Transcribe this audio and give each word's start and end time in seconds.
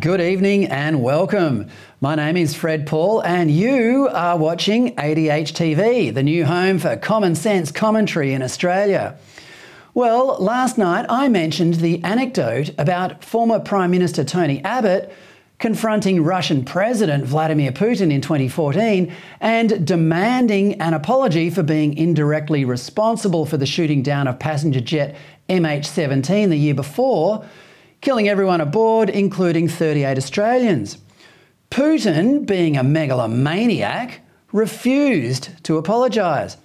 Good 0.00 0.22
evening 0.22 0.64
and 0.64 1.02
welcome. 1.02 1.68
My 2.00 2.14
name 2.14 2.38
is 2.38 2.54
Fred 2.54 2.86
Pawle, 2.86 3.22
and 3.22 3.50
you 3.50 4.08
are 4.10 4.38
watching 4.38 4.96
ADH 4.96 5.52
TV, 5.52 6.14
the 6.14 6.22
new 6.22 6.46
home 6.46 6.78
for 6.78 6.96
common 6.96 7.34
sense 7.34 7.70
commentary 7.70 8.32
in 8.32 8.40
Australia. 8.40 9.18
Well, 9.92 10.38
last 10.38 10.78
night 10.78 11.04
I 11.10 11.28
mentioned 11.28 11.74
the 11.74 12.02
anecdote 12.02 12.70
about 12.78 13.22
former 13.22 13.60
Prime 13.60 13.90
Minister 13.90 14.24
Tony 14.24 14.64
Abbott 14.64 15.12
confronting 15.58 16.24
Russian 16.24 16.64
President 16.64 17.26
Vladimir 17.26 17.70
Putin 17.70 18.10
in 18.10 18.22
2014 18.22 19.12
and 19.40 19.86
demanding 19.86 20.80
an 20.80 20.94
apology 20.94 21.50
for 21.50 21.62
being 21.62 21.94
indirectly 21.94 22.64
responsible 22.64 23.44
for 23.44 23.58
the 23.58 23.66
shooting 23.66 24.02
down 24.02 24.26
of 24.28 24.38
passenger 24.38 24.80
jet 24.80 25.14
MH17 25.50 26.48
the 26.48 26.56
year 26.56 26.74
before 26.74 27.44
killing 28.00 28.28
everyone 28.28 28.60
aboard, 28.60 29.10
including 29.10 29.68
38 29.68 30.16
Australians. 30.16 30.98
Putin, 31.70 32.46
being 32.46 32.76
a 32.76 32.82
megalomaniac, 32.82 34.20
refused 34.52 35.50
to 35.64 35.76
apologise. 35.76 36.56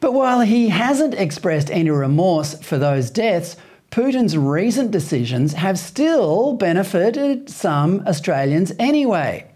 But 0.00 0.12
while 0.12 0.40
he 0.40 0.68
hasn't 0.68 1.14
expressed 1.14 1.70
any 1.70 1.90
remorse 1.90 2.54
for 2.60 2.78
those 2.78 3.10
deaths, 3.10 3.56
Putin's 3.90 4.36
recent 4.36 4.90
decisions 4.90 5.52
have 5.52 5.78
still 5.78 6.54
benefited 6.54 7.50
some 7.50 8.02
Australians 8.06 8.72
anyway. 8.78 9.46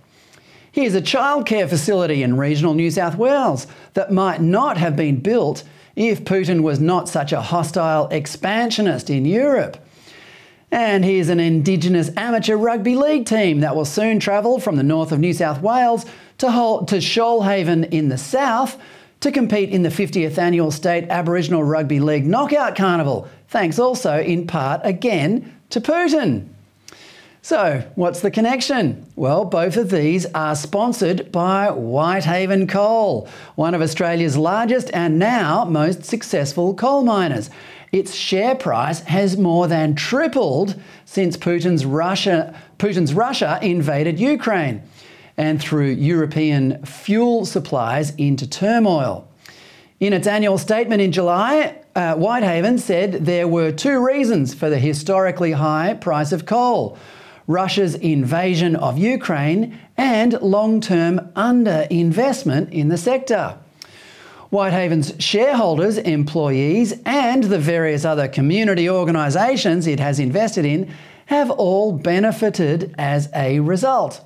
Here's 0.71 0.95
a 0.95 1.01
childcare 1.01 1.69
facility 1.69 2.23
in 2.23 2.37
regional 2.37 2.75
New 2.75 2.91
South 2.91 3.17
Wales 3.17 3.67
that 3.95 4.13
might 4.13 4.43
not 4.43 4.77
have 4.77 4.95
been 4.95 5.21
built 5.21 5.65
if 5.95 6.25
Putin 6.25 6.61
was 6.61 6.79
not 6.79 7.09
such 7.09 7.33
a 7.33 7.41
hostile 7.41 8.09
expansionist 8.09 9.09
in 9.09 9.25
Europe. 9.25 9.79
And 10.71 11.05
here's 11.05 11.29
an 11.29 11.39
Indigenous 11.39 12.11
amateur 12.17 12.57
rugby 12.57 12.97
league 12.97 13.27
team 13.27 13.61
that 13.61 13.77
will 13.77 13.85
soon 13.85 14.19
travel 14.19 14.59
from 14.59 14.77
the 14.77 14.83
north 14.83 15.13
of 15.13 15.21
New 15.21 15.33
South 15.33 15.63
Wales 15.63 16.05
to, 16.39 16.51
Hol- 16.51 16.85
to 16.87 16.97
Shoalhaven 16.97 17.93
in 17.93 18.09
the 18.09 18.19
south 18.19 18.77
to 19.21 19.31
compete 19.31 19.71
in 19.71 19.83
the 19.83 19.89
50th 19.89 20.39
annual 20.39 20.71
State 20.71 21.09
Aboriginal 21.09 21.65
Rugby 21.65 22.01
League 22.01 22.27
Knockout 22.27 22.77
Carnival, 22.77 23.29
thanks 23.49 23.79
also 23.79 24.21
in 24.21 24.47
part 24.47 24.81
again 24.85 25.57
to 25.71 25.81
Putin. 25.81 26.49
So, 27.43 27.85
what's 27.95 28.21
the 28.21 28.31
connection? 28.33 29.07
Well, 29.15 29.45
both 29.45 29.77
of 29.77 29.91
these 29.91 30.27
are 30.35 30.57
sponsored 30.57 31.31
by 31.31 31.71
Whitehaven 31.71 32.67
Coal, 32.67 33.29
one 33.55 33.73
of 33.73 33.81
Australia's 33.81 34.37
largest 34.37 34.91
and 34.93 35.17
now 35.21 35.65
most 35.65 36.05
successful 36.05 36.75
coal 36.75 37.05
miners 37.05 37.49
its 37.93 38.15
share 38.15 38.55
price 38.55 39.01
has 39.01 39.37
more 39.37 39.69
than 39.69 39.95
tripled 39.95 40.81
since 41.05 41.37
Putin's 41.37 41.85
Russia, 41.85 42.55
Putin's 42.79 43.15
Russia 43.15 43.59
invaded 43.63 44.19
Ukraine 44.19 44.83
and 45.37 45.61
threw 45.61 45.87
European 45.87 46.85
fuel 46.85 47.45
supplies 47.45 48.15
into 48.17 48.49
turmoil. 48.49 49.29
In 49.99 50.13
its 50.13 50.27
annual 50.27 50.59
statement 50.59 51.01
in 51.01 51.13
July, 51.13 51.79
uh, 51.95 52.15
Whitehaven 52.17 52.79
said 52.79 53.25
there 53.25 53.49
were 53.49 53.73
two 53.73 54.05
reasons 54.05 54.53
for 54.53 54.69
the 54.69 54.79
historically 54.79 55.53
high 55.53 55.95
price 55.95 56.33
of 56.33 56.45
coal 56.45 56.99
Russia's 57.47 57.95
invasion 57.95 58.75
of 58.77 58.99
Ukraine 58.99 59.79
and 59.97 60.33
long 60.43 60.81
term 60.81 61.21
underinvestment 61.37 62.73
in 62.73 62.89
the 62.89 62.99
sector. 62.99 63.57
Whitehaven's 64.51 65.13
shareholders, 65.19 65.99
employees, 65.99 66.95
and 67.05 67.45
the 67.45 67.59
various 67.59 68.05
other 68.05 68.29
community 68.29 68.89
organisations 68.89 69.87
it 69.87 69.99
has 69.99 70.21
invested 70.21 70.65
in 70.65 70.93
have 71.27 71.51
all 71.51 71.93
benefited 71.93 72.95
as 72.97 73.29
a 73.35 73.61
result. 73.61 74.25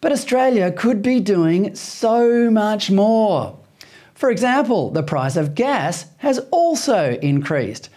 But 0.00 0.12
Australia 0.12 0.72
could 0.72 1.02
be 1.02 1.20
doing 1.20 1.74
so 1.74 2.50
much 2.50 2.90
more. 2.90 3.58
For 4.14 4.30
example, 4.30 4.90
the 4.90 5.02
price 5.02 5.36
of 5.36 5.54
gas 5.54 6.06
has 6.18 6.38
also 6.50 7.18
increased. 7.22 7.88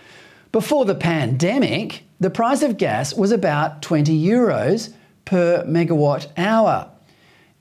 Before 0.51 0.85
the 0.85 0.95
pandemic, 0.95 2.03
the 2.19 2.29
price 2.29 2.61
of 2.61 2.77
gas 2.77 3.15
was 3.15 3.31
about 3.31 3.81
20 3.81 4.23
euros 4.23 4.93
per 5.25 5.65
megawatt 5.65 6.27
hour. 6.37 6.89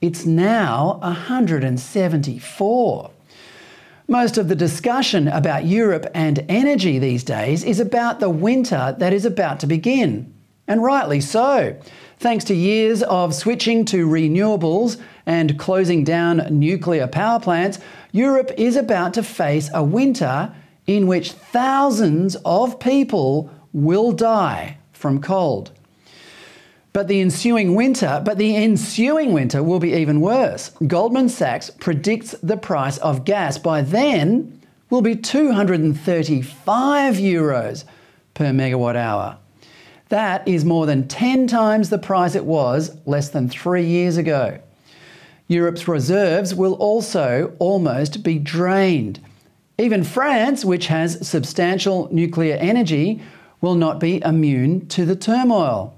It's 0.00 0.26
now 0.26 0.98
174. 1.02 3.11
Most 4.08 4.36
of 4.36 4.48
the 4.48 4.56
discussion 4.56 5.28
about 5.28 5.64
Europe 5.64 6.06
and 6.14 6.44
energy 6.48 6.98
these 6.98 7.22
days 7.22 7.62
is 7.62 7.78
about 7.78 8.20
the 8.20 8.30
winter 8.30 8.94
that 8.98 9.12
is 9.12 9.24
about 9.24 9.60
to 9.60 9.66
begin. 9.66 10.32
And 10.66 10.82
rightly 10.82 11.20
so. 11.20 11.76
Thanks 12.18 12.44
to 12.44 12.54
years 12.54 13.02
of 13.04 13.34
switching 13.34 13.84
to 13.86 14.06
renewables 14.06 15.00
and 15.26 15.58
closing 15.58 16.04
down 16.04 16.46
nuclear 16.50 17.06
power 17.06 17.40
plants, 17.40 17.78
Europe 18.12 18.50
is 18.56 18.76
about 18.76 19.14
to 19.14 19.22
face 19.22 19.70
a 19.72 19.82
winter 19.82 20.54
in 20.86 21.06
which 21.06 21.32
thousands 21.32 22.36
of 22.44 22.80
people 22.80 23.50
will 23.72 24.12
die 24.12 24.78
from 24.92 25.20
cold. 25.20 25.72
But 26.92 27.08
the 27.08 27.20
ensuing 27.20 27.75
winter, 27.75 28.20
but 28.22 28.36
the 28.36 28.54
ensuing 28.54 29.32
winter 29.32 29.62
will 29.62 29.80
be 29.80 29.94
even 29.94 30.20
worse. 30.20 30.72
Goldman 30.86 31.30
Sachs 31.30 31.70
predicts 31.70 32.32
the 32.42 32.58
price 32.58 32.98
of 32.98 33.25
gas 33.25 33.56
by 33.56 33.80
then 33.80 34.61
will 34.90 35.00
be 35.00 35.16
235 35.16 37.14
euros 37.14 37.84
per 38.34 38.46
megawatt 38.46 38.96
hour. 38.96 39.38
That 40.11 40.46
is 40.46 40.66
more 40.66 40.84
than 40.84 41.08
10 41.08 41.46
times 41.46 41.88
the 41.88 41.96
price 41.96 42.34
it 42.34 42.44
was 42.44 42.94
less 43.06 43.31
than 43.31 43.49
3 43.49 43.87
years 43.87 44.19
ago. 44.19 44.58
Europe's 45.49 45.88
reserves 45.88 46.55
will 46.55 46.75
also 46.75 47.55
almost 47.58 48.22
be 48.22 48.38
drained. 48.38 49.19
Even 49.78 50.05
France, 50.05 50.62
which 50.62 50.88
has 50.88 51.26
substantial 51.26 52.11
nuclear 52.12 52.56
energy, 52.56 53.22
will 53.62 53.75
not 53.75 53.99
be 53.99 54.22
immune 54.22 54.87
to 54.88 55.06
the 55.06 55.16
turmoil. 55.16 55.94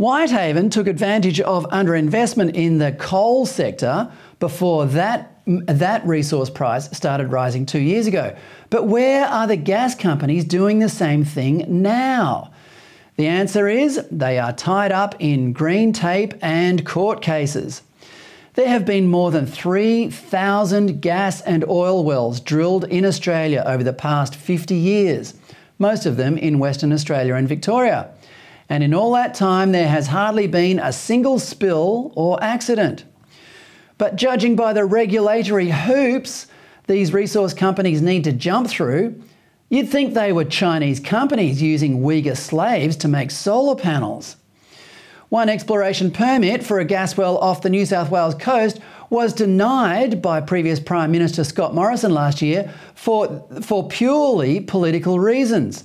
Whitehaven 0.00 0.70
took 0.70 0.86
advantage 0.86 1.42
of 1.42 1.66
underinvestment 1.66 2.54
in 2.54 2.78
the 2.78 2.92
coal 2.92 3.44
sector 3.44 4.10
before 4.38 4.86
that, 4.86 5.42
that 5.44 6.06
resource 6.06 6.48
price 6.48 6.88
started 6.96 7.30
rising 7.30 7.66
two 7.66 7.80
years 7.80 8.06
ago. 8.06 8.34
But 8.70 8.86
where 8.86 9.26
are 9.26 9.46
the 9.46 9.56
gas 9.58 9.94
companies 9.94 10.46
doing 10.46 10.78
the 10.78 10.88
same 10.88 11.22
thing 11.22 11.66
now? 11.68 12.50
The 13.16 13.26
answer 13.26 13.68
is 13.68 14.02
they 14.10 14.38
are 14.38 14.54
tied 14.54 14.90
up 14.90 15.16
in 15.18 15.52
green 15.52 15.92
tape 15.92 16.32
and 16.40 16.86
court 16.86 17.20
cases. 17.20 17.82
There 18.54 18.68
have 18.68 18.86
been 18.86 19.06
more 19.06 19.30
than 19.30 19.44
3,000 19.44 21.02
gas 21.02 21.42
and 21.42 21.62
oil 21.68 22.04
wells 22.04 22.40
drilled 22.40 22.84
in 22.84 23.04
Australia 23.04 23.62
over 23.66 23.84
the 23.84 23.92
past 23.92 24.34
50 24.34 24.74
years, 24.74 25.34
most 25.78 26.06
of 26.06 26.16
them 26.16 26.38
in 26.38 26.58
Western 26.58 26.90
Australia 26.90 27.34
and 27.34 27.46
Victoria. 27.46 28.10
And 28.70 28.84
in 28.84 28.94
all 28.94 29.12
that 29.12 29.34
time, 29.34 29.72
there 29.72 29.88
has 29.88 30.06
hardly 30.06 30.46
been 30.46 30.78
a 30.78 30.92
single 30.92 31.40
spill 31.40 32.12
or 32.14 32.42
accident. 32.42 33.04
But 33.98 34.14
judging 34.14 34.54
by 34.54 34.72
the 34.72 34.84
regulatory 34.84 35.70
hoops 35.70 36.46
these 36.86 37.12
resource 37.12 37.52
companies 37.52 38.00
need 38.00 38.24
to 38.24 38.32
jump 38.32 38.68
through, 38.68 39.20
you'd 39.68 39.88
think 39.88 40.14
they 40.14 40.32
were 40.32 40.44
Chinese 40.44 41.00
companies 41.00 41.60
using 41.60 42.00
Uyghur 42.00 42.36
slaves 42.36 42.96
to 42.98 43.08
make 43.08 43.32
solar 43.32 43.74
panels. 43.74 44.36
One 45.30 45.48
exploration 45.48 46.12
permit 46.12 46.64
for 46.64 46.78
a 46.78 46.84
gas 46.84 47.16
well 47.16 47.38
off 47.38 47.62
the 47.62 47.70
New 47.70 47.86
South 47.86 48.10
Wales 48.10 48.34
coast 48.36 48.80
was 49.10 49.32
denied 49.32 50.22
by 50.22 50.40
previous 50.40 50.78
Prime 50.78 51.10
Minister 51.10 51.42
Scott 51.42 51.74
Morrison 51.74 52.14
last 52.14 52.40
year 52.40 52.72
for, 52.94 53.44
for 53.62 53.88
purely 53.88 54.60
political 54.60 55.18
reasons. 55.18 55.84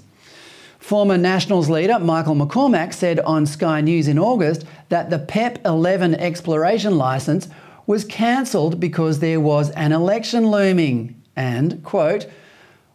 Former 0.86 1.18
Nationals 1.18 1.68
leader 1.68 1.98
Michael 1.98 2.36
McCormack 2.36 2.94
said 2.94 3.20
on 3.22 3.48
Sky 3.48 3.82
News 3.82 4.08
in 4.08 4.20
August 4.20 4.66
that 4.90 5.10
the 5.10 5.18
PEP 5.18 5.66
11 5.66 6.14
exploration 6.14 6.96
licence 6.96 7.48
was 7.88 8.06
cancelled 8.06 8.80
because 8.80 9.18
there 9.18 9.40
was 9.40 9.72
an 9.72 9.92
election 9.92 10.52
looming. 10.52 11.20
And, 11.36 11.84
quote, 11.84 12.28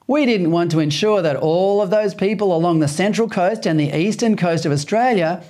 we 0.06 0.24
didn't 0.24 0.52
want 0.52 0.70
to 0.70 0.78
ensure 0.78 1.20
that 1.20 1.34
all 1.34 1.82
of 1.82 1.90
those 1.90 2.14
people 2.14 2.54
along 2.54 2.78
the 2.78 2.86
central 2.86 3.28
coast 3.28 3.66
and 3.66 3.80
the 3.80 3.92
eastern 3.92 4.36
coast 4.36 4.64
of 4.64 4.70
Australia 4.70 5.42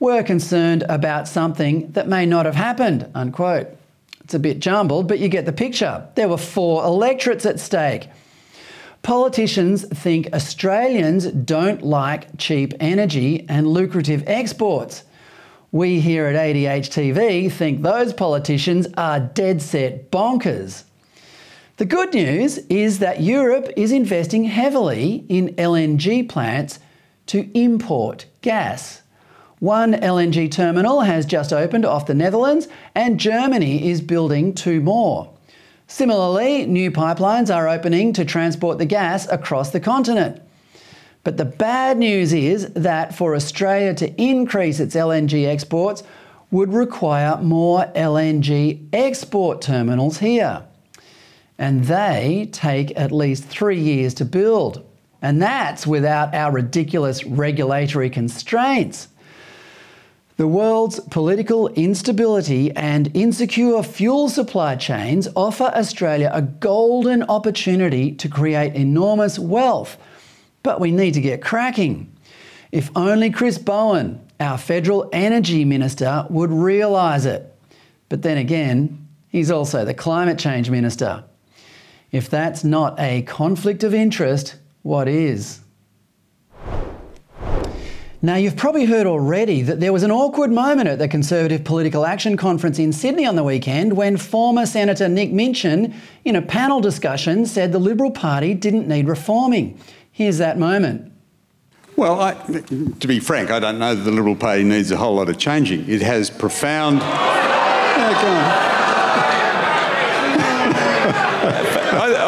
were 0.00 0.24
concerned 0.24 0.82
about 0.88 1.28
something 1.28 1.92
that 1.92 2.08
may 2.08 2.26
not 2.26 2.46
have 2.46 2.56
happened, 2.56 3.08
unquote. 3.14 3.68
It's 4.24 4.34
a 4.34 4.40
bit 4.40 4.58
jumbled, 4.58 5.06
but 5.06 5.20
you 5.20 5.28
get 5.28 5.46
the 5.46 5.52
picture. 5.52 6.08
There 6.16 6.28
were 6.28 6.36
four 6.36 6.82
electorates 6.82 7.46
at 7.46 7.60
stake. 7.60 8.08
Politicians 9.06 9.84
think 9.84 10.28
Australians 10.32 11.26
don't 11.26 11.84
like 11.84 12.26
cheap 12.38 12.74
energy 12.80 13.46
and 13.48 13.68
lucrative 13.68 14.24
exports. 14.26 15.04
We 15.70 16.00
here 16.00 16.26
at 16.26 16.34
ADH 16.34 16.90
TV 16.90 17.48
think 17.52 17.82
those 17.82 18.12
politicians 18.12 18.88
are 18.96 19.20
dead 19.20 19.62
set 19.62 20.10
bonkers. 20.10 20.82
The 21.76 21.84
good 21.84 22.14
news 22.14 22.58
is 22.68 22.98
that 22.98 23.20
Europe 23.20 23.68
is 23.76 23.92
investing 23.92 24.42
heavily 24.42 25.24
in 25.28 25.54
LNG 25.54 26.28
plants 26.28 26.80
to 27.26 27.48
import 27.56 28.26
gas. 28.40 29.02
One 29.60 29.92
LNG 29.92 30.50
terminal 30.50 31.02
has 31.02 31.26
just 31.26 31.52
opened 31.52 31.84
off 31.84 32.06
the 32.06 32.14
Netherlands, 32.14 32.66
and 32.96 33.20
Germany 33.20 33.88
is 33.88 34.00
building 34.00 34.52
two 34.52 34.80
more. 34.80 35.35
Similarly, 35.88 36.66
new 36.66 36.90
pipelines 36.90 37.54
are 37.54 37.68
opening 37.68 38.12
to 38.14 38.24
transport 38.24 38.78
the 38.78 38.86
gas 38.86 39.28
across 39.28 39.70
the 39.70 39.80
continent. 39.80 40.42
But 41.22 41.36
the 41.36 41.44
bad 41.44 41.98
news 41.98 42.32
is 42.32 42.72
that 42.74 43.14
for 43.14 43.34
Australia 43.34 43.94
to 43.94 44.20
increase 44.20 44.80
its 44.80 44.94
LNG 44.94 45.46
exports 45.46 46.02
would 46.50 46.72
require 46.72 47.36
more 47.38 47.86
LNG 47.96 48.88
export 48.92 49.60
terminals 49.60 50.18
here. 50.18 50.64
And 51.58 51.84
they 51.84 52.48
take 52.52 52.96
at 52.96 53.12
least 53.12 53.44
three 53.44 53.80
years 53.80 54.14
to 54.14 54.24
build. 54.24 54.84
And 55.22 55.40
that's 55.40 55.86
without 55.86 56.34
our 56.34 56.52
ridiculous 56.52 57.24
regulatory 57.24 58.10
constraints. 58.10 59.08
The 60.36 60.46
world's 60.46 61.00
political 61.00 61.68
instability 61.68 62.70
and 62.76 63.10
insecure 63.16 63.82
fuel 63.82 64.28
supply 64.28 64.76
chains 64.76 65.28
offer 65.34 65.64
Australia 65.74 66.30
a 66.30 66.42
golden 66.42 67.22
opportunity 67.22 68.12
to 68.12 68.28
create 68.28 68.74
enormous 68.74 69.38
wealth. 69.38 69.96
But 70.62 70.78
we 70.78 70.90
need 70.90 71.14
to 71.14 71.22
get 71.22 71.42
cracking. 71.42 72.14
If 72.70 72.90
only 72.94 73.30
Chris 73.30 73.56
Bowen, 73.56 74.20
our 74.38 74.58
Federal 74.58 75.08
Energy 75.10 75.64
Minister, 75.64 76.26
would 76.28 76.50
realise 76.50 77.24
it. 77.24 77.54
But 78.10 78.20
then 78.20 78.36
again, 78.36 79.08
he's 79.30 79.50
also 79.50 79.86
the 79.86 79.94
Climate 79.94 80.38
Change 80.38 80.68
Minister. 80.68 81.24
If 82.12 82.28
that's 82.28 82.62
not 82.62 83.00
a 83.00 83.22
conflict 83.22 83.82
of 83.84 83.94
interest, 83.94 84.56
what 84.82 85.08
is? 85.08 85.60
Now, 88.26 88.34
you've 88.34 88.56
probably 88.56 88.86
heard 88.86 89.06
already 89.06 89.62
that 89.62 89.78
there 89.78 89.92
was 89.92 90.02
an 90.02 90.10
awkward 90.10 90.50
moment 90.50 90.88
at 90.88 90.98
the 90.98 91.06
Conservative 91.06 91.62
Political 91.62 92.04
Action 92.04 92.36
Conference 92.36 92.76
in 92.76 92.92
Sydney 92.92 93.24
on 93.24 93.36
the 93.36 93.44
weekend 93.44 93.96
when 93.96 94.16
former 94.16 94.66
Senator 94.66 95.08
Nick 95.08 95.30
Minchin, 95.30 95.94
in 96.24 96.34
a 96.34 96.42
panel 96.42 96.80
discussion, 96.80 97.46
said 97.46 97.70
the 97.70 97.78
Liberal 97.78 98.10
Party 98.10 98.52
didn't 98.52 98.88
need 98.88 99.06
reforming. 99.06 99.78
Here's 100.10 100.38
that 100.38 100.58
moment. 100.58 101.12
Well, 101.94 102.20
I, 102.20 102.34
to 102.34 103.06
be 103.06 103.20
frank, 103.20 103.52
I 103.52 103.60
don't 103.60 103.78
know 103.78 103.94
that 103.94 104.02
the 104.02 104.10
Liberal 104.10 104.34
Party 104.34 104.64
needs 104.64 104.90
a 104.90 104.96
whole 104.96 105.14
lot 105.14 105.28
of 105.28 105.38
changing. 105.38 105.88
It 105.88 106.02
has 106.02 106.28
profound. 106.28 107.02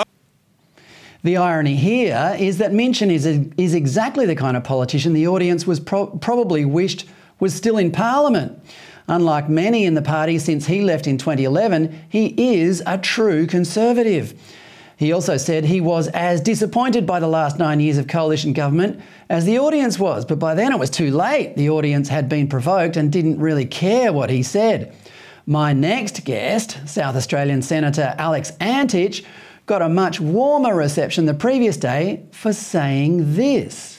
The 1.25 1.37
irony 1.37 1.75
here 1.75 2.37
is 2.39 2.59
that 2.59 2.73
Minchin 2.73 3.11
is, 3.11 3.27
is 3.27 3.75
exactly 3.75 4.25
the 4.25 4.37
kind 4.37 4.57
of 4.57 4.63
politician 4.63 5.15
the 5.15 5.27
audience 5.27 5.67
was 5.67 5.81
pro- 5.81 6.07
probably 6.07 6.65
wished 6.65 7.09
was 7.41 7.55
still 7.55 7.77
in 7.77 7.91
Parliament. 7.91 8.61
Unlike 9.09 9.49
many 9.49 9.85
in 9.85 9.95
the 9.95 10.03
party 10.03 10.39
since 10.39 10.67
he 10.67 10.83
left 10.83 11.07
in 11.07 11.19
2011, 11.19 12.07
he 12.09 12.61
is 12.61 12.83
a 12.87 12.99
true 12.99 13.47
Conservative. 13.47 14.39
He 14.97 15.13
also 15.13 15.37
said 15.37 15.65
he 15.65 15.81
was 15.81 16.09
as 16.09 16.41
disappointed 16.41 17.07
by 17.07 17.21
the 17.21 17.29
last 17.29 17.59
nine 17.59 17.81
years 17.81 17.99
of 17.99 18.09
coalition 18.09 18.53
government 18.53 19.01
as 19.31 19.45
the 19.45 19.59
audience 19.59 19.99
was, 19.99 20.25
but 20.25 20.39
by 20.39 20.55
then 20.55 20.73
it 20.73 20.79
was 20.79 20.91
too 20.91 21.11
late. 21.11 21.57
The 21.57 21.71
audience 21.71 22.09
had 22.09 22.29
been 22.29 22.49
provoked 22.49 22.97
and 22.97 23.11
didn't 23.11 23.39
really 23.39 23.65
care 23.65 24.13
what 24.13 24.29
he 24.29 24.43
said. 24.43 24.95
My 25.47 25.73
next 25.73 26.25
guest, 26.25 26.79
South 26.87 27.17
Australian 27.17 27.63
Senator 27.63 28.15
Alex 28.19 28.53
Antic, 28.61 29.25
got 29.69 29.83
a 29.83 29.89
much 29.89 30.19
warmer 30.19 30.75
reception 30.75 31.27
the 31.27 31.35
previous 31.35 31.77
day 31.77 32.25
for 32.33 32.53
saying 32.53 33.35
this. 33.35 33.95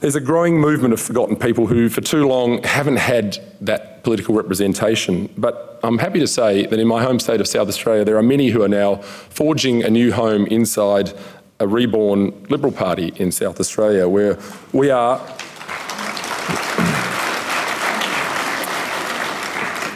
There's 0.00 0.14
a 0.14 0.20
growing 0.20 0.60
movement 0.60 0.92
of 0.92 1.00
forgotten 1.00 1.36
people 1.36 1.66
who, 1.66 1.88
for 1.88 2.02
too 2.02 2.28
long, 2.28 2.62
haven't 2.62 2.98
had 2.98 3.38
that 3.62 4.04
political 4.04 4.34
representation. 4.34 5.28
But 5.38 5.80
I'm 5.82 5.98
happy 5.98 6.20
to 6.20 6.26
say 6.26 6.66
that 6.66 6.78
in 6.78 6.86
my 6.86 7.02
home 7.02 7.18
state 7.18 7.40
of 7.40 7.48
South 7.48 7.66
Australia, 7.66 8.04
there 8.04 8.18
are 8.18 8.22
many 8.22 8.50
who 8.50 8.62
are 8.62 8.68
now 8.68 8.96
forging 8.96 9.82
a 9.82 9.90
new 9.90 10.12
home 10.12 10.46
inside 10.46 11.12
a 11.58 11.66
reborn 11.66 12.46
Liberal 12.50 12.72
Party 12.72 13.14
in 13.16 13.32
South 13.32 13.58
Australia, 13.58 14.06
where 14.06 14.38
we 14.72 14.90
are 14.90 15.18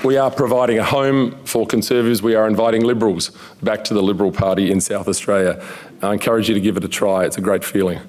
We 0.03 0.17
are 0.17 0.31
providing 0.31 0.79
a 0.79 0.85
home 0.85 1.45
for 1.45 1.67
Conservatives. 1.67 2.23
We 2.23 2.35
are 2.35 2.49
inviting 2.49 2.85
Liberals 2.85 3.33
back 3.63 3.85
to 3.85 3.93
the 3.93 4.03
Liberal 4.03 4.33
Party 4.33 4.71
in 4.71 4.81
South 4.81 5.07
Australia. 5.09 5.63
I 6.01 6.15
encourage 6.15 6.49
you 6.49 6.55
to 6.55 6.61
give 6.61 6.79
it 6.79 6.85
a 6.85 6.89
try. 6.89 7.27
It's 7.27 7.37
a 7.37 7.43
great 7.43 7.63
feeling. 7.63 8.01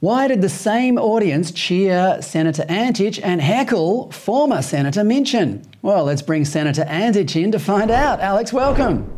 Why 0.00 0.26
did 0.26 0.42
the 0.42 0.48
same 0.48 0.98
audience 0.98 1.52
cheer 1.52 2.20
Senator 2.20 2.64
Antic 2.68 3.24
and 3.24 3.40
heckle 3.40 4.10
former 4.10 4.60
Senator 4.60 5.04
Minchin? 5.04 5.64
Well, 5.82 6.04
let's 6.04 6.22
bring 6.22 6.44
Senator 6.44 6.82
Antic 6.82 7.36
in 7.36 7.52
to 7.52 7.60
find 7.60 7.92
out. 7.92 8.18
Alex, 8.18 8.52
welcome. 8.52 9.08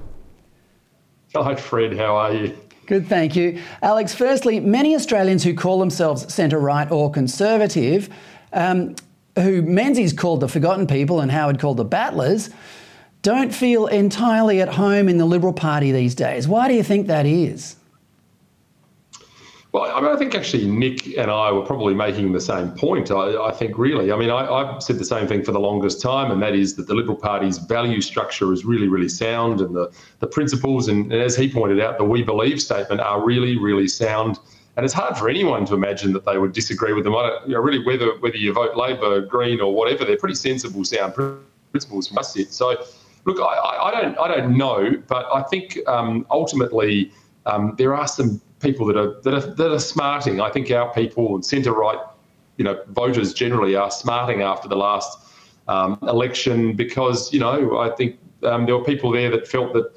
Hi, 1.34 1.54
Fred. 1.54 1.96
How 1.96 2.14
are 2.14 2.34
you? 2.34 2.58
Good, 2.84 3.06
thank 3.06 3.34
you. 3.34 3.62
Alex, 3.80 4.14
firstly, 4.14 4.60
many 4.60 4.94
Australians 4.94 5.44
who 5.44 5.54
call 5.54 5.78
themselves 5.78 6.32
centre 6.32 6.58
right 6.58 6.90
or 6.90 7.10
conservative 7.10 8.10
um, 8.52 8.96
who 9.40 9.62
Menzies 9.62 10.12
called 10.12 10.40
the 10.40 10.48
forgotten 10.48 10.86
people 10.86 11.20
and 11.20 11.30
Howard 11.30 11.58
called 11.58 11.76
the 11.76 11.84
battlers, 11.84 12.50
don't 13.22 13.54
feel 13.54 13.86
entirely 13.86 14.60
at 14.60 14.68
home 14.68 15.08
in 15.08 15.18
the 15.18 15.24
Liberal 15.24 15.52
Party 15.52 15.92
these 15.92 16.14
days. 16.14 16.46
Why 16.46 16.68
do 16.68 16.74
you 16.74 16.82
think 16.82 17.06
that 17.08 17.26
is? 17.26 17.76
Well, 19.72 19.84
I 19.84 20.00
mean, 20.00 20.10
I 20.10 20.16
think 20.16 20.34
actually 20.34 20.66
Nick 20.66 21.18
and 21.18 21.30
I 21.30 21.52
were 21.52 21.64
probably 21.64 21.92
making 21.92 22.32
the 22.32 22.40
same 22.40 22.70
point. 22.70 23.10
I, 23.10 23.48
I 23.48 23.52
think 23.52 23.76
really, 23.76 24.10
I 24.10 24.16
mean, 24.16 24.30
I, 24.30 24.64
have 24.64 24.82
said 24.82 24.98
the 24.98 25.04
same 25.04 25.26
thing 25.26 25.44
for 25.44 25.52
the 25.52 25.60
longest 25.60 26.00
time, 26.00 26.30
and 26.30 26.40
that 26.42 26.54
is 26.54 26.74
that 26.76 26.86
the 26.86 26.94
Liberal 26.94 27.16
Party's 27.16 27.58
value 27.58 28.00
structure 28.00 28.50
is 28.52 28.64
really, 28.64 28.88
really 28.88 29.10
sound, 29.10 29.60
and 29.60 29.76
the 29.76 29.92
the 30.20 30.26
principles, 30.26 30.88
and, 30.88 31.12
and 31.12 31.20
as 31.20 31.36
he 31.36 31.52
pointed 31.52 31.80
out, 31.80 31.98
the 31.98 32.04
"We 32.04 32.22
Believe" 32.22 32.62
statement 32.62 33.02
are 33.02 33.22
really, 33.22 33.58
really 33.58 33.88
sound 33.88 34.38
and 34.78 34.84
it's 34.84 34.94
hard 34.94 35.18
for 35.18 35.28
anyone 35.28 35.66
to 35.66 35.74
imagine 35.74 36.12
that 36.12 36.24
they 36.24 36.38
would 36.38 36.52
disagree 36.52 36.92
with 36.92 37.02
them. 37.02 37.16
I 37.16 37.22
don't, 37.26 37.48
you 37.48 37.54
know, 37.54 37.60
really, 37.60 37.84
whether 37.84 38.16
whether 38.20 38.36
you 38.36 38.52
vote 38.52 38.76
Labor, 38.76 39.20
Green, 39.20 39.60
or 39.60 39.74
whatever, 39.74 40.04
they're 40.04 40.16
pretty 40.16 40.36
sensible, 40.36 40.84
sound 40.84 41.14
principles 41.72 42.06
from 42.06 42.18
us. 42.18 42.38
So, 42.50 42.80
look, 43.24 43.40
I, 43.40 43.88
I 43.88 44.00
don't 44.00 44.16
I 44.20 44.28
don't 44.28 44.56
know, 44.56 45.02
but 45.08 45.26
I 45.34 45.42
think 45.42 45.80
um, 45.88 46.24
ultimately 46.30 47.10
um, 47.44 47.74
there 47.76 47.92
are 47.92 48.06
some 48.06 48.40
people 48.60 48.86
that 48.86 48.96
are 48.96 49.20
that 49.22 49.34
are 49.34 49.52
that 49.56 49.72
are 49.72 49.80
smarting. 49.80 50.40
I 50.40 50.48
think 50.48 50.70
our 50.70 50.94
people 50.94 51.34
and 51.34 51.44
centre 51.44 51.72
right, 51.72 51.98
you 52.56 52.64
know, 52.64 52.80
voters 52.90 53.34
generally 53.34 53.74
are 53.74 53.90
smarting 53.90 54.42
after 54.42 54.68
the 54.68 54.76
last 54.76 55.18
um, 55.66 55.98
election 56.02 56.76
because, 56.76 57.32
you 57.32 57.40
know, 57.40 57.78
I 57.78 57.90
think 57.96 58.16
um, 58.44 58.64
there 58.66 58.78
were 58.78 58.84
people 58.84 59.10
there 59.10 59.28
that 59.32 59.48
felt 59.48 59.72
that 59.72 59.90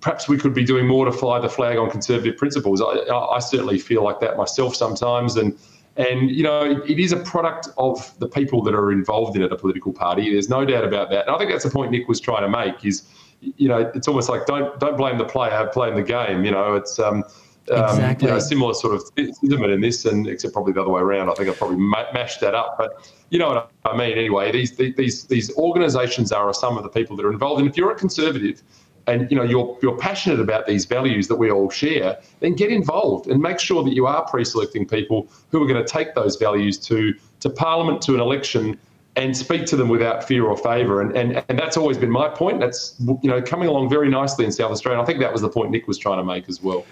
perhaps 0.00 0.28
we 0.28 0.36
could 0.36 0.54
be 0.54 0.64
doing 0.64 0.86
more 0.86 1.04
to 1.04 1.12
fly 1.12 1.38
the 1.40 1.48
flag 1.48 1.78
on 1.78 1.90
conservative 1.90 2.36
principles. 2.36 2.80
I, 2.80 3.12
I 3.12 3.38
certainly 3.38 3.78
feel 3.78 4.04
like 4.04 4.20
that 4.20 4.36
myself 4.36 4.76
sometimes. 4.76 5.36
And, 5.36 5.58
and 5.96 6.30
you 6.30 6.42
know, 6.42 6.62
it, 6.62 6.90
it 6.90 6.98
is 6.98 7.12
a 7.12 7.16
product 7.16 7.68
of 7.78 8.16
the 8.18 8.28
people 8.28 8.62
that 8.62 8.74
are 8.74 8.92
involved 8.92 9.36
in 9.36 9.42
it, 9.42 9.52
a 9.52 9.56
political 9.56 9.92
party. 9.92 10.32
There's 10.32 10.48
no 10.48 10.64
doubt 10.64 10.84
about 10.84 11.10
that. 11.10 11.26
And 11.26 11.34
I 11.34 11.38
think 11.38 11.50
that's 11.50 11.64
the 11.64 11.70
point 11.70 11.90
Nick 11.90 12.06
was 12.08 12.20
trying 12.20 12.42
to 12.42 12.48
make 12.48 12.84
is, 12.84 13.02
you 13.40 13.68
know, 13.68 13.90
it's 13.94 14.08
almost 14.08 14.28
like 14.28 14.46
don't 14.46 14.78
don't 14.80 14.96
blame 14.96 15.18
the 15.18 15.24
player, 15.24 15.70
blame 15.72 15.94
the 15.94 16.02
game. 16.02 16.44
You 16.44 16.50
know, 16.50 16.74
it's 16.74 16.98
um, 16.98 17.24
exactly. 17.66 18.04
um, 18.04 18.16
you 18.20 18.28
know, 18.28 18.38
similar 18.38 18.74
sort 18.74 18.94
of 18.94 19.02
sentiment 19.16 19.72
in 19.72 19.80
this, 19.80 20.04
and 20.04 20.26
except 20.26 20.52
probably 20.52 20.72
the 20.72 20.82
other 20.82 20.90
way 20.90 21.00
around. 21.00 21.30
I 21.30 21.34
think 21.34 21.48
I 21.48 21.52
probably 21.52 21.76
ma- 21.76 22.10
mashed 22.12 22.40
that 22.40 22.54
up, 22.54 22.76
but 22.78 23.10
you 23.30 23.38
know 23.38 23.48
what 23.48 23.70
I 23.84 23.96
mean. 23.96 24.18
Anyway, 24.18 24.52
these 24.52 24.76
these 24.76 25.24
these 25.24 25.54
organisations 25.56 26.32
are 26.32 26.52
some 26.52 26.76
of 26.76 26.82
the 26.82 26.88
people 26.88 27.16
that 27.16 27.24
are 27.24 27.32
involved, 27.32 27.60
and 27.60 27.70
if 27.70 27.76
you're 27.76 27.92
a 27.92 27.96
conservative, 27.96 28.62
and 29.08 29.30
you 29.30 29.36
know 29.36 29.42
you're 29.42 29.76
you're 29.82 29.96
passionate 29.96 30.38
about 30.38 30.66
these 30.66 30.84
values 30.84 31.26
that 31.28 31.36
we 31.36 31.50
all 31.50 31.70
share, 31.70 32.18
then 32.40 32.54
get 32.54 32.70
involved 32.70 33.26
and 33.26 33.40
make 33.40 33.58
sure 33.58 33.82
that 33.82 33.94
you 33.94 34.06
are 34.06 34.24
pre-selecting 34.28 34.86
people 34.86 35.28
who 35.50 35.62
are 35.62 35.66
going 35.66 35.82
to 35.82 35.90
take 35.90 36.14
those 36.14 36.36
values 36.36 36.78
to 36.78 37.14
to 37.40 37.50
Parliament, 37.50 38.02
to 38.02 38.14
an 38.14 38.20
election, 38.20 38.78
and 39.16 39.36
speak 39.36 39.64
to 39.66 39.76
them 39.76 39.88
without 39.88 40.22
fear 40.22 40.44
or 40.44 40.56
favour. 40.56 41.00
And, 41.00 41.16
and 41.16 41.44
and 41.48 41.58
that's 41.58 41.76
always 41.76 41.98
been 41.98 42.10
my 42.10 42.28
point. 42.28 42.60
That's 42.60 42.94
you 43.00 43.30
know 43.30 43.42
coming 43.42 43.68
along 43.68 43.88
very 43.88 44.08
nicely 44.10 44.44
in 44.44 44.52
South 44.52 44.70
Australia. 44.70 44.98
And 44.98 45.02
I 45.02 45.06
think 45.06 45.20
that 45.20 45.32
was 45.32 45.42
the 45.42 45.48
point 45.48 45.70
Nick 45.70 45.88
was 45.88 45.98
trying 45.98 46.18
to 46.18 46.24
make 46.24 46.48
as 46.48 46.62
well. 46.62 46.84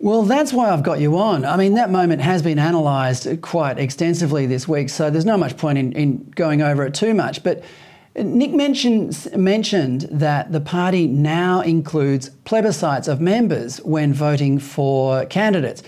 Well, 0.00 0.22
that's 0.22 0.52
why 0.52 0.70
I've 0.70 0.84
got 0.84 1.00
you 1.00 1.18
on. 1.18 1.44
I 1.44 1.56
mean, 1.56 1.74
that 1.74 1.90
moment 1.90 2.22
has 2.22 2.40
been 2.40 2.60
analysed 2.60 3.26
quite 3.42 3.80
extensively 3.80 4.46
this 4.46 4.68
week, 4.68 4.90
so 4.90 5.10
there's 5.10 5.24
not 5.24 5.40
much 5.40 5.56
point 5.56 5.76
in, 5.76 5.92
in 5.92 6.30
going 6.36 6.62
over 6.62 6.86
it 6.86 6.94
too 6.94 7.14
much. 7.14 7.42
But 7.42 7.64
Nick 8.22 8.52
mentioned, 8.52 9.28
mentioned 9.36 10.02
that 10.10 10.52
the 10.52 10.60
party 10.60 11.06
now 11.06 11.60
includes 11.60 12.30
plebiscites 12.44 13.08
of 13.08 13.20
members 13.20 13.78
when 13.78 14.12
voting 14.12 14.58
for 14.58 15.24
candidates. 15.26 15.82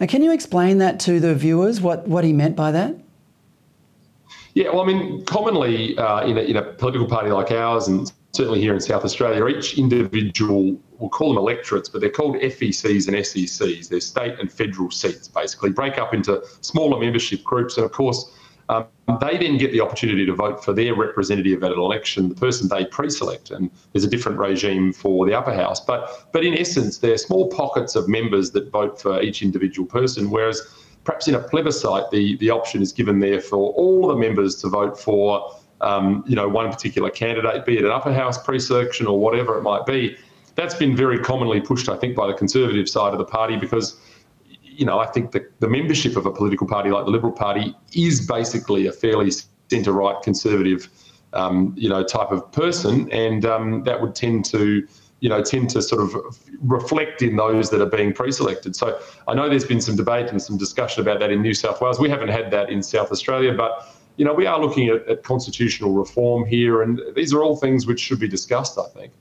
Now, 0.00 0.06
can 0.06 0.22
you 0.22 0.32
explain 0.32 0.78
that 0.78 0.98
to 1.00 1.20
the 1.20 1.34
viewers, 1.34 1.80
what, 1.80 2.06
what 2.08 2.24
he 2.24 2.32
meant 2.32 2.56
by 2.56 2.72
that? 2.72 2.96
Yeah, 4.54 4.68
well, 4.70 4.82
I 4.82 4.86
mean, 4.86 5.24
commonly 5.24 5.96
uh, 5.96 6.26
in, 6.26 6.36
a, 6.36 6.42
in 6.42 6.56
a 6.56 6.62
political 6.62 7.06
party 7.06 7.30
like 7.30 7.50
ours, 7.50 7.88
and 7.88 8.12
certainly 8.32 8.60
here 8.60 8.74
in 8.74 8.80
South 8.80 9.04
Australia, 9.04 9.46
each 9.46 9.78
individual, 9.78 10.76
we'll 10.98 11.08
call 11.08 11.28
them 11.28 11.38
electorates, 11.38 11.88
but 11.88 12.00
they're 12.00 12.10
called 12.10 12.36
FECs 12.36 13.08
and 13.08 13.16
SECs. 13.24 13.88
They're 13.88 14.00
state 14.00 14.38
and 14.38 14.52
federal 14.52 14.90
seats, 14.90 15.28
basically, 15.28 15.70
break 15.70 15.98
up 15.98 16.12
into 16.12 16.42
smaller 16.60 16.98
membership 16.98 17.42
groups. 17.44 17.76
And 17.76 17.86
of 17.86 17.92
course, 17.92 18.30
um, 18.68 18.86
they 19.20 19.36
then 19.36 19.58
get 19.58 19.72
the 19.72 19.80
opportunity 19.80 20.24
to 20.26 20.34
vote 20.34 20.64
for 20.64 20.72
their 20.72 20.94
representative 20.94 21.62
at 21.62 21.72
an 21.72 21.78
election, 21.78 22.28
the 22.28 22.34
person 22.34 22.68
they 22.68 22.84
pre-select, 22.84 23.50
and 23.50 23.70
there's 23.92 24.04
a 24.04 24.08
different 24.08 24.38
regime 24.38 24.92
for 24.92 25.26
the 25.26 25.34
upper 25.34 25.52
house. 25.52 25.80
But 25.80 26.28
but 26.32 26.44
in 26.44 26.56
essence, 26.56 26.98
they're 26.98 27.18
small 27.18 27.48
pockets 27.48 27.96
of 27.96 28.08
members 28.08 28.52
that 28.52 28.70
vote 28.70 29.00
for 29.00 29.20
each 29.20 29.42
individual 29.42 29.86
person, 29.86 30.30
whereas 30.30 30.62
perhaps 31.04 31.28
in 31.28 31.34
a 31.34 31.40
plebiscite, 31.40 32.10
the, 32.10 32.36
the 32.36 32.50
option 32.50 32.82
is 32.82 32.92
given 32.92 33.18
there 33.18 33.40
for 33.40 33.72
all 33.72 34.06
the 34.06 34.16
members 34.16 34.54
to 34.56 34.68
vote 34.68 34.98
for, 34.98 35.54
um, 35.80 36.24
you 36.26 36.36
know, 36.36 36.48
one 36.48 36.70
particular 36.70 37.10
candidate, 37.10 37.64
be 37.66 37.76
it 37.76 37.84
an 37.84 37.90
upper 37.90 38.12
house 38.12 38.42
pre-selection 38.42 39.06
or 39.06 39.18
whatever 39.18 39.58
it 39.58 39.62
might 39.62 39.84
be. 39.84 40.16
That's 40.54 40.74
been 40.74 40.94
very 40.94 41.18
commonly 41.18 41.60
pushed, 41.60 41.88
I 41.88 41.96
think, 41.96 42.14
by 42.14 42.26
the 42.26 42.34
conservative 42.34 42.88
side 42.88 43.12
of 43.12 43.18
the 43.18 43.24
party 43.24 43.56
because, 43.56 43.96
you 44.76 44.86
know, 44.86 44.98
I 44.98 45.06
think 45.06 45.32
the, 45.32 45.46
the 45.60 45.68
membership 45.68 46.16
of 46.16 46.26
a 46.26 46.30
political 46.30 46.66
party 46.66 46.90
like 46.90 47.04
the 47.04 47.10
Liberal 47.10 47.32
Party 47.32 47.76
is 47.94 48.26
basically 48.26 48.86
a 48.86 48.92
fairly 48.92 49.30
centre-right 49.70 50.22
conservative, 50.22 50.88
um, 51.32 51.74
you 51.76 51.88
know, 51.88 52.02
type 52.02 52.30
of 52.30 52.50
person, 52.52 53.10
and 53.12 53.44
um, 53.44 53.84
that 53.84 54.00
would 54.00 54.14
tend 54.14 54.44
to 54.46 54.86
you 55.20 55.28
know, 55.28 55.40
tend 55.40 55.70
to 55.70 55.80
sort 55.80 56.02
of 56.02 56.16
reflect 56.62 57.22
in 57.22 57.36
those 57.36 57.70
that 57.70 57.80
are 57.80 57.86
being 57.86 58.12
pre-selected. 58.12 58.74
So 58.74 59.00
I 59.28 59.34
know 59.34 59.48
there's 59.48 59.64
been 59.64 59.80
some 59.80 59.94
debate 59.94 60.30
and 60.30 60.42
some 60.42 60.58
discussion 60.58 61.00
about 61.00 61.20
that 61.20 61.30
in 61.30 61.40
New 61.40 61.54
South 61.54 61.80
Wales. 61.80 62.00
We 62.00 62.10
haven't 62.10 62.30
had 62.30 62.50
that 62.50 62.70
in 62.70 62.82
South 62.82 63.12
Australia, 63.12 63.54
but 63.54 63.88
you 64.16 64.24
know, 64.24 64.34
we 64.34 64.46
are 64.46 64.60
looking 64.60 64.88
at, 64.88 65.06
at 65.06 65.22
constitutional 65.22 65.92
reform 65.92 66.44
here, 66.44 66.82
and 66.82 67.00
these 67.14 67.32
are 67.32 67.40
all 67.40 67.56
things 67.56 67.86
which 67.86 68.00
should 68.00 68.18
be 68.18 68.26
discussed. 68.26 68.76
I 68.78 68.88
think. 68.88 69.12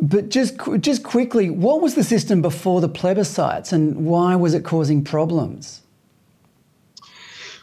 But 0.00 0.28
just 0.28 0.56
just 0.80 1.02
quickly, 1.02 1.50
what 1.50 1.82
was 1.82 1.94
the 1.94 2.04
system 2.04 2.40
before 2.40 2.80
the 2.80 2.88
plebiscites, 2.88 3.72
and 3.72 4.06
why 4.06 4.36
was 4.36 4.54
it 4.54 4.64
causing 4.64 5.02
problems? 5.02 5.82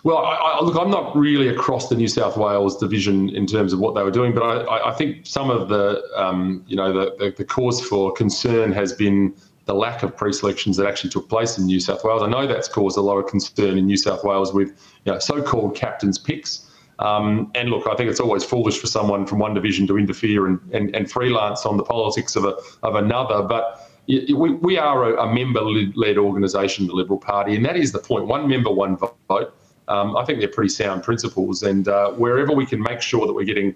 Well, 0.06 0.18
I, 0.20 0.36
I, 0.36 0.63
look, 0.63 0.77
I'm 0.77 0.92
not 0.92 1.18
really 1.18 1.48
across 1.48 1.89
the 1.89 1.96
New 1.96 2.08
South 2.08 2.38
Wales 2.38 2.77
division 2.77 3.30
in 3.30 3.48
terms 3.48 3.74
of 3.74 3.80
what 3.80 3.96
they 3.96 4.04
were 4.04 4.12
doing, 4.12 4.36
but 4.36 4.44
I, 4.44 4.92
I 4.92 4.94
think 4.94 5.25
some 5.25 5.50
of 5.50 5.68
the, 5.68 6.04
um, 6.15 6.63
you 6.68 6.75
know, 6.75 6.94
the, 6.94 7.15
the, 7.18 7.34
the, 7.36 7.44
cause 7.44 7.82
for 7.84 8.13
concern 8.13 8.72
has 8.72 8.94
been 8.94 9.34
the 9.65 9.74
lack 9.74 10.04
of 10.04 10.15
pre-selections 10.15 10.77
that 10.77 10.86
actually 10.86 11.10
took 11.10 11.27
place 11.27 11.58
in 11.58 11.65
New 11.65 11.80
South 11.80 12.04
Wales. 12.04 12.22
I 12.22 12.27
know 12.27 12.46
that's 12.46 12.68
caused 12.68 13.00
a 13.00 13.01
lot 13.01 13.18
of 13.18 13.25
concern 13.25 13.80
in 13.80 13.88
New 13.88 13.98
South 13.98 14.24
Wales 14.24 14.54
with, 14.54 14.70
you 15.06 15.12
know, 15.12 15.18
so-called 15.18 15.75
captain's 15.75 16.20
picks. 16.20 16.64
Um, 16.99 17.51
and 17.55 17.69
look, 17.69 17.87
I 17.87 17.95
think 17.95 18.09
it's 18.09 18.19
always 18.19 18.43
foolish 18.43 18.79
for 18.79 18.87
someone 18.87 19.25
from 19.25 19.39
one 19.39 19.53
division 19.53 19.85
to 19.87 19.97
interfere 19.97 20.47
and, 20.47 20.59
and, 20.71 20.95
and 20.95 21.11
freelance 21.11 21.65
on 21.65 21.77
the 21.77 21.83
politics 21.83 22.35
of, 22.35 22.45
a, 22.45 22.55
of 22.83 22.95
another. 22.95 23.43
But 23.43 23.89
we, 24.07 24.33
we 24.33 24.77
are 24.77 25.13
a, 25.13 25.23
a 25.23 25.33
member-led 25.33 26.17
organisation, 26.17 26.87
the 26.87 26.93
Liberal 26.93 27.19
Party, 27.19 27.55
and 27.55 27.65
that 27.65 27.75
is 27.75 27.91
the 27.91 27.99
point. 27.99 28.27
One 28.27 28.47
member, 28.47 28.71
one 28.71 28.97
vote 29.27 29.53
um, 29.87 30.15
I 30.17 30.25
think 30.25 30.39
they're 30.39 30.47
pretty 30.47 30.69
sound 30.69 31.03
principles. 31.03 31.63
And 31.63 31.87
uh, 31.87 32.11
wherever 32.11 32.53
we 32.53 32.65
can 32.65 32.81
make 32.81 33.01
sure 33.01 33.27
that 33.27 33.33
we're 33.33 33.45
getting 33.45 33.75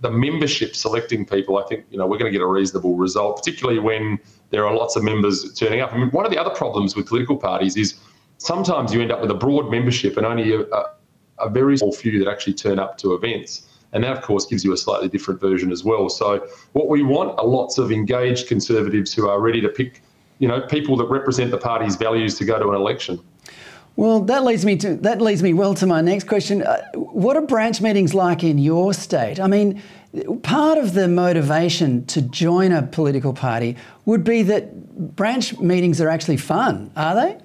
the 0.00 0.10
membership 0.10 0.76
selecting 0.76 1.24
people, 1.24 1.58
I 1.58 1.66
think 1.66 1.86
you 1.90 1.98
know 1.98 2.06
we're 2.06 2.18
going 2.18 2.30
to 2.30 2.38
get 2.38 2.42
a 2.42 2.46
reasonable 2.46 2.96
result, 2.96 3.38
particularly 3.38 3.78
when 3.78 4.18
there 4.50 4.66
are 4.66 4.74
lots 4.74 4.96
of 4.96 5.02
members 5.02 5.52
turning 5.54 5.80
up. 5.80 5.92
I 5.92 5.98
mean, 5.98 6.10
one 6.10 6.26
of 6.26 6.30
the 6.30 6.38
other 6.38 6.54
problems 6.54 6.94
with 6.94 7.06
political 7.06 7.36
parties 7.36 7.76
is 7.76 7.94
sometimes 8.38 8.92
you 8.92 9.00
end 9.00 9.10
up 9.10 9.20
with 9.20 9.30
a 9.30 9.34
broad 9.34 9.70
membership 9.70 10.16
and 10.16 10.26
only 10.26 10.54
a, 10.54 10.60
a 11.38 11.48
very 11.48 11.76
small 11.76 11.92
few 11.92 12.22
that 12.24 12.30
actually 12.30 12.54
turn 12.54 12.78
up 12.78 12.98
to 12.98 13.14
events. 13.14 13.66
And 13.92 14.04
that, 14.04 14.16
of 14.16 14.22
course, 14.22 14.46
gives 14.46 14.64
you 14.64 14.72
a 14.72 14.76
slightly 14.76 15.08
different 15.08 15.40
version 15.40 15.72
as 15.72 15.84
well. 15.84 16.08
So, 16.08 16.46
what 16.72 16.88
we 16.88 17.02
want 17.02 17.38
are 17.38 17.46
lots 17.46 17.78
of 17.78 17.92
engaged 17.92 18.48
conservatives 18.48 19.14
who 19.14 19.28
are 19.28 19.40
ready 19.40 19.60
to 19.60 19.68
pick, 19.68 20.02
you 20.38 20.48
know, 20.48 20.60
people 20.60 20.96
that 20.96 21.06
represent 21.06 21.50
the 21.50 21.58
party's 21.58 21.96
values 21.96 22.36
to 22.38 22.44
go 22.44 22.58
to 22.58 22.68
an 22.68 22.74
election. 22.74 23.20
Well, 23.96 24.20
that 24.20 24.44
leads 24.44 24.66
me 24.66 24.76
to 24.76 24.96
that 24.96 25.22
leads 25.22 25.42
me 25.42 25.54
well 25.54 25.74
to 25.74 25.86
my 25.86 26.02
next 26.02 26.26
question. 26.26 26.62
Uh, 26.62 26.82
what 26.94 27.36
are 27.36 27.40
branch 27.40 27.80
meetings 27.80 28.12
like 28.12 28.44
in 28.44 28.58
your 28.58 28.92
state? 28.92 29.40
I 29.40 29.46
mean, 29.46 29.82
part 30.42 30.76
of 30.76 30.92
the 30.92 31.08
motivation 31.08 32.04
to 32.06 32.20
join 32.20 32.72
a 32.72 32.82
political 32.82 33.32
party 33.32 33.76
would 34.04 34.22
be 34.22 34.42
that 34.42 35.16
branch 35.16 35.58
meetings 35.58 36.00
are 36.00 36.10
actually 36.10 36.36
fun, 36.36 36.90
are 36.94 37.14
they? 37.14 37.38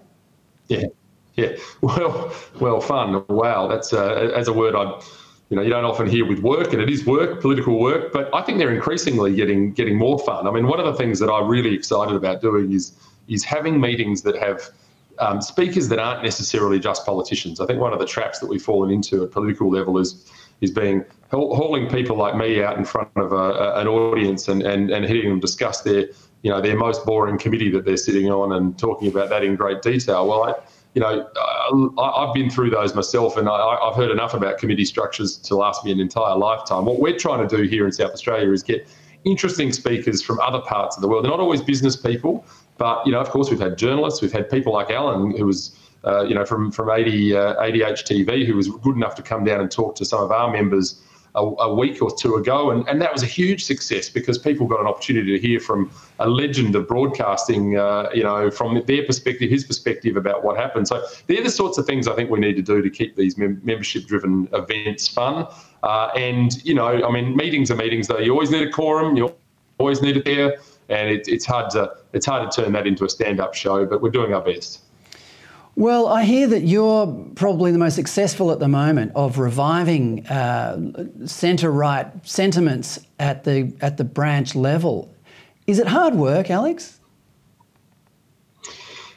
Yeah, 0.67 0.87
yeah. 1.35 1.55
Well, 1.81 2.33
well, 2.59 2.81
fun. 2.81 3.23
Wow, 3.27 3.67
that's 3.67 3.93
uh, 3.93 4.31
as 4.35 4.47
a 4.47 4.53
word 4.53 4.75
I, 4.75 5.01
you 5.49 5.57
know, 5.57 5.63
you 5.63 5.69
don't 5.69 5.85
often 5.85 6.07
hear 6.07 6.25
with 6.25 6.39
work, 6.39 6.73
and 6.73 6.81
it 6.81 6.89
is 6.89 7.05
work, 7.05 7.41
political 7.41 7.79
work. 7.79 8.13
But 8.13 8.33
I 8.33 8.41
think 8.41 8.57
they're 8.57 8.73
increasingly 8.73 9.35
getting 9.35 9.73
getting 9.73 9.97
more 9.97 10.19
fun. 10.19 10.47
I 10.47 10.51
mean, 10.51 10.67
one 10.67 10.79
of 10.79 10.85
the 10.85 10.93
things 10.93 11.19
that 11.19 11.31
I'm 11.31 11.47
really 11.47 11.73
excited 11.73 12.15
about 12.15 12.41
doing 12.41 12.71
is 12.71 12.93
is 13.27 13.43
having 13.43 13.79
meetings 13.79 14.21
that 14.23 14.35
have 14.37 14.69
um, 15.19 15.41
speakers 15.41 15.87
that 15.89 15.99
aren't 15.99 16.23
necessarily 16.23 16.79
just 16.79 17.05
politicians. 17.05 17.59
I 17.59 17.65
think 17.65 17.79
one 17.79 17.93
of 17.93 17.99
the 17.99 18.05
traps 18.05 18.39
that 18.39 18.47
we've 18.47 18.61
fallen 18.61 18.91
into 18.91 19.23
at 19.23 19.31
political 19.31 19.69
level 19.69 19.97
is 19.97 20.29
is 20.61 20.71
being 20.71 21.03
hauling 21.31 21.89
people 21.89 22.15
like 22.15 22.35
me 22.35 22.61
out 22.61 22.77
in 22.77 22.85
front 22.85 23.09
of 23.15 23.31
a, 23.31 23.35
a, 23.35 23.79
an 23.81 23.87
audience 23.87 24.47
and, 24.47 24.61
and, 24.61 24.91
and 24.91 25.05
hearing 25.05 25.29
them 25.29 25.39
discuss 25.39 25.81
their 25.81 26.07
you 26.43 26.51
know 26.51 26.61
their 26.61 26.77
most 26.77 27.05
boring 27.05 27.37
committee 27.37 27.69
that 27.71 27.85
they're 27.85 27.97
sitting 27.97 28.29
on 28.29 28.51
and 28.53 28.77
talking 28.77 29.07
about 29.07 29.29
that 29.29 29.43
in 29.43 29.55
great 29.55 29.81
detail. 29.81 30.27
Well, 30.27 30.43
I, 30.43 30.53
you 30.93 31.01
know, 31.01 31.27
I, 31.97 32.25
have 32.25 32.33
been 32.33 32.49
through 32.49 32.71
those 32.71 32.93
myself, 32.93 33.37
and 33.37 33.47
I, 33.47 33.77
have 33.85 33.95
heard 33.95 34.11
enough 34.11 34.33
about 34.33 34.57
committee 34.57 34.85
structures 34.85 35.37
to 35.37 35.55
last 35.55 35.85
me 35.85 35.91
an 35.91 35.99
entire 35.99 36.35
lifetime. 36.35 36.85
What 36.85 36.99
we're 36.99 37.17
trying 37.17 37.47
to 37.47 37.57
do 37.57 37.63
here 37.63 37.85
in 37.85 37.91
South 37.91 38.11
Australia 38.11 38.51
is 38.51 38.61
get 38.61 38.87
interesting 39.23 39.71
speakers 39.71 40.21
from 40.21 40.39
other 40.41 40.59
parts 40.59 40.97
of 40.97 41.01
the 41.01 41.07
world. 41.07 41.23
They're 41.23 41.31
not 41.31 41.39
always 41.39 41.61
business 41.61 41.95
people, 41.95 42.45
but 42.77 43.05
you 43.05 43.13
know, 43.13 43.21
of 43.21 43.29
course, 43.29 43.49
we've 43.49 43.59
had 43.59 43.77
journalists, 43.77 44.21
we've 44.21 44.33
had 44.33 44.49
people 44.49 44.73
like 44.73 44.89
Alan, 44.89 45.35
who 45.37 45.45
was 45.45 45.77
uh, 46.03 46.23
you 46.23 46.35
know 46.35 46.43
from 46.45 46.71
from 46.71 46.89
80 46.89 47.37
uh, 47.37 47.55
ADH 47.61 48.03
TV, 48.03 48.45
who 48.45 48.55
was 48.55 48.67
good 48.67 48.95
enough 48.95 49.15
to 49.15 49.21
come 49.21 49.45
down 49.45 49.61
and 49.61 49.71
talk 49.71 49.95
to 49.95 50.05
some 50.05 50.21
of 50.21 50.31
our 50.31 50.51
members 50.51 51.01
a, 51.35 51.39
a, 51.41 51.73
week 51.73 52.01
or 52.01 52.13
two 52.15 52.35
ago, 52.35 52.71
and, 52.71 52.87
and 52.87 53.01
that 53.01 53.11
was 53.11 53.23
a 53.23 53.27
huge 53.27 53.63
success 53.63 54.09
because 54.09 54.37
people 54.37 54.67
got 54.67 54.79
an 54.81 54.87
opportunity 54.87 55.37
to 55.37 55.47
hear 55.47 55.59
from 55.59 55.91
a 56.19 56.27
legend 56.27 56.75
of 56.75 56.87
broadcasting, 56.87 57.77
uh, 57.77 58.09
you 58.13 58.23
know, 58.23 58.51
from 58.51 58.81
their 58.85 59.05
perspective, 59.05 59.49
his 59.49 59.63
perspective 59.63 60.17
about 60.17 60.43
what 60.43 60.57
happened. 60.57 60.87
So 60.87 61.03
they're 61.27 61.43
the 61.43 61.49
sorts 61.49 61.77
of 61.77 61.85
things 61.85 62.07
I 62.07 62.15
think 62.15 62.29
we 62.29 62.39
need 62.39 62.55
to 62.55 62.61
do 62.61 62.81
to 62.81 62.89
keep 62.89 63.15
these 63.15 63.37
mem- 63.37 63.61
membership-driven 63.63 64.49
events 64.53 65.07
fun. 65.07 65.47
Uh, 65.83 66.09
and 66.15 66.63
you 66.65 66.73
know, 66.73 67.03
I 67.03 67.11
mean, 67.11 67.35
meetings 67.35 67.71
are 67.71 67.75
meetings 67.75 68.07
though. 68.07 68.19
You 68.19 68.31
always 68.33 68.51
need 68.51 68.67
a 68.67 68.71
quorum. 68.71 69.15
You 69.15 69.33
always 69.79 70.01
need 70.01 70.17
it 70.17 70.25
there 70.25 70.57
and 70.91 71.09
it, 71.09 71.27
it's 71.27 71.45
hard 71.45 71.71
to 71.71 71.91
it's 72.13 72.25
hard 72.25 72.51
to 72.51 72.61
turn 72.61 72.73
that 72.73 72.85
into 72.85 73.05
a 73.05 73.09
stand-up 73.09 73.55
show, 73.55 73.85
but 73.85 74.01
we're 74.01 74.11
doing 74.11 74.33
our 74.33 74.41
best. 74.41 74.81
Well, 75.75 76.07
I 76.07 76.25
hear 76.25 76.47
that 76.47 76.61
you're 76.61 77.07
probably 77.35 77.71
the 77.71 77.77
most 77.77 77.95
successful 77.95 78.51
at 78.51 78.59
the 78.59 78.67
moment 78.67 79.13
of 79.15 79.39
reviving 79.39 80.27
uh, 80.27 81.25
centre-right 81.25 82.27
sentiments 82.27 82.99
at 83.19 83.45
the 83.45 83.73
at 83.81 83.97
the 83.97 84.03
branch 84.03 84.53
level. 84.53 85.13
Is 85.67 85.79
it 85.79 85.87
hard 85.87 86.15
work, 86.15 86.49
Alex? 86.49 86.99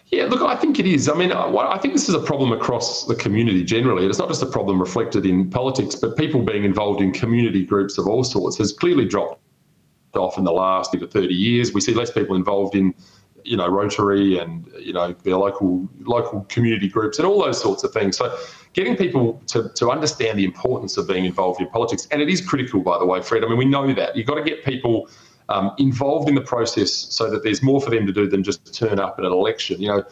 Yeah, 0.09 0.27
look, 0.27 0.43
I 0.43 0.55
think 0.55 0.79
it 0.79 0.87
is. 0.87 1.09
I 1.09 1.15
mean, 1.15 1.33
I 1.33 1.79
think 1.79 1.93
this 1.93 2.09
is 2.09 2.15
a 2.15 2.21
problem 2.21 2.53
across 2.53 3.05
the 3.07 3.17
community 3.17 3.65
generally. 3.65 4.07
It's 4.07 4.19
not 4.19 4.29
just 4.29 4.43
a 4.43 4.47
problem 4.47 4.81
reflected 4.81 5.27
in 5.27 5.51
politics, 5.51 5.97
but 5.97 6.17
people 6.17 6.41
being 6.43 6.63
involved 6.63 7.01
in 7.01 7.13
community 7.13 7.65
groups 7.65 7.99
of 7.99 8.07
all 8.07 8.23
sorts 8.23 8.57
has 8.59 8.73
clearly 8.73 9.07
dropped 9.07 9.41
off 10.15 10.39
in 10.39 10.45
the 10.45 10.53
last 10.53 10.95
30 10.97 11.35
years. 11.35 11.73
We 11.73 11.81
see 11.81 11.95
less 11.95 12.13
people 12.13 12.37
involved 12.37 12.77
in 12.77 12.95
you 13.45 13.57
know 13.57 13.69
Rotary 13.69 14.39
and 14.39 14.69
you 14.79 14.93
know 14.93 15.13
their 15.23 15.37
local 15.37 15.89
local 16.01 16.43
community 16.49 16.89
groups 16.89 17.19
and 17.19 17.27
all 17.27 17.43
those 17.45 17.61
sorts 17.61 17.85
of 17.85 17.93
things. 17.93 18.17
So 18.17 18.37
getting 18.73 18.97
people 18.97 19.41
to, 19.49 19.69
to 19.71 19.91
understand 19.91 20.39
the 20.39 20.45
importance 20.45 20.97
of 20.97 21.07
being 21.07 21.25
involved 21.25 21.61
in 21.61 21.69
politics, 21.69 22.09
and 22.11 22.21
it 22.21 22.29
is 22.29 22.41
critical, 22.41 22.81
by 22.81 22.99
the 22.99 23.07
way, 23.07 23.23
Fred. 23.23 23.45
I 23.45 23.49
mean, 23.49 23.59
we 23.59 23.65
know 23.65 23.93
that 23.93 24.17
you've 24.17 24.27
got 24.27 24.37
to 24.37 24.43
get 24.43 24.65
people 24.65 25.09
um, 25.49 25.73
involved 25.79 26.29
in 26.29 26.35
the 26.35 26.41
process 26.41 26.93
so 26.93 27.31
that 27.31 27.43
there's 27.43 27.63
more 27.63 27.81
for 27.81 27.91
them 27.91 28.07
to 28.07 28.13
do 28.13 28.29
than 28.29 28.43
just 28.43 28.75
turn 28.75 28.99
up 28.99 29.17
at 29.19 29.25
an 29.25 29.33
election. 29.33 29.81
You 29.81 29.89
know, 29.89 30.05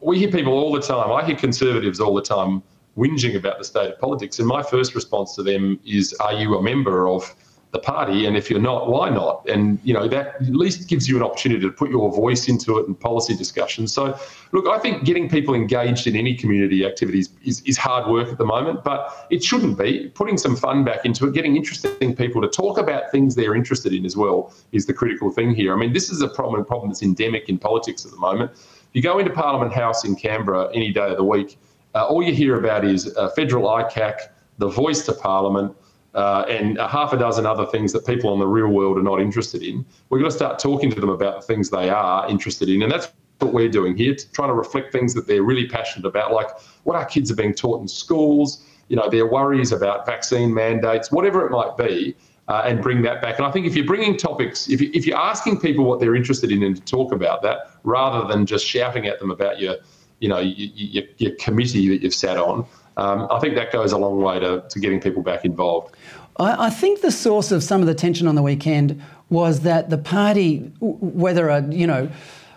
we 0.00 0.18
hear 0.18 0.30
people 0.30 0.54
all 0.54 0.72
the 0.72 0.80
time. 0.80 1.12
I 1.12 1.24
hear 1.24 1.36
conservatives 1.36 2.00
all 2.00 2.14
the 2.14 2.22
time 2.22 2.62
whinging 2.96 3.36
about 3.36 3.58
the 3.58 3.64
state 3.64 3.92
of 3.92 3.98
politics, 3.98 4.38
and 4.38 4.48
my 4.48 4.62
first 4.62 4.94
response 4.94 5.34
to 5.36 5.42
them 5.42 5.78
is, 5.84 6.12
"Are 6.14 6.34
you 6.34 6.56
a 6.56 6.62
member 6.62 7.08
of?" 7.08 7.34
The 7.72 7.78
party 7.78 8.26
and 8.26 8.36
if 8.36 8.50
you're 8.50 8.60
not 8.60 8.88
why 8.90 9.08
not? 9.08 9.48
And 9.48 9.80
you 9.82 9.94
know 9.94 10.06
that 10.06 10.34
at 10.36 10.54
least 10.54 10.88
gives 10.88 11.08
you 11.08 11.16
an 11.16 11.22
opportunity 11.22 11.62
to 11.62 11.72
put 11.72 11.90
your 11.90 12.14
voice 12.14 12.46
into 12.46 12.78
it 12.78 12.86
and 12.86 12.98
policy 12.98 13.34
discussions. 13.34 13.92
So 13.92 14.18
look 14.52 14.66
i 14.68 14.78
think 14.78 15.04
getting 15.04 15.28
people 15.28 15.54
engaged 15.54 16.06
in 16.06 16.14
any 16.14 16.34
community 16.36 16.84
activities 16.84 17.30
is, 17.42 17.62
is 17.62 17.78
hard 17.78 18.10
work 18.10 18.28
at 18.28 18.36
the 18.36 18.44
moment 18.44 18.84
but 18.84 19.26
it 19.30 19.42
shouldn't 19.42 19.78
be. 19.78 20.10
Putting 20.14 20.36
some 20.36 20.54
fun 20.54 20.84
back 20.84 21.06
into 21.06 21.26
it 21.26 21.32
getting 21.32 21.56
interesting 21.56 22.14
people 22.14 22.42
to 22.42 22.48
talk 22.48 22.76
about 22.76 23.10
things 23.10 23.34
they're 23.34 23.54
interested 23.54 23.94
in 23.94 24.04
as 24.04 24.16
well 24.18 24.52
is 24.72 24.84
the 24.84 24.94
critical 24.94 25.30
thing 25.30 25.54
here. 25.54 25.72
I 25.72 25.76
mean 25.76 25.94
this 25.94 26.10
is 26.10 26.20
a 26.20 26.28
problem 26.28 26.64
problem 26.66 26.90
that's 26.90 27.02
endemic 27.02 27.48
in 27.48 27.58
politics 27.58 28.04
at 28.04 28.10
the 28.10 28.18
moment. 28.18 28.50
If 28.52 28.96
you 28.96 29.02
go 29.02 29.18
into 29.18 29.32
parliament 29.32 29.72
house 29.72 30.04
in 30.04 30.14
canberra 30.14 30.68
any 30.74 30.92
day 30.92 31.10
of 31.10 31.16
the 31.16 31.24
week 31.24 31.58
uh, 31.94 32.06
all 32.06 32.22
you 32.22 32.34
hear 32.34 32.58
about 32.58 32.84
is 32.84 33.16
uh, 33.16 33.30
federal 33.30 33.64
icac 33.68 34.16
the 34.58 34.68
voice 34.68 35.06
to 35.06 35.14
parliament 35.14 35.74
uh, 36.14 36.44
and 36.48 36.78
a 36.78 36.88
half 36.88 37.12
a 37.12 37.16
dozen 37.16 37.46
other 37.46 37.66
things 37.66 37.92
that 37.92 38.06
people 38.06 38.32
in 38.34 38.38
the 38.38 38.46
real 38.46 38.68
world 38.68 38.98
are 38.98 39.02
not 39.02 39.20
interested 39.20 39.62
in. 39.62 39.84
We've 40.10 40.22
got 40.22 40.30
to 40.30 40.36
start 40.36 40.58
talking 40.58 40.90
to 40.90 41.00
them 41.00 41.10
about 41.10 41.40
the 41.40 41.46
things 41.46 41.70
they 41.70 41.88
are 41.88 42.28
interested 42.28 42.68
in. 42.68 42.82
And 42.82 42.92
that's 42.92 43.12
what 43.38 43.52
we're 43.52 43.68
doing 43.68 43.96
here, 43.96 44.14
trying 44.32 44.48
to 44.48 44.54
reflect 44.54 44.92
things 44.92 45.14
that 45.14 45.26
they're 45.26 45.42
really 45.42 45.66
passionate 45.66 46.06
about, 46.06 46.32
like 46.32 46.48
what 46.84 46.96
our 46.96 47.04
kids 47.04 47.30
are 47.30 47.34
being 47.34 47.54
taught 47.54 47.80
in 47.80 47.88
schools, 47.88 48.64
you 48.88 48.96
know, 48.96 49.08
their 49.08 49.26
worries 49.26 49.72
about 49.72 50.06
vaccine 50.06 50.52
mandates, 50.52 51.10
whatever 51.10 51.46
it 51.46 51.50
might 51.50 51.76
be. 51.76 52.14
Uh, 52.48 52.64
and 52.66 52.82
bring 52.82 53.02
that 53.02 53.22
back. 53.22 53.38
And 53.38 53.46
I 53.46 53.52
think 53.52 53.66
if 53.66 53.76
you're 53.76 53.86
bringing 53.86 54.16
topics, 54.16 54.68
if, 54.68 54.80
you, 54.80 54.90
if 54.92 55.06
you're 55.06 55.16
asking 55.16 55.60
people 55.60 55.84
what 55.84 56.00
they're 56.00 56.16
interested 56.16 56.50
in 56.50 56.64
and 56.64 56.74
to 56.74 56.82
talk 56.82 57.12
about 57.12 57.40
that, 57.42 57.70
rather 57.84 58.26
than 58.26 58.46
just 58.46 58.66
shouting 58.66 59.06
at 59.06 59.20
them 59.20 59.30
about 59.30 59.60
your, 59.60 59.76
you 60.18 60.28
know, 60.28 60.40
your, 60.40 60.68
your, 60.74 61.04
your 61.18 61.30
committee 61.36 61.88
that 61.88 62.02
you've 62.02 62.12
sat 62.12 62.36
on, 62.36 62.66
um, 62.96 63.26
I 63.30 63.38
think 63.38 63.54
that 63.54 63.72
goes 63.72 63.92
a 63.92 63.98
long 63.98 64.20
way 64.20 64.38
to, 64.38 64.64
to 64.68 64.78
getting 64.78 65.00
people 65.00 65.22
back 65.22 65.44
involved. 65.44 65.94
I, 66.38 66.66
I, 66.66 66.70
think 66.70 67.00
the 67.00 67.10
source 67.10 67.52
of 67.52 67.62
some 67.62 67.80
of 67.80 67.86
the 67.86 67.94
tension 67.94 68.26
on 68.26 68.34
the 68.34 68.42
weekend 68.42 69.02
was 69.30 69.60
that 69.60 69.90
the 69.90 69.98
party, 69.98 70.58
whether 70.80 71.48
a, 71.48 71.62
you 71.72 71.86
know, 71.86 72.10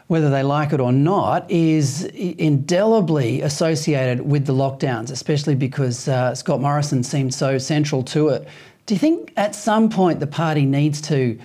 whether 0.08 0.30
they 0.30 0.44
like 0.44 0.72
it 0.72 0.80
or 0.80 0.92
not, 0.92 1.50
is 1.50 2.04
indelibly 2.06 3.42
associated 3.42 4.22
with 4.22 4.46
the 4.46 4.54
lockdowns, 4.54 5.10
especially 5.10 5.56
because 5.56 6.08
uh, 6.08 6.36
Scott 6.36 6.62
Morrison 6.62 7.04
seemed 7.04 7.34
so 7.34 7.58
central 7.58 8.04
to 8.04 8.30
it. 8.30 8.48
Do 8.86 8.94
you 8.94 9.00
think 9.00 9.34
at 9.36 9.56
some 9.56 9.90
point 9.90 10.20
the 10.20 10.28
party 10.28 10.66
needs 10.66 11.02
to 11.04 11.40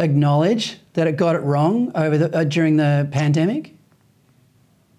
acknowledge 0.00 0.78
that 0.94 1.06
it 1.06 1.16
got 1.16 1.36
it 1.36 1.40
wrong 1.40 1.92
over 1.94 2.18
the, 2.18 2.36
uh, 2.36 2.44
during 2.44 2.76
the 2.76 3.08
pandemic? 3.12 3.74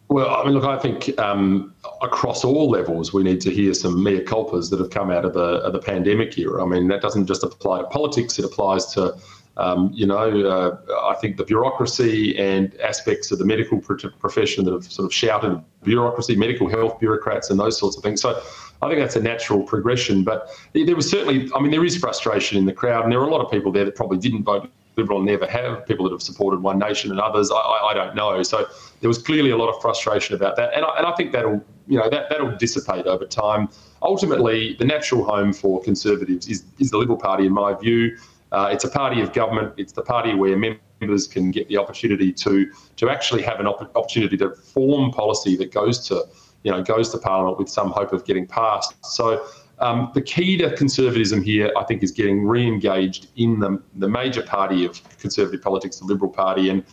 Well, 0.08 0.30
I 0.30 0.46
mean, 0.46 0.54
look, 0.54 0.64
I 0.64 0.78
think 0.78 1.18
um, 1.20 1.74
across 2.02 2.44
all 2.44 2.70
levels, 2.70 3.14
we 3.14 3.24
need 3.24 3.42
to 3.42 3.52
hear 3.52 3.74
some 3.74 4.04
mea 4.04 4.20
culpas 4.20 4.70
that 4.72 4.80
have 4.80 4.90
come 4.90 5.12
out 5.12 5.24
of 5.24 5.34
the, 5.34 5.40
of 5.40 5.74
the 5.74 5.80
pandemic 5.80 6.38
era. 6.38 6.64
I 6.64 6.68
mean, 6.68 6.88
that 6.88 7.02
doesn't 7.02 7.28
just 7.28 7.44
apply 7.44 7.80
to 7.80 7.88
politics, 7.88 8.40
it 8.40 8.46
applies 8.46 8.88
to, 8.94 9.16
um, 9.58 9.92
you 9.94 10.08
know, 10.08 10.18
uh, 10.18 11.12
I 11.12 11.16
think 11.16 11.38
the 11.38 11.44
bureaucracy 11.44 12.38
and 12.38 12.76
aspects 12.82 13.32
of 13.32 13.38
the 13.38 13.46
medical 13.46 13.80
profession 13.80 14.66
that 14.66 14.74
have 14.74 14.84
sort 14.84 15.06
of 15.06 15.14
shouted 15.14 15.62
bureaucracy, 15.84 16.36
medical 16.36 16.68
health 16.68 17.00
bureaucrats, 17.00 17.50
and 17.50 17.60
those 17.60 17.78
sorts 17.78 17.98
of 17.98 18.04
things. 18.04 18.22
So 18.22 18.42
I 18.82 18.88
think 18.88 19.00
that's 19.00 19.16
a 19.16 19.22
natural 19.22 19.62
progression. 19.62 20.24
But 20.24 20.50
there 20.74 20.96
was 20.96 21.10
certainly, 21.10 21.50
I 21.56 21.62
mean, 21.62 21.72
there 21.72 21.86
is 21.86 21.98
frustration 21.98 22.58
in 22.58 22.66
the 22.66 22.74
crowd, 22.74 23.04
and 23.04 23.12
there 23.12 23.20
are 23.20 23.28
a 23.28 23.32
lot 23.32 23.42
of 23.42 23.52
people 23.52 23.72
there 23.72 23.86
that 23.86 23.96
probably 23.96 24.18
didn't 24.18 24.44
vote 24.44 24.72
Liberal 24.98 25.22
never 25.22 25.48
have, 25.48 25.86
people 25.88 26.04
that 26.06 26.12
have 26.12 26.22
supported 26.22 26.62
One 26.62 26.78
Nation 26.78 27.12
and 27.12 27.20
others, 27.20 27.50
I, 27.50 27.56
I, 27.56 27.94
don't 27.94 28.14
know. 28.14 28.44
So 28.44 28.68
there 29.02 29.08
was 29.08 29.18
clearly 29.18 29.50
a 29.50 29.58
lot 29.58 29.70
of 29.70 29.82
frustration 29.82 30.36
about 30.36 30.56
that. 30.56 30.74
And 30.74 30.86
I, 30.86 30.98
and 30.98 31.06
I 31.06 31.14
think 31.16 31.32
that'll, 31.32 31.64
you 31.88 31.98
know, 32.00 32.10
that, 32.10 32.30
that'll 32.30 32.56
dissipate 32.56 33.08
over 33.08 33.26
time. 33.26 33.68
Ultimately, 34.02 34.76
the 34.80 34.86
natural 34.86 35.24
home 35.24 35.52
for 35.54 35.82
Conservatives 35.82 36.48
is, 36.48 36.64
is 36.80 36.92
the 36.92 36.98
Liberal 36.98 37.18
Party, 37.18 37.46
in 37.46 37.54
my 37.54 37.74
view. 37.74 38.18
Uh, 38.52 38.70
it's 38.72 38.84
a 38.84 38.90
party 38.90 39.22
of 39.22 39.34
government. 39.34 39.74
It's 39.78 39.94
the 39.94 40.02
party 40.02 40.34
where 40.34 40.58
members 41.02 41.28
can 41.28 41.52
get 41.52 41.68
the 41.68 41.78
opportunity 41.78 42.32
to 42.34 42.72
to 42.98 43.10
actually 43.10 43.42
have 43.44 43.60
an 43.60 43.68
op- 43.68 43.96
opportunity 43.96 44.38
to 44.38 44.52
form 44.52 45.12
policy 45.12 45.56
that 45.56 45.72
goes 45.72 46.06
to 46.10 46.26
you 46.64 46.72
know 46.72 46.84
goes 46.84 47.10
to 47.12 47.18
Parliament 47.18 47.58
with 47.58 47.70
some 47.70 47.92
hope 47.92 48.12
of 48.12 48.26
getting 48.26 48.46
passed. 48.46 48.94
So 49.06 49.46
um, 49.80 50.12
the 50.14 50.22
key 50.22 50.58
to 50.58 50.76
conservatism 50.76 51.42
here, 51.42 51.72
I 51.76 51.84
think, 51.86 52.04
is 52.04 52.12
getting 52.12 52.46
re-engaged 52.46 53.30
in 53.36 53.60
the, 53.60 53.82
the 53.96 54.08
major 54.08 54.44
party 54.44 54.86
of 54.86 55.02
conservative 55.18 55.62
politics, 55.62 55.98
the 55.98 56.06
Liberal 56.06 56.32
Party, 56.32 56.70
and 56.70 56.84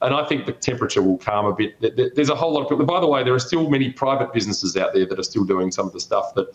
and 0.00 0.14
I 0.14 0.24
think 0.26 0.46
the 0.46 0.52
temperature 0.52 1.02
will 1.02 1.18
calm 1.18 1.46
a 1.46 1.54
bit. 1.54 2.14
There's 2.14 2.28
a 2.28 2.34
whole 2.34 2.52
lot 2.52 2.62
of 2.62 2.68
people. 2.68 2.84
By 2.84 3.00
the 3.00 3.06
way, 3.06 3.24
there 3.24 3.34
are 3.34 3.40
still 3.40 3.68
many 3.68 3.90
private 3.90 4.32
businesses 4.32 4.76
out 4.76 4.94
there 4.94 5.06
that 5.06 5.18
are 5.18 5.24
still 5.24 5.44
doing 5.44 5.72
some 5.72 5.86
of 5.86 5.92
the 5.92 6.00
stuff 6.00 6.34
that, 6.34 6.54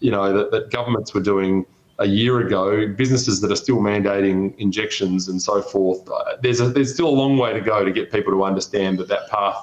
you 0.00 0.10
know, 0.10 0.32
that, 0.32 0.50
that 0.52 0.70
governments 0.70 1.12
were 1.12 1.20
doing 1.20 1.66
a 1.98 2.06
year 2.06 2.40
ago. 2.46 2.86
Businesses 2.86 3.40
that 3.40 3.50
are 3.50 3.56
still 3.56 3.78
mandating 3.78 4.56
injections 4.58 5.28
and 5.28 5.42
so 5.42 5.60
forth. 5.60 6.08
Uh, 6.08 6.36
there's 6.40 6.60
a, 6.60 6.68
there's 6.68 6.92
still 6.92 7.08
a 7.08 7.16
long 7.16 7.36
way 7.36 7.52
to 7.52 7.60
go 7.60 7.84
to 7.84 7.90
get 7.90 8.12
people 8.12 8.32
to 8.32 8.44
understand 8.44 8.98
that 8.98 9.08
that 9.08 9.28
path 9.28 9.56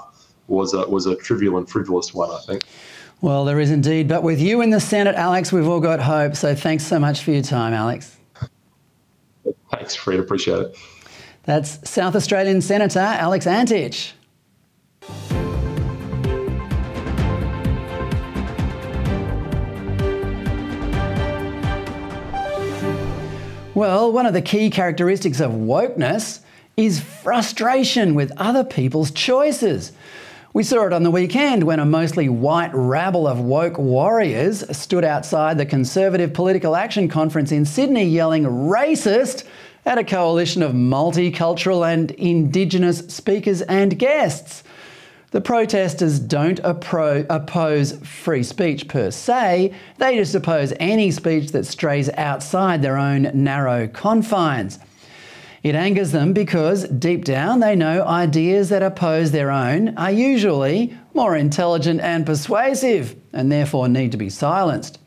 was 0.47 0.73
a, 0.73 0.87
was 0.89 1.05
a 1.05 1.15
trivial 1.15 1.57
and 1.57 1.69
frivolous 1.69 2.13
one. 2.13 2.29
I 2.31 2.39
think. 2.39 2.63
Well, 3.21 3.45
there 3.45 3.59
is 3.59 3.71
indeed. 3.71 4.07
But 4.07 4.23
with 4.23 4.41
you 4.41 4.61
in 4.61 4.71
the 4.71 4.79
Senate, 4.79 5.15
Alex, 5.15 5.53
we've 5.53 5.67
all 5.67 5.79
got 5.79 5.99
hope. 6.01 6.35
So 6.35 6.55
thanks 6.55 6.85
so 6.85 6.99
much 6.99 7.21
for 7.23 7.31
your 7.31 7.43
time, 7.43 7.73
Alex. 7.73 8.17
Thanks, 9.71 9.95
Fred. 9.95 10.19
Appreciate 10.19 10.59
it. 10.59 10.77
That's 11.43 11.89
South 11.89 12.15
Australian 12.15 12.61
Senator 12.61 12.99
Alex 12.99 13.47
Antic. 13.47 14.13
Well, 23.73 24.11
one 24.11 24.27
of 24.27 24.33
the 24.33 24.41
key 24.41 24.69
characteristics 24.69 25.39
of 25.39 25.51
wokeness 25.51 26.41
is 26.77 26.99
frustration 26.99 28.13
with 28.13 28.31
other 28.37 28.63
people's 28.63 29.09
choices. 29.09 29.91
We 30.53 30.63
saw 30.63 30.85
it 30.85 30.93
on 30.93 31.03
the 31.03 31.09
weekend 31.09 31.63
when 31.63 31.79
a 31.79 31.85
mostly 31.85 32.27
white 32.27 32.71
rabble 32.73 33.25
of 33.25 33.39
woke 33.39 33.77
warriors 33.77 34.63
stood 34.77 35.05
outside 35.05 35.57
the 35.57 35.65
Conservative 35.65 36.33
Political 36.33 36.75
Action 36.75 37.07
Conference 37.07 37.51
in 37.51 37.65
Sydney 37.65 38.03
yelling 38.03 38.43
racist 38.43 39.45
at 39.85 39.97
a 39.97 40.03
coalition 40.03 40.61
of 40.61 40.73
multicultural 40.73 41.87
and 41.91 42.11
Indigenous 42.11 42.99
speakers 42.99 43.61
and 43.63 43.97
guests. 43.97 44.63
The 45.31 45.41
protesters 45.41 46.19
don't 46.19 46.61
appro- 46.61 47.25
oppose 47.29 47.93
free 48.05 48.43
speech 48.43 48.87
per 48.87 49.11
se, 49.11 49.73
they 49.97 50.15
just 50.17 50.35
oppose 50.35 50.73
any 50.79 51.09
speech 51.09 51.51
that 51.53 51.65
strays 51.65 52.09
outside 52.17 52.81
their 52.81 52.97
own 52.97 53.31
narrow 53.33 53.87
confines. 53.87 54.77
It 55.63 55.75
angers 55.75 56.11
them 56.11 56.33
because 56.33 56.87
deep 56.87 57.23
down 57.23 57.59
they 57.59 57.75
know 57.75 58.03
ideas 58.03 58.69
that 58.69 58.81
oppose 58.81 59.31
their 59.31 59.51
own 59.51 59.95
are 59.97 60.11
usually 60.11 60.97
more 61.13 61.35
intelligent 61.35 62.01
and 62.01 62.25
persuasive 62.25 63.15
and 63.31 63.51
therefore 63.51 63.87
need 63.87 64.11
to 64.11 64.17
be 64.17 64.29
silenced. 64.29 64.97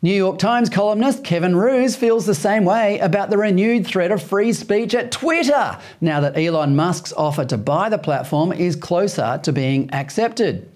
New 0.00 0.14
York 0.14 0.38
Times 0.38 0.70
columnist 0.70 1.24
Kevin 1.24 1.56
Roose 1.56 1.96
feels 1.96 2.24
the 2.24 2.32
same 2.32 2.64
way 2.64 3.00
about 3.00 3.30
the 3.30 3.36
renewed 3.36 3.84
threat 3.84 4.12
of 4.12 4.22
free 4.22 4.52
speech 4.52 4.94
at 4.94 5.10
Twitter 5.10 5.76
now 6.00 6.20
that 6.20 6.38
Elon 6.38 6.76
Musk's 6.76 7.12
offer 7.14 7.44
to 7.46 7.58
buy 7.58 7.88
the 7.88 7.98
platform 7.98 8.52
is 8.52 8.76
closer 8.76 9.40
to 9.42 9.52
being 9.52 9.92
accepted. 9.92 10.70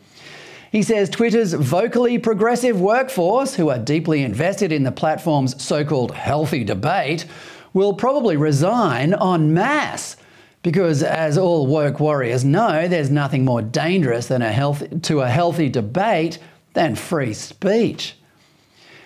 He 0.73 0.83
says 0.83 1.09
Twitter's 1.09 1.53
vocally 1.53 2.19
progressive 2.19 2.81
workforce, 2.81 3.55
who 3.55 3.69
are 3.69 3.79
deeply 3.79 4.25
invested 4.25 4.73
in 4.73 4.83
the 4.83 4.91
platform's 4.91 5.63
so 5.63 5.85
called 5.85 6.11
healthy 6.11 6.65
debate, 6.65 7.25
will 7.73 7.95
probably 7.95 8.37
resign 8.37 9.15
en 9.15 9.55
masse. 9.55 10.17
Because, 10.65 11.01
as 11.01 11.39
all 11.39 11.69
woke 11.69 12.01
warriors 12.01 12.45
know, 12.45 12.89
there's 12.89 13.11
nothing 13.11 13.45
more 13.45 13.63
dangerous 13.63 14.27
than 14.27 14.43
a 14.43 14.51
health, 14.51 14.83
to 15.03 15.21
a 15.21 15.29
healthy 15.29 15.69
debate 15.69 16.41
than 16.73 16.97
free 16.97 17.35
speech. 17.35 18.17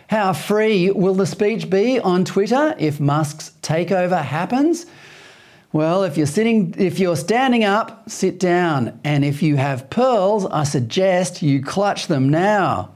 How 0.09 0.35
free 0.35 0.93
will 0.93 1.15
the 1.15 1.27
speech 1.27 1.69
be 1.69 1.99
on 1.99 2.25
Twitter 2.25 2.77
if 2.79 3.01
Musk's 3.01 3.51
takeover 3.61 4.23
happens? 4.23 4.87
Well, 5.73 6.05
if 6.05 6.17
you're 6.17 6.29
sitting 6.29 6.77
if 6.79 7.01
you're 7.01 7.17
standing 7.17 7.65
up, 7.65 8.09
sit 8.09 8.39
down. 8.39 9.01
And 9.03 9.25
if 9.25 9.43
you 9.43 9.57
have 9.57 9.91
pearls, 9.91 10.47
I 10.47 10.63
suggest 10.63 11.43
you 11.43 11.61
clutch 11.61 12.07
them 12.07 12.29
now. 12.29 12.93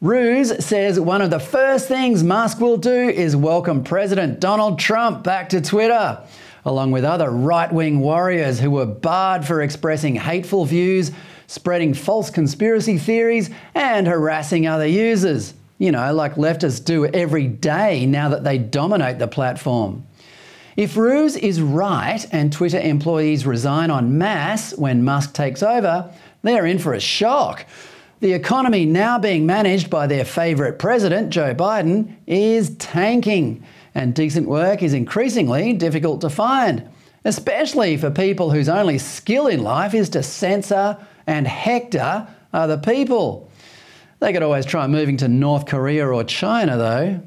Roose 0.00 0.52
says 0.64 0.98
one 0.98 1.22
of 1.22 1.30
the 1.30 1.38
first 1.38 1.86
things 1.86 2.24
Musk 2.24 2.58
will 2.58 2.78
do 2.78 3.08
is 3.08 3.36
welcome 3.36 3.84
President 3.84 4.40
Donald 4.40 4.80
Trump 4.80 5.22
back 5.22 5.50
to 5.50 5.60
Twitter, 5.60 6.20
along 6.64 6.90
with 6.90 7.04
other 7.04 7.30
right 7.30 7.72
wing 7.72 8.00
warriors 8.00 8.58
who 8.58 8.72
were 8.72 8.86
barred 8.86 9.44
for 9.44 9.62
expressing 9.62 10.16
hateful 10.16 10.64
views, 10.64 11.12
spreading 11.46 11.94
false 11.94 12.28
conspiracy 12.28 12.98
theories, 12.98 13.50
and 13.72 14.08
harassing 14.08 14.66
other 14.66 14.86
users 14.86 15.54
you 15.80 15.90
know, 15.90 16.12
like 16.12 16.34
leftists 16.34 16.84
do 16.84 17.06
every 17.06 17.46
day 17.48 18.04
now 18.04 18.28
that 18.28 18.44
they 18.44 18.58
dominate 18.58 19.18
the 19.18 19.26
platform. 19.26 20.06
If 20.76 20.94
Roose 20.94 21.36
is 21.36 21.62
right 21.62 22.24
and 22.32 22.52
Twitter 22.52 22.78
employees 22.78 23.46
resign 23.46 23.90
en 23.90 24.18
masse 24.18 24.74
when 24.76 25.02
Musk 25.02 25.32
takes 25.32 25.62
over, 25.62 26.12
they're 26.42 26.66
in 26.66 26.78
for 26.78 26.92
a 26.92 27.00
shock. 27.00 27.64
The 28.20 28.34
economy, 28.34 28.84
now 28.84 29.18
being 29.18 29.46
managed 29.46 29.88
by 29.88 30.06
their 30.06 30.26
favourite 30.26 30.78
president, 30.78 31.30
Joe 31.30 31.54
Biden, 31.54 32.14
is 32.26 32.76
tanking, 32.76 33.64
and 33.94 34.14
decent 34.14 34.46
work 34.46 34.82
is 34.82 34.92
increasingly 34.92 35.72
difficult 35.72 36.20
to 36.20 36.28
find, 36.28 36.86
especially 37.24 37.96
for 37.96 38.10
people 38.10 38.50
whose 38.50 38.68
only 38.68 38.98
skill 38.98 39.46
in 39.46 39.62
life 39.62 39.94
is 39.94 40.10
to 40.10 40.22
censor 40.22 40.98
and 41.26 41.48
hector 41.48 42.28
other 42.52 42.76
people. 42.76 43.49
They 44.20 44.34
could 44.34 44.42
always 44.42 44.66
try 44.66 44.86
moving 44.86 45.16
to 45.18 45.28
North 45.28 45.64
Korea 45.64 46.06
or 46.06 46.22
China, 46.24 46.76
though. 46.76 47.22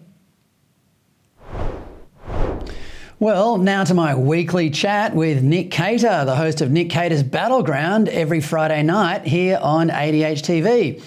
Well, 3.19 3.57
now 3.57 3.83
to 3.83 3.95
my 3.95 4.13
weekly 4.13 4.69
chat 4.69 5.15
with 5.15 5.41
Nick 5.41 5.71
Cater, 5.71 6.23
the 6.25 6.35
host 6.35 6.61
of 6.61 6.69
Nick 6.69 6.91
Cater's 6.91 7.23
Battleground 7.23 8.09
every 8.09 8.41
Friday 8.41 8.83
night 8.83 9.25
here 9.25 9.57
on 9.59 9.89
ADH 9.89 10.43
TV. 10.43 11.01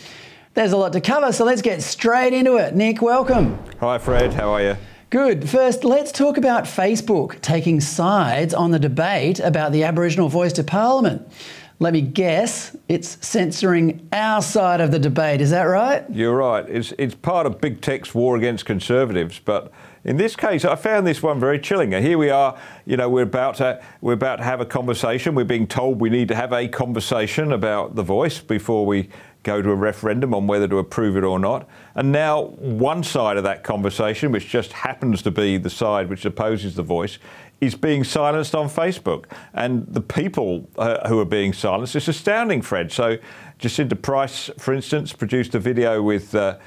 There's 0.55 0.73
a 0.73 0.77
lot 0.77 0.93
to 0.95 1.01
cover, 1.01 1.33
so 1.33 1.45
let's 1.45 1.63
get 1.63 1.83
straight 1.83 2.33
into 2.33 2.57
it. 2.57 2.75
Nick, 2.75 3.01
welcome. 3.01 3.57
Hi, 3.79 3.99
Fred. 3.99 4.33
How 4.35 4.55
are 4.55 4.63
you? 4.63 4.77
Good. 5.11 5.49
First, 5.49 5.85
let's 5.85 6.11
talk 6.11 6.37
about 6.37 6.65
Facebook 6.65 7.41
taking 7.43 7.81
sides 7.81 8.53
on 8.53 8.73
the 8.73 8.81
debate 8.81 9.39
about 9.39 9.71
the 9.71 9.85
Aboriginal 9.85 10.29
voice 10.29 10.53
to 10.55 10.65
Parliament. 10.65 11.31
Let 11.79 11.93
me 11.93 12.01
guess, 12.01 12.75
it's 12.89 13.19
censoring 13.27 14.09
our 14.11 14.41
side 14.41 14.81
of 14.81 14.91
the 14.91 14.99
debate. 14.99 15.43
Is 15.43 15.51
that 15.51 15.65
right? 15.65 16.09
You're 16.11 16.35
right. 16.35 16.67
It's, 16.67 16.95
it's 16.97 17.15
part 17.15 17.47
of 17.47 17.61
big 17.61 17.83
tech's 17.83 18.15
war 18.15 18.35
against 18.35 18.65
conservatives, 18.65 19.39
but 19.45 19.71
in 20.03 20.17
this 20.17 20.37
case, 20.37 20.65
I 20.65 20.75
found 20.77 21.07
this 21.07 21.23
one 21.23 21.39
very 21.39 21.59
chilling. 21.59 21.93
Here 21.93 22.17
we 22.17 22.31
are, 22.31 22.59
you 22.87 22.97
know, 22.97 23.11
we're 23.11 23.25
about 23.25 23.57
to 23.57 23.83
we're 24.01 24.15
about 24.15 24.37
to 24.37 24.45
have 24.45 24.61
a 24.61 24.65
conversation. 24.65 25.35
We're 25.35 25.45
being 25.45 25.67
told 25.67 26.01
we 26.01 26.09
need 26.09 26.29
to 26.29 26.35
have 26.35 26.53
a 26.55 26.67
conversation 26.67 27.53
about 27.53 27.95
the 27.95 28.05
voice 28.05 28.41
before 28.41 28.87
we 28.87 29.11
go 29.43 29.61
to 29.61 29.71
a 29.71 29.75
referendum 29.75 30.33
on 30.33 30.47
whether 30.47 30.67
to 30.67 30.79
approve 30.79 31.17
it 31.17 31.25
or 31.25 31.39
not. 31.39 31.69
And 31.95 32.11
now 32.11 32.47
one 32.59 33.05
side 33.05 33.37
of 33.37 33.45
that 33.45 33.65
conversation, 33.65 34.33
which 34.33 34.49
just 34.49 34.73
happens 34.73 35.23
to 35.23 35.31
be 35.31 35.59
the 35.59 35.71
side 35.71 36.09
which 36.09 36.25
opposes 36.25 36.75
the 36.75 36.83
voice, 36.83 37.19
is 37.61 37.75
being 37.75 38.05
silenced 38.05 38.55
on 38.55 38.69
Facebook. 38.69 39.25
And 39.55 39.87
the 39.87 40.01
people 40.01 40.69
uh, 40.77 41.09
who 41.09 41.19
are 41.19 41.25
being 41.25 41.53
silenced 41.53 41.97
is 41.97 42.09
astounding, 42.09 42.63
Fred. 42.63 42.93
So 42.93 43.17
Jacinta 43.59 43.97
Price, 43.97 44.51
for 44.59 44.75
instance, 44.75 45.13
produced 45.13 45.55
a 45.55 45.59
video 45.59 46.03
with. 46.03 46.35
Uh, 46.35 46.59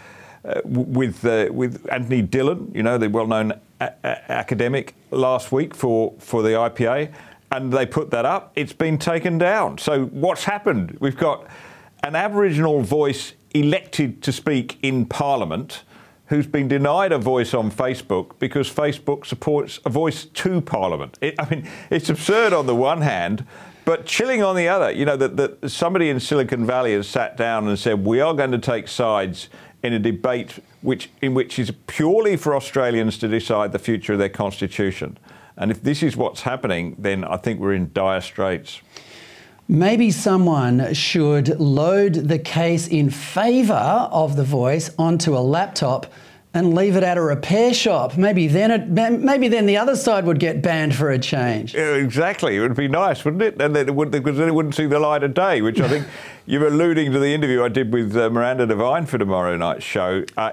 uh, 0.46 0.62
with 0.64 1.26
with 1.52 1.86
Anthony 1.92 2.22
Dillon, 2.22 2.72
you 2.74 2.82
know, 2.82 2.98
the 2.98 3.10
well-known 3.10 3.52
a- 3.82 3.92
a- 4.06 4.32
academic, 4.32 4.96
last 5.12 5.52
week 5.52 5.76
for 5.76 6.14
for 6.18 6.42
the 6.42 6.52
IPA, 6.52 7.12
and 7.52 7.74
they 7.74 7.86
put 7.86 8.10
that 8.12 8.26
up. 8.26 8.54
It's 8.56 8.72
been 8.72 8.98
taken 8.98 9.38
down. 9.38 9.78
So 9.80 10.06
what's 10.06 10.46
happened? 10.46 10.96
We've 11.02 11.18
got 11.18 11.46
an 12.04 12.16
Aboriginal 12.16 12.82
voice 12.82 13.34
elected 13.54 14.24
to 14.24 14.32
speak 14.32 14.78
in 14.82 15.06
Parliament 15.06 15.84
who's 16.30 16.48
been 16.48 16.68
denied 16.68 17.12
a 17.12 17.18
voice 17.18 17.54
on 17.54 17.72
Facebook 17.72 18.32
because 18.40 18.72
Facebook 18.72 19.26
supports 19.26 19.80
a 19.84 19.90
voice 19.90 20.26
to 20.26 20.62
Parliament. 20.62 21.18
It, 21.22 21.36
I 21.40 21.50
mean, 21.50 21.68
it's 21.90 22.10
absurd 22.10 22.54
on 22.54 22.68
the 22.68 22.76
one 22.76 23.02
hand, 23.02 23.46
but 23.84 24.06
chilling 24.06 24.44
on 24.44 24.56
the 24.56 24.68
other. 24.68 24.92
You 24.92 25.06
know, 25.06 25.18
that, 25.18 25.38
that 25.38 25.70
somebody 25.70 26.10
in 26.10 26.20
Silicon 26.20 26.66
Valley 26.66 26.94
has 26.94 27.08
sat 27.08 27.36
down 27.36 27.68
and 27.68 27.78
said, 27.78 28.06
we 28.06 28.22
are 28.22 28.36
going 28.36 28.52
to 28.52 28.60
take 28.60 28.88
sides 28.88 29.50
in 29.82 29.94
a 29.94 30.00
debate 30.00 30.60
which, 30.82 31.10
in 31.22 31.34
which 31.34 31.58
is 31.58 31.74
purely 31.88 32.38
for 32.38 32.56
Australians 32.56 33.18
to 33.18 33.28
decide 33.28 33.72
the 33.72 33.80
future 33.80 34.14
of 34.14 34.20
their 34.20 34.30
constitution. 34.30 35.18
And 35.58 35.72
if 35.72 35.82
this 35.82 36.04
is 36.04 36.16
what's 36.16 36.42
happening, 36.42 36.96
then 37.00 37.24
I 37.24 37.38
think 37.38 37.60
we're 37.60 37.74
in 37.74 37.92
dire 37.92 38.22
straits. 38.22 38.82
Maybe 39.72 40.10
someone 40.10 40.96
should 40.96 41.60
load 41.60 42.16
the 42.16 42.40
case 42.40 42.88
in 42.88 43.12
favour 43.12 44.10
of 44.12 44.36
the 44.36 44.44
voice 44.44 44.90
onto 44.98 45.38
a 45.38 45.46
laptop 45.46 46.12
and 46.56 46.74
leave 46.74 46.96
it 46.96 47.04
at 47.04 47.18
a 47.18 47.22
repair 47.22 47.72
shop. 47.72 48.18
Maybe 48.18 48.48
then 48.48 48.72
it, 48.72 48.88
maybe 48.90 49.48
then 49.48 49.68
the 49.68 49.78
other 49.78 49.96
side 49.96 50.26
would 50.26 50.40
get 50.40 50.64
banned 50.64 50.96
for 50.96 51.12
a 51.12 51.20
change. 51.20 51.76
Yeah, 51.76 51.94
exactly. 51.94 52.56
It 52.56 52.62
would 52.62 52.76
be 52.76 52.88
nice, 52.88 53.24
wouldn't 53.24 53.44
it? 53.44 53.62
And 53.62 53.76
then 53.76 53.88
it 53.88 53.94
would 53.94 54.10
because 54.10 54.38
then 54.38 54.48
it 54.48 54.56
wouldn't 54.56 54.74
see 54.74 54.88
the 54.88 54.98
light 54.98 55.22
of 55.22 55.36
day. 55.36 55.62
Which 55.62 55.80
I 55.80 55.88
think 55.88 56.08
you're 56.50 56.66
alluding 56.66 57.12
to 57.12 57.20
the 57.20 57.32
interview 57.32 57.64
I 57.64 57.70
did 57.70 57.94
with 57.94 58.18
uh, 58.18 58.28
Miranda 58.32 58.66
Devine 58.66 59.06
for 59.06 59.20
tomorrow 59.20 59.56
night's 59.56 59.84
show. 59.84 60.24
Uh, 60.36 60.50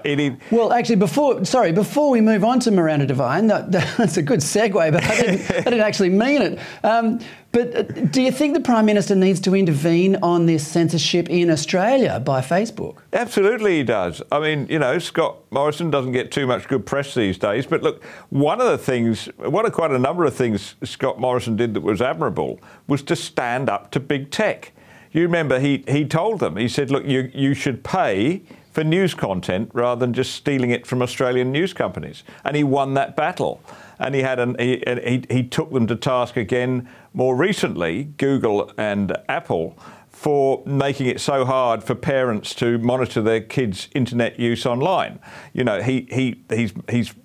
well, 0.51 0.71
actually, 0.71 0.97
before 0.97 1.43
sorry, 1.43 1.71
before 1.71 2.11
we 2.11 2.21
move 2.21 2.43
on 2.43 2.59
to 2.61 2.71
Miranda 2.71 3.07
Devine, 3.07 3.47
that, 3.47 3.71
that's 3.97 4.15
a 4.15 4.21
good 4.21 4.41
segue, 4.41 4.91
but 4.91 5.03
I 5.03 5.15
didn't, 5.19 5.51
I 5.51 5.61
didn't 5.61 5.79
actually 5.79 6.09
mean 6.09 6.43
it. 6.43 6.59
Um, 6.83 7.19
but 7.51 7.75
uh, 7.75 7.81
do 7.81 8.21
you 8.21 8.31
think 8.31 8.53
the 8.53 8.59
Prime 8.59 8.85
Minister 8.85 9.15
needs 9.15 9.39
to 9.39 9.55
intervene 9.55 10.17
on 10.17 10.45
this 10.45 10.67
censorship 10.67 11.31
in 11.31 11.49
Australia 11.49 12.19
by 12.19 12.41
Facebook? 12.41 12.97
Absolutely, 13.11 13.77
he 13.77 13.83
does. 13.83 14.21
I 14.31 14.39
mean, 14.39 14.67
you 14.69 14.77
know, 14.77 14.99
Scott 14.99 15.37
Morrison 15.49 15.89
doesn't 15.89 16.11
get 16.11 16.31
too 16.31 16.45
much 16.45 16.67
good 16.67 16.85
press 16.85 17.15
these 17.15 17.39
days, 17.39 17.65
but 17.65 17.81
look, 17.81 18.03
one 18.29 18.61
of 18.61 18.67
the 18.67 18.77
things, 18.77 19.25
one 19.37 19.65
of 19.65 19.73
quite 19.73 19.89
a 19.89 19.97
number 19.97 20.25
of 20.25 20.35
things 20.35 20.75
Scott 20.83 21.19
Morrison 21.19 21.55
did 21.55 21.73
that 21.73 21.81
was 21.81 22.03
admirable 22.03 22.59
was 22.85 23.01
to 23.01 23.15
stand 23.15 23.67
up 23.67 23.89
to 23.91 23.99
big 23.99 24.29
tech. 24.29 24.73
You 25.17 25.23
remember 25.23 25.59
he, 25.59 25.83
he 25.87 26.05
told 26.05 26.41
them, 26.41 26.57
he 26.57 26.67
said, 26.67 26.91
look, 26.91 27.03
you, 27.03 27.31
you 27.33 27.55
should 27.55 27.83
pay 27.83 28.43
for 28.71 28.83
news 28.83 29.15
content 29.15 29.71
rather 29.73 29.99
than 29.99 30.13
just 30.13 30.35
stealing 30.35 30.69
it 30.69 30.85
from 30.85 31.01
Australian 31.01 31.51
news 31.51 31.73
companies. 31.73 32.23
And 32.45 32.55
he 32.55 32.63
won 32.63 32.93
that 32.93 33.15
battle. 33.15 33.59
And 33.97 34.13
he 34.13 34.21
had 34.21 34.37
an, 34.37 34.55
he, 34.59 34.83
he, 34.85 35.23
he 35.27 35.41
took 35.41 35.71
them 35.71 35.87
to 35.87 35.95
task 35.95 36.37
again 36.37 36.87
more 37.15 37.35
recently, 37.35 38.03
Google 38.03 38.71
and 38.77 39.17
Apple, 39.27 39.75
for 40.07 40.61
making 40.67 41.07
it 41.07 41.19
so 41.19 41.45
hard 41.45 41.83
for 41.83 41.95
parents 41.95 42.53
to 42.53 42.77
monitor 42.77 43.19
their 43.19 43.41
kids' 43.41 43.87
internet 43.95 44.39
use 44.39 44.67
online. 44.67 45.17
You 45.51 45.63
know, 45.63 45.81
he 45.81 46.07
he 46.11 46.43
he's 46.49 46.73
he's 46.89 47.15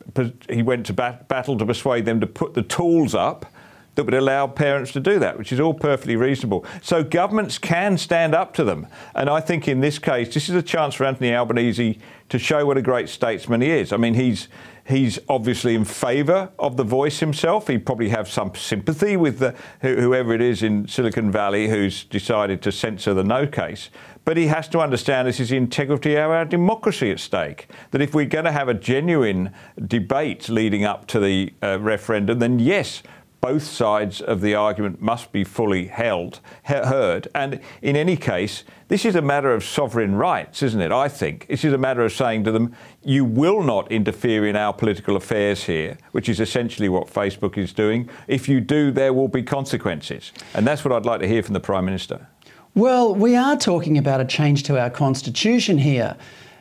he 0.48 0.62
went 0.62 0.86
to 0.86 0.94
bat- 0.94 1.28
battle 1.28 1.58
to 1.58 1.66
persuade 1.66 2.06
them 2.06 2.20
to 2.20 2.26
put 2.26 2.54
the 2.54 2.62
tools 2.62 3.14
up 3.14 3.51
that 3.94 4.04
would 4.04 4.14
allow 4.14 4.46
parents 4.46 4.92
to 4.92 5.00
do 5.00 5.18
that, 5.18 5.36
which 5.36 5.52
is 5.52 5.60
all 5.60 5.74
perfectly 5.74 6.16
reasonable. 6.16 6.64
So 6.80 7.04
governments 7.04 7.58
can 7.58 7.98
stand 7.98 8.34
up 8.34 8.54
to 8.54 8.64
them. 8.64 8.86
And 9.14 9.28
I 9.28 9.40
think 9.40 9.68
in 9.68 9.80
this 9.80 9.98
case, 9.98 10.32
this 10.32 10.48
is 10.48 10.54
a 10.54 10.62
chance 10.62 10.94
for 10.94 11.04
Anthony 11.04 11.34
Albanese 11.34 11.98
to 12.30 12.38
show 12.38 12.64
what 12.64 12.78
a 12.78 12.82
great 12.82 13.08
statesman 13.08 13.60
he 13.60 13.70
is. 13.70 13.92
I 13.92 13.98
mean, 13.98 14.14
he's 14.14 14.48
He's 14.84 15.20
obviously 15.28 15.76
in 15.76 15.84
favour 15.84 16.50
of 16.58 16.76
the 16.76 16.82
voice 16.82 17.20
himself. 17.20 17.68
He'd 17.68 17.86
probably 17.86 18.08
have 18.08 18.28
some 18.28 18.52
sympathy 18.54 19.16
with 19.16 19.38
the, 19.38 19.54
whoever 19.80 20.34
it 20.34 20.40
is 20.40 20.62
in 20.62 20.88
Silicon 20.88 21.30
Valley 21.30 21.68
who's 21.68 22.02
decided 22.04 22.62
to 22.62 22.72
censor 22.72 23.14
the 23.14 23.22
no 23.22 23.46
case. 23.46 23.90
But 24.24 24.36
he 24.36 24.48
has 24.48 24.68
to 24.68 24.80
understand 24.80 25.28
this 25.28 25.38
is 25.38 25.50
the 25.50 25.56
integrity 25.56 26.16
of 26.16 26.30
our 26.30 26.44
democracy 26.44 27.12
at 27.12 27.20
stake. 27.20 27.68
That 27.92 28.02
if 28.02 28.12
we're 28.12 28.26
going 28.26 28.44
to 28.44 28.52
have 28.52 28.68
a 28.68 28.74
genuine 28.74 29.52
debate 29.86 30.48
leading 30.48 30.84
up 30.84 31.06
to 31.08 31.20
the 31.20 31.52
uh, 31.62 31.78
referendum, 31.80 32.40
then 32.40 32.58
yes, 32.58 33.02
both 33.42 33.64
sides 33.64 34.20
of 34.20 34.40
the 34.40 34.54
argument 34.54 35.02
must 35.02 35.32
be 35.32 35.42
fully 35.42 35.88
held, 35.88 36.38
heard. 36.62 37.26
And 37.34 37.60
in 37.82 37.96
any 37.96 38.16
case, 38.16 38.62
this 38.86 39.04
is 39.04 39.16
a 39.16 39.20
matter 39.20 39.52
of 39.52 39.64
sovereign 39.64 40.14
rights, 40.14 40.62
isn't 40.62 40.80
it? 40.80 40.92
I 40.92 41.08
think. 41.08 41.48
This 41.48 41.64
is 41.64 41.72
a 41.72 41.78
matter 41.78 42.02
of 42.02 42.12
saying 42.12 42.44
to 42.44 42.52
them, 42.52 42.72
you 43.02 43.24
will 43.24 43.64
not 43.64 43.90
interfere 43.90 44.46
in 44.46 44.54
our 44.54 44.72
political 44.72 45.16
affairs 45.16 45.64
here, 45.64 45.98
which 46.12 46.28
is 46.28 46.38
essentially 46.38 46.88
what 46.88 47.08
Facebook 47.08 47.58
is 47.58 47.72
doing. 47.72 48.08
If 48.28 48.48
you 48.48 48.60
do, 48.60 48.92
there 48.92 49.12
will 49.12 49.26
be 49.26 49.42
consequences. 49.42 50.32
And 50.54 50.64
that's 50.64 50.84
what 50.84 50.92
I'd 50.92 51.04
like 51.04 51.18
to 51.20 51.28
hear 51.28 51.42
from 51.42 51.54
the 51.54 51.60
Prime 51.60 51.84
Minister. 51.84 52.28
Well, 52.76 53.12
we 53.12 53.34
are 53.34 53.56
talking 53.56 53.98
about 53.98 54.20
a 54.20 54.24
change 54.24 54.62
to 54.64 54.80
our 54.80 54.88
constitution 54.88 55.78
here, 55.78 56.16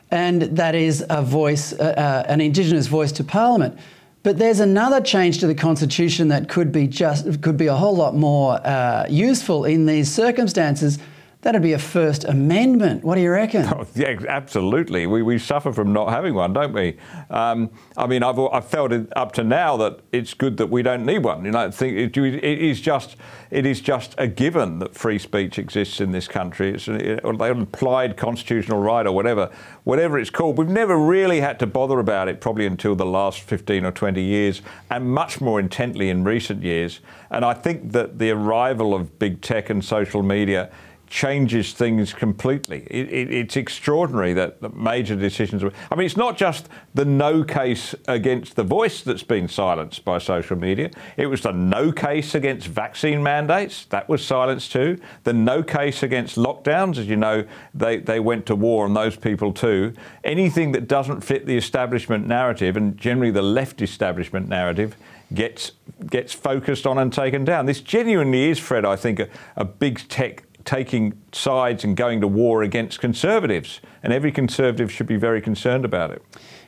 and 0.09 0.41
that 0.41 0.73
is 0.73 1.05
a 1.11 1.21
voice, 1.21 1.73
uh, 1.73 1.93
uh, 1.95 2.25
an 2.27 2.41
Indigenous 2.41 2.87
voice 2.87 3.11
to 3.13 3.23
Parliament. 3.23 3.77
But 4.23 4.37
there's 4.37 4.59
another 4.59 5.01
change 5.01 5.39
to 5.39 5.47
the 5.47 5.55
constitution 5.55 6.27
that 6.27 6.47
could 6.47 6.71
be 6.71 6.87
just 6.87 7.41
could 7.41 7.57
be 7.57 7.67
a 7.67 7.75
whole 7.75 7.95
lot 7.95 8.15
more 8.15 8.55
uh, 8.65 9.07
useful 9.09 9.65
in 9.65 9.87
these 9.87 10.11
circumstances. 10.13 10.99
That'd 11.41 11.63
be 11.63 11.73
a 11.73 11.79
First 11.79 12.23
Amendment. 12.25 13.03
What 13.03 13.15
do 13.15 13.21
you 13.21 13.31
reckon? 13.31 13.65
Oh, 13.65 13.87
yeah, 13.95 14.15
absolutely. 14.29 15.07
We, 15.07 15.23
we 15.23 15.39
suffer 15.39 15.73
from 15.73 15.91
not 15.91 16.09
having 16.09 16.35
one, 16.35 16.53
don't 16.53 16.73
we? 16.73 16.97
Um, 17.29 17.71
I 17.97 18.05
mean, 18.05 18.21
I've, 18.21 18.37
I've 18.37 18.67
felt 18.67 18.91
it 18.91 19.07
up 19.15 19.31
to 19.33 19.43
now 19.43 19.75
that 19.77 20.01
it's 20.11 20.35
good 20.35 20.57
that 20.57 20.67
we 20.67 20.83
don't 20.83 21.05
need 21.05 21.23
one. 21.23 21.43
You 21.45 21.51
know, 21.51 21.65
I 21.65 21.71
think 21.71 21.97
it, 21.97 22.15
it 22.15 22.59
is 22.59 22.79
just 22.79 23.15
it 23.49 23.65
is 23.65 23.81
just 23.81 24.13
a 24.17 24.27
given 24.27 24.79
that 24.79 24.93
free 24.93 25.17
speech 25.17 25.57
exists 25.57 25.99
in 25.99 26.11
this 26.11 26.27
country. 26.27 26.73
It's 26.73 26.87
an, 26.87 27.01
an 27.01 27.41
implied 27.41 28.17
constitutional 28.17 28.79
right 28.79 29.05
or 29.07 29.11
whatever, 29.11 29.49
whatever 29.83 30.19
it's 30.19 30.29
called. 30.29 30.57
We've 30.57 30.67
never 30.67 30.97
really 30.97 31.41
had 31.41 31.59
to 31.59 31.67
bother 31.67 31.99
about 31.99 32.27
it 32.27 32.39
probably 32.39 32.67
until 32.67 32.95
the 32.95 33.05
last 33.05 33.41
15 33.41 33.83
or 33.83 33.91
20 33.91 34.21
years, 34.21 34.61
and 34.89 35.09
much 35.09 35.41
more 35.41 35.59
intently 35.59 36.09
in 36.09 36.23
recent 36.23 36.61
years. 36.61 36.99
And 37.29 37.43
I 37.43 37.53
think 37.53 37.93
that 37.93 38.19
the 38.19 38.31
arrival 38.31 38.93
of 38.93 39.17
big 39.17 39.41
tech 39.41 39.69
and 39.69 39.83
social 39.83 40.21
media 40.23 40.71
changes 41.11 41.73
things 41.73 42.13
completely. 42.13 42.87
It, 42.89 43.11
it, 43.11 43.33
it's 43.33 43.57
extraordinary 43.57 44.33
that, 44.33 44.73
major 44.73 45.15
decisions. 45.15 45.61
I 45.61 45.95
mean, 45.95 46.05
it's 46.05 46.15
not 46.15 46.37
just 46.37 46.69
the 46.93 47.03
no 47.03 47.43
case 47.43 47.93
against 48.07 48.55
the 48.55 48.63
voice 48.63 49.01
that's 49.01 49.21
been 49.21 49.49
silenced 49.49 50.05
by 50.05 50.19
social 50.19 50.57
media. 50.57 50.89
It 51.17 51.27
was 51.27 51.41
the 51.41 51.51
no 51.51 51.91
case 51.91 52.33
against 52.33 52.67
vaccine 52.67 53.21
mandates 53.21 53.85
that 53.87 54.07
was 54.07 54.25
silenced 54.25 54.71
too. 54.71 54.99
The 55.25 55.33
no 55.33 55.61
case 55.61 56.01
against 56.01 56.37
lockdowns, 56.37 56.97
as 56.97 57.07
you 57.07 57.17
know, 57.17 57.43
they, 57.73 57.97
they 57.97 58.21
went 58.21 58.45
to 58.45 58.55
war 58.55 58.85
on 58.85 58.93
those 58.93 59.17
people 59.17 59.51
too. 59.51 59.93
Anything 60.23 60.71
that 60.71 60.87
doesn't 60.87 61.21
fit 61.21 61.45
the 61.45 61.57
establishment 61.57 62.25
narrative, 62.25 62.77
and 62.77 62.97
generally 62.97 63.31
the 63.31 63.41
left 63.41 63.81
establishment 63.81 64.47
narrative, 64.47 64.95
gets 65.33 65.73
gets 66.09 66.33
focused 66.33 66.87
on 66.87 66.97
and 66.97 67.13
taken 67.13 67.45
down. 67.45 67.65
This 67.65 67.81
genuinely 67.81 68.49
is, 68.49 68.59
Fred, 68.59 68.85
I 68.85 68.95
think, 68.95 69.19
a, 69.19 69.29
a 69.55 69.65
big 69.65 70.07
tech 70.09 70.43
taking 70.65 71.19
sides 71.31 71.83
and 71.83 71.95
going 71.95 72.21
to 72.21 72.27
war 72.27 72.63
against 72.63 72.99
conservatives. 72.99 73.81
And 74.03 74.13
every 74.13 74.31
conservative 74.31 74.91
should 74.91 75.07
be 75.07 75.17
very 75.17 75.41
concerned 75.41 75.85
about 75.85 76.11
it. 76.11 76.23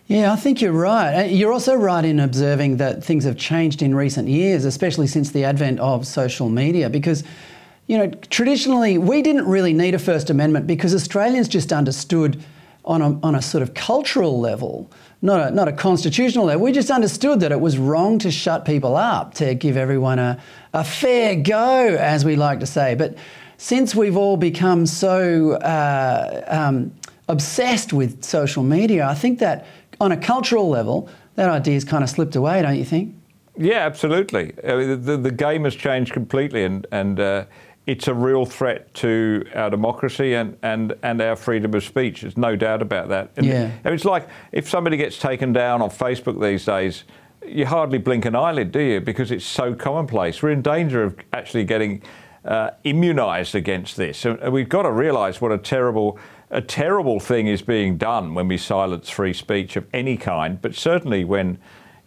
Yeah, 0.07 0.33
I 0.33 0.35
think 0.35 0.61
you're 0.61 0.73
right. 0.73 1.21
Uh, 1.21 1.23
you're 1.25 1.53
also 1.53 1.75
right 1.75 2.03
in 2.03 2.19
observing 2.19 2.77
that 2.77 3.03
things 3.03 3.23
have 3.23 3.37
changed 3.37 3.81
in 3.81 3.95
recent 3.95 4.27
years, 4.27 4.65
especially 4.65 5.07
since 5.07 5.31
the 5.31 5.43
advent 5.45 5.79
of 5.79 6.05
social 6.07 6.49
media, 6.49 6.89
because. 6.89 7.23
You 7.85 7.97
know, 7.97 8.07
traditionally, 8.29 8.97
we 8.97 9.21
didn't 9.21 9.45
really 9.45 9.73
need 9.73 9.93
a 9.93 9.99
First 9.99 10.29
Amendment 10.29 10.67
because 10.67 10.95
Australians 10.95 11.49
just 11.49 11.73
understood 11.73 12.41
on 12.85 13.01
a, 13.01 13.19
on 13.21 13.35
a 13.35 13.41
sort 13.41 13.61
of 13.61 13.73
cultural 13.73 14.39
level, 14.39 14.91
not 15.21 15.51
a, 15.51 15.51
not 15.51 15.67
a 15.67 15.71
constitutional 15.71 16.45
level, 16.45 16.63
we 16.63 16.71
just 16.71 16.91
understood 16.91 17.39
that 17.39 17.51
it 17.51 17.59
was 17.59 17.77
wrong 17.77 18.19
to 18.19 18.31
shut 18.31 18.65
people 18.65 18.95
up, 18.97 19.33
to 19.35 19.55
give 19.55 19.77
everyone 19.77 20.19
a, 20.19 20.41
a 20.73 20.83
fair 20.83 21.35
go, 21.35 21.95
as 21.95 22.25
we 22.25 22.35
like 22.35 22.59
to 22.59 22.65
say. 22.65 22.95
But 22.95 23.15
since 23.63 23.95
we've 23.95 24.17
all 24.17 24.35
become 24.35 24.85
so 24.85 25.53
uh, 25.53 26.43
um, 26.49 26.93
obsessed 27.29 27.93
with 27.93 28.21
social 28.21 28.61
media, 28.61 29.07
I 29.07 29.13
think 29.13 29.39
that 29.39 29.65
on 30.01 30.11
a 30.11 30.17
cultural 30.17 30.67
level, 30.67 31.07
that 31.35 31.47
idea's 31.47 31.85
kind 31.85 32.03
of 32.03 32.09
slipped 32.09 32.35
away, 32.35 32.61
don't 32.61 32.75
you 32.75 32.83
think? 32.83 33.15
Yeah, 33.57 33.85
absolutely. 33.85 34.51
Uh, 34.61 34.97
the, 34.97 35.15
the 35.15 35.31
game 35.31 35.63
has 35.63 35.75
changed 35.75 36.11
completely, 36.11 36.65
and, 36.65 36.85
and 36.91 37.21
uh, 37.21 37.45
it's 37.87 38.09
a 38.09 38.13
real 38.13 38.45
threat 38.45 38.93
to 38.95 39.45
our 39.55 39.69
democracy 39.69 40.33
and, 40.33 40.57
and, 40.61 40.93
and 41.01 41.21
our 41.21 41.37
freedom 41.37 41.73
of 41.73 41.85
speech. 41.85 42.23
There's 42.23 42.35
no 42.35 42.57
doubt 42.57 42.81
about 42.81 43.07
that. 43.09 43.31
And 43.37 43.45
yeah. 43.45 43.71
It's 43.85 44.03
like 44.03 44.27
if 44.51 44.67
somebody 44.69 44.97
gets 44.97 45.17
taken 45.17 45.53
down 45.53 45.81
on 45.81 45.89
Facebook 45.89 46.41
these 46.41 46.65
days, 46.65 47.05
you 47.47 47.65
hardly 47.65 47.97
blink 47.97 48.25
an 48.25 48.35
eyelid, 48.35 48.73
do 48.73 48.81
you? 48.81 48.99
Because 48.99 49.31
it's 49.31 49.45
so 49.45 49.73
commonplace. 49.73 50.43
We're 50.43 50.51
in 50.51 50.61
danger 50.61 51.01
of 51.01 51.15
actually 51.31 51.63
getting 51.63 52.01
uh, 52.45 52.71
immunised 52.83 53.55
against 53.55 53.97
this. 53.97 54.25
And 54.25 54.51
we've 54.51 54.69
got 54.69 54.83
to 54.83 54.91
realise 54.91 55.39
what 55.39 55.51
a 55.51 55.57
terrible, 55.57 56.19
a 56.49 56.61
terrible 56.61 57.19
thing 57.19 57.47
is 57.47 57.61
being 57.61 57.97
done 57.97 58.33
when 58.33 58.47
we 58.47 58.57
silence 58.57 59.09
free 59.09 59.33
speech 59.33 59.75
of 59.75 59.85
any 59.93 60.17
kind, 60.17 60.61
but 60.61 60.75
certainly 60.75 61.23
when, 61.23 61.57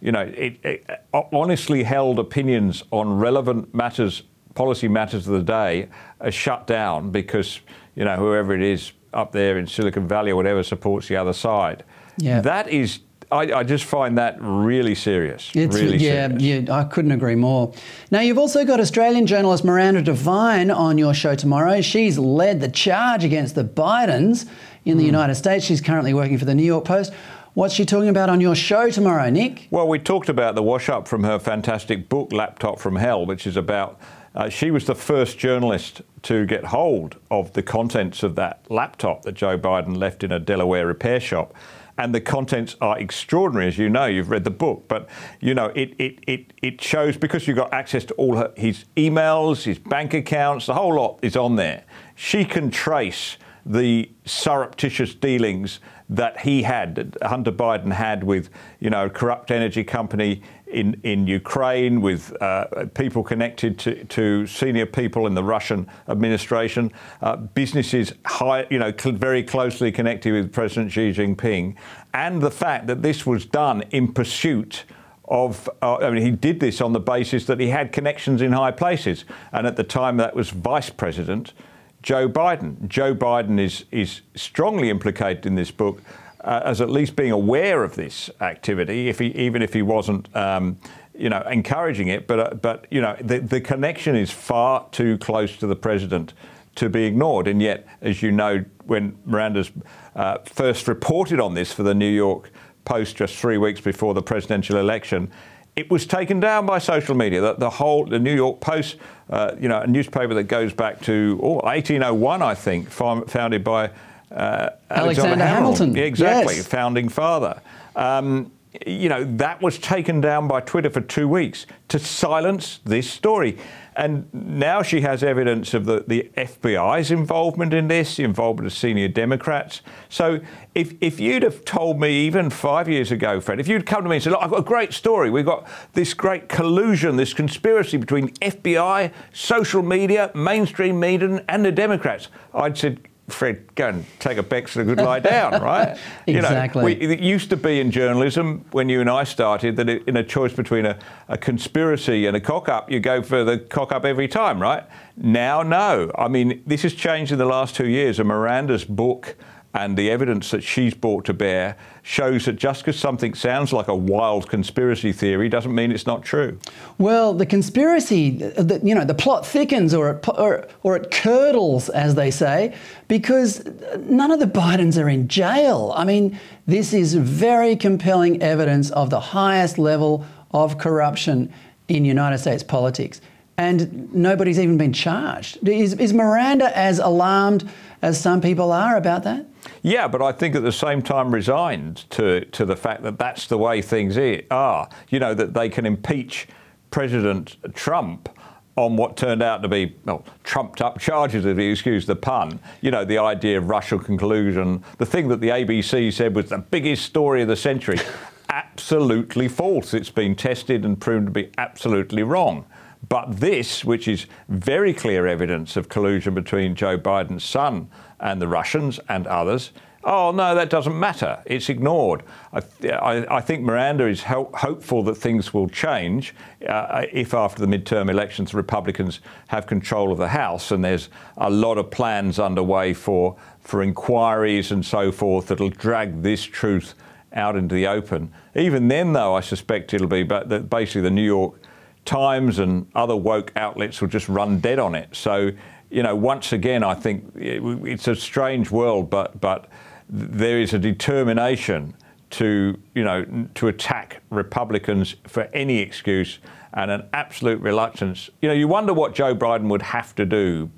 you 0.01 0.11
know, 0.11 0.21
it, 0.21 0.59
it, 0.63 0.89
honestly 1.13 1.83
held 1.83 2.19
opinions 2.19 2.83
on 2.91 3.17
relevant 3.17 3.73
matters, 3.73 4.23
policy 4.53 4.87
matters 4.87 5.27
of 5.27 5.33
the 5.33 5.43
day, 5.43 5.89
are 6.21 6.31
shut 6.31 6.67
down 6.67 7.11
because, 7.11 7.59
you 7.95 8.05
know, 8.05 8.15
whoever 8.15 8.53
it 8.53 8.61
is 8.61 8.91
up 9.13 9.31
there 9.31 9.57
in 9.57 9.65
Silicon 9.65 10.07
Valley 10.07 10.31
or 10.31 10.35
whatever 10.35 10.61
supports 10.61 11.07
the 11.07 11.15
other 11.15 11.33
side. 11.33 11.83
Yeah. 12.17 12.41
That 12.41 12.67
is 12.69 12.99
I, 13.31 13.41
I, 13.53 13.63
just 13.63 13.83
find 13.83 14.17
that 14.17 14.37
really 14.39 14.95
serious. 14.95 15.51
It's, 15.53 15.75
really 15.75 15.97
yeah, 15.97 16.29
serious. 16.29 16.67
yeah, 16.69 16.73
I 16.73 16.85
couldn't 16.85 17.11
agree 17.11 17.35
more. 17.35 17.73
Now, 18.09 18.21
you've 18.21 18.37
also 18.37 18.63
got 18.63 18.79
Australian 18.79 19.27
journalist 19.27 19.65
Miranda 19.65 20.01
Devine 20.01 20.71
on 20.71 20.97
your 20.97 21.13
show 21.13 21.35
tomorrow. 21.35 21.81
She's 21.81 22.17
led 22.17 22.61
the 22.61 22.69
charge 22.69 23.25
against 23.25 23.55
the 23.55 23.65
Bidens 23.65 24.47
in 24.85 24.97
the 24.97 25.03
mm. 25.03 25.07
United 25.07 25.35
States. 25.35 25.65
She's 25.65 25.81
currently 25.81 26.13
working 26.13 26.37
for 26.37 26.45
the 26.45 26.55
New 26.55 26.63
York 26.63 26.85
Post. 26.85 27.13
What's 27.53 27.73
she 27.73 27.85
talking 27.85 28.09
about 28.09 28.29
on 28.29 28.39
your 28.39 28.55
show 28.55 28.89
tomorrow, 28.89 29.29
Nick? 29.29 29.67
Well, 29.71 29.87
we 29.87 29.99
talked 29.99 30.29
about 30.29 30.55
the 30.55 30.63
wash 30.63 30.87
up 30.87 31.07
from 31.07 31.23
her 31.23 31.39
fantastic 31.39 32.07
book, 32.07 32.31
Laptop 32.31 32.79
from 32.79 32.95
Hell, 32.95 33.25
which 33.25 33.45
is 33.45 33.57
about. 33.57 33.99
Uh, 34.35 34.47
she 34.47 34.69
was 34.69 34.85
the 34.85 34.93
first 34.93 35.39
journalist 35.39 36.03
to 36.21 36.45
get 36.45 36.65
hold 36.65 37.17
of 37.31 37.53
the 37.53 37.63
contents 37.63 38.21
of 38.21 38.35
that 38.35 38.63
laptop 38.69 39.23
that 39.23 39.33
Joe 39.33 39.57
Biden 39.57 39.97
left 39.97 40.23
in 40.23 40.31
a 40.31 40.39
Delaware 40.39 40.85
repair 40.85 41.19
shop 41.19 41.55
and 41.97 42.13
the 42.13 42.21
contents 42.21 42.75
are 42.81 42.99
extraordinary, 42.99 43.67
as 43.67 43.77
you 43.77 43.89
know. 43.89 44.05
You've 44.05 44.29
read 44.29 44.43
the 44.43 44.51
book, 44.51 44.85
but 44.87 45.09
you 45.39 45.53
know 45.53 45.71
it 45.75 45.93
it 45.97 46.19
it, 46.27 46.53
it 46.61 46.81
shows 46.81 47.17
because 47.17 47.47
you've 47.47 47.57
got 47.57 47.73
access 47.73 48.05
to 48.05 48.13
all 48.15 48.37
her, 48.37 48.51
his 48.55 48.85
emails, 48.95 49.63
his 49.63 49.79
bank 49.79 50.13
accounts, 50.13 50.67
the 50.67 50.73
whole 50.73 50.95
lot 50.95 51.19
is 51.21 51.35
on 51.35 51.55
there. 51.55 51.83
She 52.15 52.45
can 52.45 52.71
trace 52.71 53.37
the 53.65 54.09
surreptitious 54.25 55.13
dealings 55.13 55.79
that 56.09 56.39
he 56.39 56.63
had, 56.63 56.95
that 56.95 57.23
Hunter 57.23 57.51
Biden 57.51 57.91
had 57.91 58.23
with, 58.23 58.49
you 58.79 58.89
know, 58.89 59.09
corrupt 59.09 59.51
energy 59.51 59.83
company 59.83 60.41
in, 60.67 60.99
in 61.03 61.27
Ukraine, 61.27 62.01
with 62.01 62.35
uh, 62.41 62.85
people 62.93 63.23
connected 63.23 63.79
to, 63.79 64.03
to 64.05 64.45
senior 64.47 64.85
people 64.85 65.27
in 65.27 65.33
the 65.33 65.43
Russian 65.43 65.87
administration, 66.07 66.91
uh, 67.21 67.35
businesses 67.35 68.13
high, 68.25 68.67
you 68.69 68.79
know, 68.79 68.93
cl- 68.97 69.15
very 69.15 69.43
closely 69.43 69.91
connected 69.91 70.33
with 70.33 70.51
President 70.51 70.91
Xi 70.91 71.11
Jinping, 71.11 71.75
and 72.13 72.41
the 72.41 72.51
fact 72.51 72.87
that 72.87 73.01
this 73.01 73.25
was 73.25 73.45
done 73.45 73.83
in 73.91 74.11
pursuit 74.11 74.83
of, 75.27 75.69
uh, 75.81 75.97
I 75.97 76.11
mean, 76.11 76.23
he 76.23 76.31
did 76.31 76.59
this 76.59 76.79
on 76.81 76.93
the 76.93 76.99
basis 76.99 77.45
that 77.45 77.59
he 77.59 77.69
had 77.69 77.91
connections 77.91 78.41
in 78.41 78.51
high 78.51 78.71
places, 78.71 79.25
and 79.51 79.67
at 79.67 79.75
the 79.75 79.83
time 79.83 80.17
that 80.17 80.35
was 80.35 80.49
vice 80.49 80.89
president. 80.89 81.53
Joe 82.01 82.29
Biden. 82.29 82.87
Joe 82.87 83.13
Biden 83.13 83.59
is, 83.59 83.83
is 83.91 84.21
strongly 84.35 84.89
implicated 84.89 85.45
in 85.45 85.55
this 85.55 85.71
book 85.71 86.01
uh, 86.47 86.61
as 86.63 86.79
at 86.79 86.89
least 86.89 87.17
being 87.17 87.31
aware 87.31 87.83
of 87.83 87.95
this 87.95 88.29
activity, 88.39 89.09
if 89.09 89.19
he, 89.19 89.27
even 89.35 89.61
if 89.61 89.73
he 89.73 89.81
wasn't, 89.81 90.33
um, 90.33 90.77
you 91.13 91.29
know, 91.29 91.41
encouraging 91.51 92.07
it. 92.07 92.25
But, 92.25 92.39
uh, 92.39 92.55
but 92.55 92.87
you 92.89 93.01
know, 93.01 93.17
the, 93.19 93.39
the 93.39 93.59
connection 93.59 94.15
is 94.15 94.31
far 94.31 94.87
too 94.91 95.17
close 95.17 95.57
to 95.57 95.67
the 95.67 95.75
president 95.75 96.33
to 96.75 96.87
be 96.87 97.03
ignored. 97.03 97.47
And 97.47 97.61
yet, 97.61 97.85
as 98.01 98.23
you 98.23 98.31
know, 98.31 98.63
when 98.85 99.17
Miranda's 99.25 99.71
uh, 100.15 100.37
first 100.45 100.87
reported 100.87 101.41
on 101.41 101.53
this 101.53 101.73
for 101.73 101.83
the 101.83 101.93
New 101.93 102.09
York 102.09 102.49
Post 102.85 103.17
just 103.17 103.35
three 103.35 103.57
weeks 103.57 103.81
before 103.81 104.13
the 104.13 104.21
presidential 104.21 104.77
election, 104.77 105.29
it 105.75 105.91
was 105.91 106.05
taken 106.05 106.39
down 106.39 106.65
by 106.65 106.79
social 106.79 107.13
media. 107.13 107.41
The, 107.41 107.53
the 107.55 107.69
whole, 107.69 108.05
the 108.05 108.19
New 108.19 108.33
York 108.33 108.61
Post, 108.61 108.95
uh, 109.29 109.51
you 109.59 109.67
know, 109.67 109.81
a 109.81 109.87
newspaper 109.87 110.33
that 110.35 110.43
goes 110.43 110.73
back 110.73 111.01
to 111.01 111.37
oh, 111.43 111.55
1801, 111.55 112.41
I 112.41 112.55
think, 112.55 112.89
founded 112.89 113.65
by 113.65 113.91
uh, 114.31 114.69
Alexander, 114.89 114.91
Alexander 114.91 115.45
Hamilton. 115.45 115.95
Yeah, 115.95 116.03
exactly, 116.03 116.55
yes. 116.55 116.67
founding 116.67 117.09
father. 117.09 117.61
Um, 117.95 118.51
you 118.85 119.09
know, 119.09 119.23
that 119.37 119.61
was 119.61 119.79
taken 119.79 120.21
down 120.21 120.47
by 120.47 120.61
Twitter 120.61 120.89
for 120.89 121.01
two 121.01 121.27
weeks 121.27 121.65
to 121.87 121.99
silence 121.99 122.79
this 122.83 123.09
story. 123.09 123.57
And 123.95 124.31
now 124.31 124.83
she 124.83 125.01
has 125.01 125.23
evidence 125.23 125.73
of 125.73 125.85
the, 125.85 126.03
the 126.05 126.29
FBI's 126.37 127.09
involvement 127.09 127.73
in 127.73 127.87
this, 127.87 128.17
the 128.17 128.23
involvement 128.23 128.67
of 128.67 128.73
senior 128.73 129.07
Democrats. 129.07 129.81
So 130.09 130.39
if, 130.75 130.93
if 131.01 131.19
you'd 131.19 131.41
have 131.41 131.65
told 131.65 131.99
me 131.99 132.11
even 132.27 132.51
five 132.51 132.87
years 132.87 133.11
ago, 133.11 133.41
Fred, 133.41 133.59
if 133.59 133.67
you'd 133.67 133.87
come 133.87 134.03
to 134.03 134.09
me 134.09 134.17
and 134.17 134.23
said, 134.23 134.33
Look, 134.33 134.43
I've 134.43 134.51
got 134.51 134.59
a 134.59 134.63
great 134.63 134.93
story, 134.93 135.31
we've 135.31 135.45
got 135.45 135.67
this 135.93 136.13
great 136.13 136.47
collusion, 136.47 137.15
this 137.15 137.33
conspiracy 137.33 137.97
between 137.97 138.29
FBI, 138.35 139.11
social 139.33 139.81
media, 139.81 140.29
mainstream 140.35 140.99
media, 140.99 141.43
and 141.49 141.65
the 141.65 141.71
Democrats, 141.71 142.27
I'd 142.53 142.77
said, 142.77 142.99
Fred, 143.29 143.75
go 143.75 143.89
and 143.89 144.05
take 144.19 144.37
a 144.37 144.43
Bex 144.43 144.77
and 144.77 144.89
a 144.89 144.95
good 144.95 145.03
lie 145.03 145.19
down, 145.19 145.61
right? 145.61 145.97
exactly. 146.27 146.27
You 146.27 146.99
know, 146.99 147.07
we, 147.07 147.13
it 147.13 147.19
used 147.19 147.49
to 147.49 147.57
be 147.57 147.81
in 147.81 147.91
journalism 147.91 148.63
when 148.71 148.87
you 148.87 149.01
and 149.01 149.09
I 149.09 149.25
started 149.25 149.75
that 149.75 149.89
in 149.89 150.15
a 150.15 150.23
choice 150.23 150.53
between 150.53 150.85
a, 150.85 150.97
a 151.27 151.37
conspiracy 151.37 152.25
and 152.25 152.37
a 152.37 152.39
cock 152.39 152.69
up, 152.69 152.89
you 152.89 153.01
go 153.01 153.21
for 153.21 153.43
the 153.43 153.57
cock 153.57 153.91
up 153.91 154.05
every 154.05 154.29
time, 154.29 154.61
right? 154.61 154.83
Now, 155.17 155.61
no. 155.61 156.09
I 156.17 156.29
mean, 156.29 156.63
this 156.65 156.83
has 156.83 156.93
changed 156.93 157.33
in 157.33 157.37
the 157.37 157.45
last 157.45 157.75
two 157.75 157.87
years. 157.87 158.19
And 158.19 158.29
Miranda's 158.29 158.85
book 158.85 159.35
and 159.73 159.97
the 159.97 160.09
evidence 160.09 160.51
that 160.51 160.63
she's 160.63 160.93
brought 160.93 161.25
to 161.25 161.33
bear 161.33 161.77
shows 162.01 162.45
that 162.45 162.53
just 162.53 162.81
because 162.81 162.99
something 162.99 163.33
sounds 163.33 163.73
like 163.73 163.87
a 163.87 163.95
wild 163.95 164.49
conspiracy 164.49 165.11
theory 165.11 165.49
doesn't 165.49 165.75
mean 165.75 165.91
it's 165.91 166.07
not 166.07 166.23
true. 166.23 166.57
Well, 166.97 167.33
the 167.33 167.45
conspiracy, 167.45 168.31
the, 168.31 168.79
you 168.83 168.95
know, 168.95 169.05
the 169.05 169.13
plot 169.13 169.45
thickens 169.45 169.93
or 169.93 170.11
it, 170.11 170.27
or, 170.29 170.67
or 170.83 170.95
it 170.95 171.11
curdles, 171.11 171.89
as 171.89 172.15
they 172.15 172.31
say, 172.31 172.75
because 173.07 173.65
none 173.99 174.31
of 174.31 174.39
the 174.39 174.47
Bidens 174.47 175.01
are 175.01 175.09
in 175.09 175.27
jail. 175.27 175.93
I 175.95 176.05
mean, 176.05 176.39
this 176.65 176.93
is 176.93 177.13
very 177.13 177.75
compelling 177.75 178.41
evidence 178.41 178.89
of 178.91 179.09
the 179.09 179.19
highest 179.19 179.77
level 179.77 180.25
of 180.51 180.77
corruption 180.77 181.53
in 181.87 182.05
United 182.05 182.39
States 182.39 182.63
politics. 182.63 183.21
And 183.57 184.13
nobody's 184.13 184.59
even 184.59 184.77
been 184.77 184.93
charged. 184.93 185.67
Is, 185.67 185.93
is 185.93 186.13
Miranda 186.13 186.75
as 186.77 186.99
alarmed 186.99 187.69
as 188.01 188.19
some 188.19 188.39
people 188.39 188.71
are 188.71 188.95
about 188.95 189.23
that? 189.23 189.45
Yeah, 189.83 190.07
but 190.07 190.21
I 190.21 190.31
think 190.31 190.55
at 190.55 190.63
the 190.63 190.71
same 190.71 191.01
time 191.01 191.33
resigned 191.33 192.09
to, 192.11 192.45
to 192.45 192.65
the 192.65 192.75
fact 192.75 193.03
that 193.03 193.17
that's 193.17 193.47
the 193.47 193.57
way 193.57 193.81
things 193.81 194.17
are. 194.51 194.89
You 195.09 195.19
know, 195.19 195.33
that 195.33 195.53
they 195.53 195.69
can 195.69 195.85
impeach 195.85 196.47
President 196.91 197.57
Trump 197.73 198.29
on 198.75 198.95
what 198.95 199.17
turned 199.17 199.41
out 199.41 199.63
to 199.63 199.67
be 199.67 199.95
well, 200.05 200.23
trumped 200.43 200.81
up 200.81 200.99
charges, 200.99 201.45
if 201.45 201.57
you 201.57 201.71
excuse 201.71 202.05
the 202.05 202.15
pun. 202.15 202.59
You 202.81 202.91
know, 202.91 203.03
the 203.03 203.17
idea 203.17 203.57
of 203.57 203.69
Russian 203.69 204.17
collusion, 204.17 204.83
the 204.99 205.05
thing 205.05 205.27
that 205.29 205.41
the 205.41 205.49
ABC 205.49 206.13
said 206.13 206.35
was 206.35 206.49
the 206.49 206.59
biggest 206.59 207.05
story 207.05 207.41
of 207.41 207.47
the 207.47 207.55
century. 207.55 207.97
absolutely 208.49 209.47
false. 209.47 209.93
It's 209.93 210.09
been 210.09 210.35
tested 210.35 210.85
and 210.85 210.99
proven 210.99 211.25
to 211.25 211.31
be 211.31 211.51
absolutely 211.57 212.23
wrong. 212.23 212.65
But 213.09 213.39
this, 213.39 213.85
which 213.85 214.07
is 214.07 214.25
very 214.49 214.93
clear 214.93 215.27
evidence 215.27 215.75
of 215.77 215.89
collusion 215.89 216.33
between 216.33 216.75
Joe 216.75 216.97
Biden's 216.97 217.43
son 217.43 217.89
and 218.19 218.41
the 218.41 218.47
Russians 218.47 218.99
and 219.09 219.27
others, 219.27 219.71
oh 220.03 220.31
no, 220.31 220.55
that 220.55 220.69
doesn't 220.69 220.97
matter. 220.97 221.41
It's 221.45 221.69
ignored. 221.69 222.23
I, 222.53 222.61
I, 222.89 223.37
I 223.37 223.41
think 223.41 223.63
Miranda 223.63 224.07
is 224.07 224.23
ho- 224.23 224.51
hopeful 224.53 225.03
that 225.03 225.15
things 225.15 225.53
will 225.53 225.67
change 225.67 226.33
uh, 226.67 227.05
if 227.11 227.33
after 227.33 227.65
the 227.65 227.77
midterm 227.77 228.09
elections 228.09 228.51
the 228.51 228.57
Republicans 228.57 229.19
have 229.47 229.67
control 229.67 230.11
of 230.11 230.17
the 230.17 230.29
House 230.29 230.71
and 230.71 230.83
there's 230.83 231.09
a 231.37 231.49
lot 231.49 231.77
of 231.77 231.91
plans 231.91 232.39
underway 232.39 232.93
for, 232.93 233.35
for 233.59 233.83
inquiries 233.83 234.71
and 234.71 234.85
so 234.85 235.11
forth 235.11 235.47
that'll 235.47 235.69
drag 235.69 236.23
this 236.23 236.43
truth 236.43 236.95
out 237.33 237.55
into 237.55 237.75
the 237.75 237.85
open. 237.85 238.31
Even 238.55 238.87
then, 238.87 239.13
though, 239.13 239.35
I 239.35 239.41
suspect 239.41 239.93
it'll 239.93 240.07
be 240.07 240.23
but 240.23 240.69
basically 240.69 241.01
the 241.01 241.11
New 241.11 241.21
York 241.25 241.59
Times 242.05 242.59
and 242.59 242.89
other 242.95 243.17
woke 243.17 243.51
outlets 243.57 243.99
will 243.99 244.07
just 244.07 244.29
run 244.29 244.59
dead 244.59 244.79
on 244.79 244.95
it. 244.95 245.09
So, 245.11 245.51
you 245.89 246.03
know, 246.03 246.15
once 246.15 246.53
again, 246.53 246.83
I 246.83 246.93
think 246.93 247.31
it's 247.35 248.07
a 248.07 248.15
strange 248.15 248.71
world, 248.71 249.09
but 249.09 249.39
but 249.39 249.67
there 250.09 250.59
is 250.59 250.73
a 250.73 250.79
determination 250.79 251.93
to 252.29 252.77
you 252.93 253.03
know 253.03 253.47
to 253.55 253.67
attack 253.67 254.21
Republicans 254.29 255.15
for 255.25 255.43
any 255.53 255.79
excuse 255.79 256.39
and 256.73 256.91
an 256.91 257.07
absolute 257.13 257.61
reluctance. 257.61 258.29
You 258.41 258.49
know, 258.49 258.55
you 258.55 258.67
wonder 258.67 258.93
what 258.93 259.15
Joe 259.15 259.33
Biden 259.33 259.69
would 259.69 259.81
have 259.81 260.13
to 260.15 260.25
do 260.25 260.69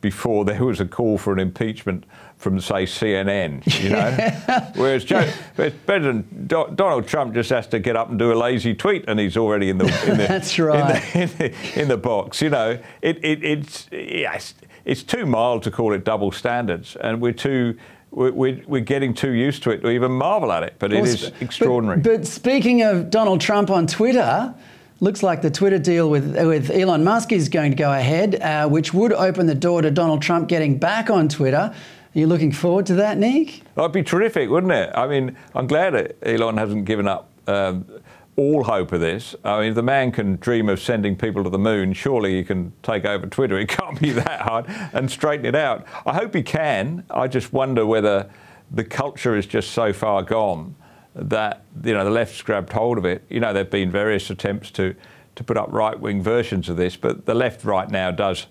before 0.00 0.44
there 0.44 0.64
was 0.64 0.80
a 0.80 0.86
call 0.86 1.16
for 1.16 1.32
an 1.32 1.38
impeachment 1.38 2.04
from, 2.44 2.60
say, 2.60 2.84
CNN, 2.84 3.82
you 3.82 3.88
know? 3.88 4.70
Whereas 4.76 5.04
Joe, 5.04 5.28
President 5.56 6.46
Donald 6.46 7.08
Trump 7.08 7.32
just 7.32 7.48
has 7.48 7.66
to 7.68 7.80
get 7.80 7.96
up 7.96 8.10
and 8.10 8.18
do 8.18 8.32
a 8.32 8.34
lazy 8.34 8.74
tweet 8.74 9.06
and 9.08 9.18
he's 9.18 9.38
already 9.38 9.70
in 9.70 9.78
the, 9.78 9.86
in 10.06 10.18
the, 10.18 10.26
That's 10.28 10.56
right. 10.58 11.02
in 11.14 11.26
the, 11.26 11.38
in 11.42 11.52
the, 11.52 11.80
in 11.80 11.88
the 11.88 11.96
box, 11.96 12.42
you 12.42 12.50
know? 12.50 12.78
It, 13.00 13.24
it, 13.24 13.42
it's, 13.42 13.88
yes, 13.90 14.54
it's 14.84 15.02
too 15.02 15.24
mild 15.24 15.62
to 15.62 15.70
call 15.70 15.94
it 15.94 16.04
double 16.04 16.30
standards 16.30 16.96
and 16.96 17.20
we're 17.20 17.32
too 17.32 17.78
we're, 18.10 18.62
we're 18.68 18.80
getting 18.80 19.12
too 19.12 19.32
used 19.32 19.64
to 19.64 19.70
it 19.70 19.78
to 19.78 19.90
even 19.90 20.12
marvel 20.12 20.52
at 20.52 20.62
it, 20.62 20.74
but 20.78 20.92
it 20.92 21.02
is 21.02 21.32
extraordinary. 21.40 22.00
But, 22.00 22.18
but 22.18 22.26
speaking 22.28 22.82
of 22.82 23.10
Donald 23.10 23.40
Trump 23.40 23.70
on 23.70 23.88
Twitter, 23.88 24.54
looks 25.00 25.24
like 25.24 25.42
the 25.42 25.50
Twitter 25.50 25.78
deal 25.78 26.08
with, 26.08 26.36
with 26.46 26.70
Elon 26.70 27.02
Musk 27.02 27.32
is 27.32 27.48
going 27.48 27.72
to 27.72 27.76
go 27.76 27.92
ahead, 27.92 28.36
uh, 28.36 28.68
which 28.68 28.94
would 28.94 29.12
open 29.12 29.46
the 29.46 29.54
door 29.54 29.82
to 29.82 29.90
Donald 29.90 30.22
Trump 30.22 30.48
getting 30.48 30.78
back 30.78 31.10
on 31.10 31.28
Twitter. 31.28 31.74
Are 32.14 32.18
you 32.20 32.26
looking 32.28 32.52
forward 32.52 32.86
to 32.86 32.94
that, 32.94 33.18
Nick? 33.18 33.62
That'd 33.74 33.90
be 33.90 34.04
terrific, 34.04 34.48
wouldn't 34.48 34.72
it? 34.72 34.90
I 34.94 35.08
mean, 35.08 35.36
I'm 35.52 35.66
glad 35.66 35.94
that 35.94 36.16
Elon 36.22 36.56
hasn't 36.58 36.84
given 36.84 37.08
up 37.08 37.28
um, 37.48 37.86
all 38.36 38.62
hope 38.62 38.92
of 38.92 39.00
this. 39.00 39.34
I 39.44 39.60
mean, 39.60 39.70
if 39.70 39.74
the 39.74 39.82
man 39.82 40.12
can 40.12 40.36
dream 40.36 40.68
of 40.68 40.78
sending 40.78 41.16
people 41.16 41.42
to 41.42 41.50
the 41.50 41.58
moon, 41.58 41.92
surely 41.92 42.36
he 42.36 42.44
can 42.44 42.72
take 42.84 43.04
over 43.04 43.26
Twitter. 43.26 43.58
It 43.64 43.68
can't 43.68 43.98
be 43.98 44.10
that 44.12 44.42
hard 44.42 44.66
and 44.92 45.10
straighten 45.10 45.44
it 45.44 45.56
out. 45.56 45.86
I 46.06 46.14
hope 46.14 46.34
he 46.34 46.42
can. 46.42 47.04
I 47.10 47.26
just 47.26 47.52
wonder 47.52 47.84
whether 47.84 48.30
the 48.70 48.84
culture 48.84 49.36
is 49.36 49.46
just 49.46 49.72
so 49.72 49.92
far 49.92 50.22
gone 50.22 50.76
that 51.16 51.62
you 51.84 51.94
know 51.94 52.04
the 52.04 52.10
left's 52.10 52.42
grabbed 52.42 52.72
hold 52.72 52.98
of 52.98 53.04
it. 53.04 53.24
You 53.28 53.40
know, 53.40 53.52
there've 53.52 53.70
been 53.70 53.90
various 53.90 54.30
attempts 54.30 54.70
to 54.72 54.94
to 55.36 55.42
put 55.42 55.56
up 55.56 55.72
right-wing 55.72 56.22
versions 56.22 56.68
of 56.68 56.76
this, 56.76 56.96
but 56.96 57.26
the 57.26 57.34
left 57.34 57.64
right 57.64 57.90
now 57.90 58.12
does 58.12 58.46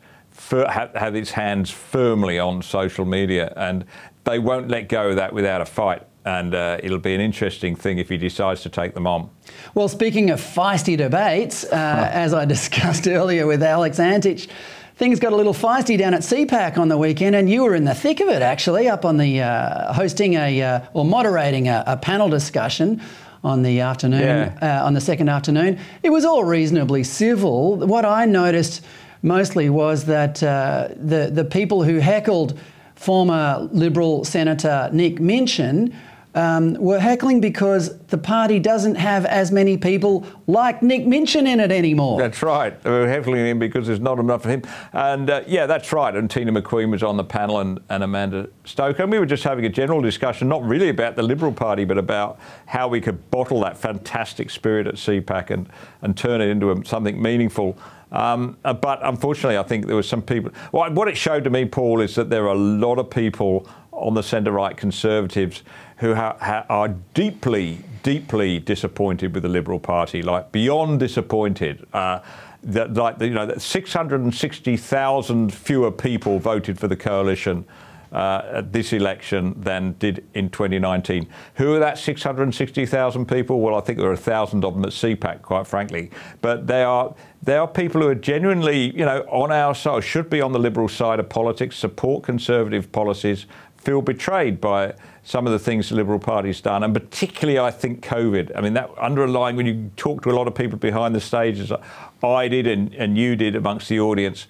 have, 0.50 0.94
have 0.96 1.16
its 1.16 1.32
hands 1.32 1.70
firmly 1.70 2.40
on 2.40 2.62
social 2.62 3.06
media, 3.06 3.54
and 3.56 3.86
they 4.24 4.40
won't 4.40 4.70
let 4.70 4.90
go 4.90 5.10
of 5.10 5.16
that 5.18 5.34
without 5.34 5.62
a 5.62 5.66
fight. 5.66 6.04
And 6.26 6.56
uh, 6.56 6.78
it'll 6.82 7.00
be 7.00 7.14
an 7.14 7.20
interesting 7.20 7.76
thing 7.76 7.98
if 7.98 8.08
he 8.08 8.18
decides 8.18 8.62
to 8.62 8.70
take 8.70 8.94
them 8.94 9.06
on. 9.06 9.30
Well, 9.76 9.90
speaking 9.90 10.30
of 10.30 10.40
feisty 10.40 10.98
debates, 10.98 11.66
uh, 11.66 12.10
as 12.14 12.34
I 12.34 12.46
discussed 12.56 13.08
earlier 13.08 13.46
with 13.46 13.62
Alex 13.62 14.00
Antic, 14.00 14.48
things 14.96 15.20
got 15.20 15.34
a 15.34 15.36
little 15.36 15.54
feisty 15.54 15.98
down 15.98 16.14
at 16.14 16.22
CPAC 16.22 16.78
on 16.78 16.88
the 16.88 16.98
weekend, 16.98 17.36
and 17.36 17.50
you 17.50 17.64
were 17.64 17.76
in 17.76 17.84
the 17.84 17.96
thick 17.96 18.22
of 18.22 18.30
it 18.30 18.42
actually, 18.42 18.88
up 18.88 19.04
on 19.04 19.18
the 19.18 19.42
uh, 19.42 19.92
hosting 19.94 20.36
a 20.36 20.62
uh, 20.62 20.82
or 20.94 21.04
moderating 21.04 21.68
a, 21.68 21.84
a, 21.88 21.98
panel 21.98 22.30
discussion 22.30 23.02
on 23.44 23.62
the 23.62 23.82
afternoon, 23.82 24.22
yeah. 24.62 24.82
uh, 24.82 24.86
on 24.86 24.94
the 24.94 25.02
second 25.02 25.28
afternoon. 25.28 25.78
It 26.04 26.12
was 26.12 26.24
all 26.24 26.46
reasonably 26.46 27.04
civil. 27.04 27.76
What 27.78 28.06
I 28.06 28.26
noticed 28.26 28.86
mostly 29.24 29.70
was 29.70 30.06
that 30.06 30.44
uh, 30.44 30.90
the 30.96 31.32
the 31.32 31.46
people 31.46 31.84
who 31.84 31.98
heckled 31.98 32.60
former 32.96 33.68
Liberal 33.72 34.24
Senator 34.24 34.90
Nick 34.94 35.20
Minchin 35.20 35.94
um, 36.36 36.74
were 36.76 37.00
heckling 37.00 37.42
because 37.42 37.98
the 38.08 38.18
party 38.18 38.60
doesn't 38.60 38.96
have 38.96 39.26
as 39.26 39.52
many 39.52 39.78
people 39.78 40.26
like 40.48 40.82
Nick 40.82 41.06
Minchin 41.06 41.46
in 41.46 41.60
it 41.60 41.72
anymore. 41.72 42.20
That's 42.20 42.42
right. 42.42 42.80
They 42.82 42.90
were 42.90 43.08
heckling 43.08 43.46
him 43.46 43.60
because 43.60 43.88
there's 43.88 44.00
not 44.00 44.20
enough 44.20 44.46
of 44.46 44.52
him. 44.52 44.64
And 44.94 45.30
uh, 45.30 45.44
yeah, 45.48 45.66
that's 45.66 45.92
right. 45.94 46.16
And 46.16 46.30
Tina 46.30 46.52
McQueen 46.52 46.92
was 46.92 47.04
on 47.04 47.18
the 47.18 47.24
panel 47.24 47.60
and, 47.60 47.80
and 47.90 48.04
Amanda 48.04 48.50
Stoker. 48.66 49.04
And 49.04 49.12
we 49.12 49.20
were 49.20 49.26
just 49.26 49.44
having 49.44 49.66
a 49.66 49.70
general 49.70 50.02
discussion, 50.02 50.48
not 50.48 50.64
really 50.64 50.90
about 50.90 51.16
the 51.16 51.24
Liberal 51.24 51.52
Party, 51.52 51.86
but 51.86 51.98
about 51.98 52.40
how 52.66 52.88
we 52.88 53.00
could 53.00 53.30
bottle 53.30 53.62
that 53.62 53.78
fantastic 53.78 54.50
spirit 54.50 54.88
at 54.88 54.96
CPAC 54.96 55.52
and, 55.52 55.70
and 56.02 56.18
turn 56.18 56.42
it 56.42 56.48
into 56.48 56.72
a, 56.72 56.86
something 56.86 57.22
meaningful. 57.22 57.78
Um, 58.14 58.58
uh, 58.64 58.74
but 58.74 59.00
unfortunately, 59.04 59.58
I 59.58 59.64
think 59.64 59.88
there 59.88 59.96
were 59.96 60.04
some 60.04 60.22
people. 60.22 60.52
Well, 60.72 60.94
what 60.94 61.08
it 61.08 61.18
showed 61.18 61.44
to 61.46 61.50
me, 61.50 61.66
Paul, 61.66 62.00
is 62.00 62.16
that 62.16 62.30
there 62.30 62.44
are 62.44 62.54
a 62.54 62.58
lot 62.58 63.00
of 63.00 63.10
people 63.10 63.68
on 63.92 64.14
the 64.14 64.24
centre 64.24 64.52
right 64.52 64.78
conservatives 64.78 65.64
who 65.98 66.14
ha- 66.16 66.38
ha- 66.40 66.66
are 66.70 66.90
deeply, 67.14 67.80
deeply 68.04 68.60
disappointed 68.60 69.34
with 69.34 69.44
the 69.44 69.50
Liberal 69.50 69.80
Party, 69.80 70.22
like 70.22 70.52
beyond 70.52 71.00
disappointed. 71.00 71.86
Uh, 71.92 72.20
that, 72.66 72.94
like 72.94 73.20
you 73.20 73.32
know, 73.32 73.52
660,000 73.58 75.54
fewer 75.54 75.92
people 75.92 76.40
voted 76.40 76.80
for 76.80 76.88
the 76.88 76.96
coalition 76.96 77.66
uh, 78.14 78.44
at 78.54 78.72
this 78.72 78.94
election 78.94 79.56
than 79.58 79.94
did 80.00 80.26
in 80.34 80.50
2019. 80.50 81.28
Who 81.56 81.74
are 81.74 81.80
that 81.80 81.98
660,000 81.98 83.26
people? 83.26 83.60
Well, 83.60 83.76
I 83.76 83.82
think 83.82 83.98
there 83.98 84.10
are 84.10 84.14
a 84.14 84.18
thousand 84.18 84.64
of 84.64 84.76
them 84.76 84.86
at 84.86 84.92
CPAC, 84.92 85.42
quite 85.42 85.68
frankly. 85.68 86.12
But 86.42 86.68
they 86.68 86.84
are 86.84 87.16
they 87.42 87.58
are 87.58 87.68
people 87.68 88.02
who 88.02 88.08
are 88.08 88.16
genuinely, 88.16 88.96
you 88.98 89.04
know, 89.04 89.22
on 89.30 89.52
our 89.52 89.76
side, 89.76 90.04
should 90.06 90.30
be 90.30 90.40
on 90.40 90.54
the 90.54 90.60
Liberal 90.60 90.88
side 90.88 91.20
of 91.20 91.28
politics, 91.28 91.76
support 91.76 92.24
Conservative 92.24 92.90
policies, 92.94 93.48
feel 93.76 94.02
betrayed 94.02 94.62
by 94.62 94.94
some 95.24 95.46
of 95.46 95.52
the 95.52 95.60
things 95.60 95.90
the 95.90 95.96
Liberal 95.96 96.20
Party's 96.20 96.62
done, 96.62 96.84
and 96.84 96.94
particularly, 96.94 97.60
I 97.60 97.72
think, 97.72 98.02
COVID. 98.02 98.52
I 98.56 98.62
mean, 98.62 98.74
that 98.74 98.90
underlying, 98.98 99.56
when 99.56 99.66
you 99.66 99.92
talk 99.98 100.24
to 100.24 100.30
a 100.30 100.36
lot 100.36 100.48
of 100.48 100.56
people 100.56 100.78
behind 100.78 101.14
the 101.14 101.20
stages, 101.20 101.72
I 102.24 102.48
did 102.48 102.68
and, 102.68 102.94
and 102.94 103.18
you 103.18 103.36
did 103.36 103.56
amongst 103.56 103.90
the 103.90 104.00
audience, 104.00 104.48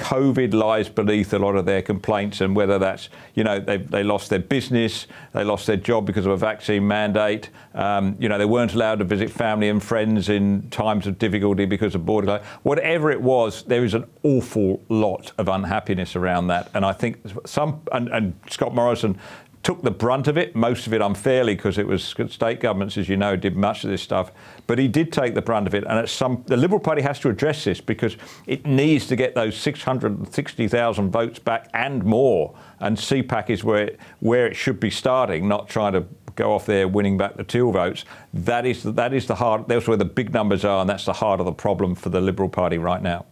COVID 0.00 0.54
lies 0.54 0.88
beneath 0.88 1.32
a 1.34 1.38
lot 1.38 1.56
of 1.56 1.66
their 1.66 1.82
complaints, 1.82 2.40
and 2.40 2.56
whether 2.56 2.78
that's, 2.78 3.10
you 3.34 3.44
know, 3.44 3.60
they, 3.60 3.76
they 3.76 4.02
lost 4.02 4.30
their 4.30 4.38
business, 4.38 5.06
they 5.32 5.44
lost 5.44 5.66
their 5.66 5.76
job 5.76 6.06
because 6.06 6.24
of 6.24 6.32
a 6.32 6.36
vaccine 6.36 6.88
mandate, 6.88 7.50
um, 7.74 8.16
you 8.18 8.28
know, 8.28 8.38
they 8.38 8.46
weren't 8.46 8.74
allowed 8.74 8.98
to 8.98 9.04
visit 9.04 9.30
family 9.30 9.68
and 9.68 9.82
friends 9.82 10.28
in 10.28 10.68
times 10.70 11.06
of 11.06 11.18
difficulty 11.18 11.66
because 11.66 11.94
of 11.94 12.06
border. 12.06 12.42
Whatever 12.62 13.10
it 13.10 13.20
was, 13.20 13.62
there 13.64 13.84
is 13.84 13.94
an 13.94 14.06
awful 14.22 14.82
lot 14.88 15.32
of 15.38 15.48
unhappiness 15.48 16.16
around 16.16 16.48
that. 16.48 16.70
And 16.74 16.84
I 16.84 16.92
think 16.92 17.18
some, 17.44 17.82
and, 17.92 18.08
and 18.08 18.34
Scott 18.48 18.74
Morrison 18.74 19.18
took 19.62 19.82
the 19.82 19.90
brunt 19.90 20.26
of 20.26 20.38
it, 20.38 20.56
most 20.56 20.86
of 20.86 20.94
it 20.94 21.02
unfairly 21.02 21.54
because 21.54 21.76
it 21.76 21.86
was 21.86 22.02
state 22.02 22.60
governments, 22.60 22.96
as 22.96 23.08
you 23.08 23.16
know, 23.16 23.36
did 23.36 23.56
much 23.56 23.84
of 23.84 23.90
this 23.90 24.02
stuff. 24.02 24.32
But 24.66 24.78
he 24.78 24.88
did 24.88 25.12
take 25.12 25.34
the 25.34 25.42
brunt 25.42 25.66
of 25.66 25.74
it, 25.74 25.84
and 25.84 25.98
at 25.98 26.08
some 26.08 26.42
the 26.46 26.56
Liberal 26.56 26.80
Party 26.80 27.02
has 27.02 27.20
to 27.20 27.28
address 27.28 27.64
this 27.64 27.80
because 27.80 28.16
it 28.46 28.66
needs 28.66 29.06
to 29.08 29.16
get 29.16 29.34
those 29.34 29.56
660,000 29.56 31.10
votes 31.10 31.38
back 31.38 31.68
and 31.74 32.04
more. 32.04 32.54
And 32.78 32.96
CPAC 32.96 33.50
is 33.50 33.62
where 33.62 33.84
it, 33.84 34.00
where 34.20 34.46
it 34.46 34.54
should 34.54 34.80
be 34.80 34.90
starting, 34.90 35.46
not 35.46 35.68
trying 35.68 35.92
to 35.92 36.06
go 36.36 36.54
off 36.54 36.64
there 36.64 36.88
winning 36.88 37.18
back 37.18 37.36
the 37.36 37.44
Teal 37.44 37.70
votes. 37.70 38.04
That 38.32 38.64
is 38.64 38.82
that 38.82 39.12
is 39.12 39.26
the 39.26 39.34
heart. 39.34 39.68
That's 39.68 39.86
where 39.86 39.96
the 39.96 40.04
big 40.06 40.32
numbers 40.32 40.64
are, 40.64 40.80
and 40.80 40.88
that's 40.88 41.04
the 41.04 41.12
heart 41.12 41.40
of 41.40 41.46
the 41.46 41.52
problem 41.52 41.94
for 41.94 42.08
the 42.08 42.20
Liberal 42.20 42.48
Party 42.48 42.78
right 42.78 43.02
now. 43.02 43.26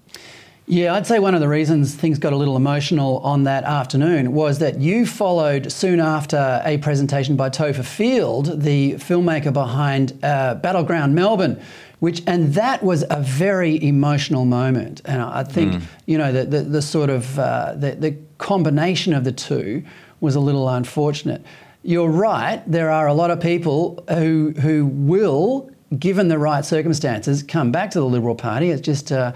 Yeah, 0.71 0.93
I'd 0.93 1.07
say 1.07 1.19
one 1.19 1.35
of 1.35 1.41
the 1.41 1.49
reasons 1.49 1.95
things 1.95 2.19
got 2.19 2.35
a 2.35 2.37
little 2.37 2.55
emotional 2.55 3.21
on 3.21 3.45
that 3.45 3.65
afternoon 3.65 4.35
was 4.35 4.59
that 4.59 4.79
you 4.79 5.07
followed 5.07 5.73
soon 5.73 5.99
after 5.99 6.61
a 6.63 6.77
presentation 6.77 7.37
by 7.37 7.49
Topher 7.49 7.83
Field, 7.83 8.61
the 8.61 8.93
filmmaker 8.97 9.51
behind 9.51 10.23
uh, 10.23 10.57
Battleground 10.57 11.15
Melbourne, 11.15 11.59
which 12.01 12.23
and 12.27 12.53
that 12.53 12.83
was 12.83 13.03
a 13.09 13.23
very 13.23 13.83
emotional 13.83 14.45
moment. 14.45 15.01
And 15.07 15.23
I 15.23 15.43
think 15.43 15.73
mm. 15.73 15.83
you 16.05 16.19
know 16.19 16.33
the, 16.33 16.45
the, 16.45 16.61
the 16.65 16.83
sort 16.83 17.09
of 17.09 17.39
uh, 17.39 17.73
the, 17.75 17.93
the 17.93 18.17
combination 18.37 19.15
of 19.15 19.25
the 19.25 19.33
two 19.33 19.83
was 20.21 20.35
a 20.35 20.41
little 20.41 20.69
unfortunate. 20.69 21.43
You're 21.83 22.11
right. 22.11 22.63
There 22.71 22.91
are 22.91 23.07
a 23.07 23.15
lot 23.15 23.31
of 23.31 23.41
people 23.41 24.05
who 24.11 24.53
who 24.61 24.85
will, 24.85 25.71
given 25.99 26.29
the 26.29 26.39
right 26.39 26.63
circumstances, 26.63 27.43
come 27.43 27.73
back 27.73 27.91
to 27.93 28.01
the 28.01 28.07
Liberal 28.07 28.35
Party. 28.35 28.69
It's 28.69 28.83
just. 28.83 29.11
Uh, 29.11 29.33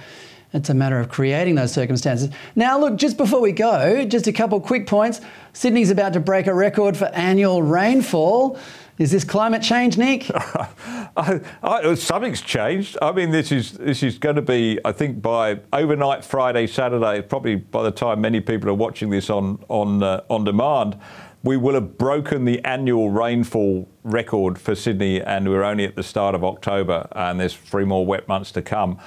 it's 0.52 0.68
a 0.68 0.74
matter 0.74 1.00
of 1.00 1.08
creating 1.08 1.54
those 1.54 1.72
circumstances. 1.72 2.30
Now, 2.54 2.78
look, 2.78 2.96
just 2.96 3.16
before 3.16 3.40
we 3.40 3.52
go, 3.52 4.04
just 4.04 4.26
a 4.26 4.32
couple 4.32 4.60
quick 4.60 4.86
points. 4.86 5.20
Sydney's 5.52 5.90
about 5.90 6.12
to 6.12 6.20
break 6.20 6.46
a 6.46 6.54
record 6.54 6.96
for 6.96 7.06
annual 7.06 7.62
rainfall. 7.62 8.58
Is 8.98 9.10
this 9.10 9.24
climate 9.24 9.62
change, 9.62 9.96
Nick? 9.96 10.30
I, 10.34 11.40
I, 11.62 11.94
something's 11.94 12.42
changed. 12.42 12.98
I 13.00 13.12
mean, 13.12 13.30
this 13.30 13.50
is 13.50 13.72
this 13.72 14.02
is 14.02 14.18
going 14.18 14.36
to 14.36 14.42
be, 14.42 14.78
I 14.84 14.92
think, 14.92 15.22
by 15.22 15.60
overnight 15.72 16.24
Friday, 16.24 16.66
Saturday. 16.66 17.22
Probably 17.22 17.56
by 17.56 17.82
the 17.82 17.90
time 17.90 18.20
many 18.20 18.40
people 18.40 18.68
are 18.68 18.74
watching 18.74 19.08
this 19.08 19.30
on 19.30 19.64
on 19.68 20.02
uh, 20.02 20.20
on 20.28 20.44
demand, 20.44 20.98
we 21.42 21.56
will 21.56 21.74
have 21.74 21.98
broken 21.98 22.44
the 22.44 22.64
annual 22.64 23.10
rainfall 23.10 23.88
record 24.04 24.58
for 24.58 24.74
Sydney, 24.74 25.20
and 25.20 25.48
we're 25.48 25.64
only 25.64 25.84
at 25.84 25.96
the 25.96 26.02
start 26.02 26.34
of 26.34 26.44
October, 26.44 27.08
and 27.12 27.40
there's 27.40 27.54
three 27.54 27.84
more 27.84 28.06
wet 28.06 28.28
months 28.28 28.52
to 28.52 28.62
come. 28.62 28.98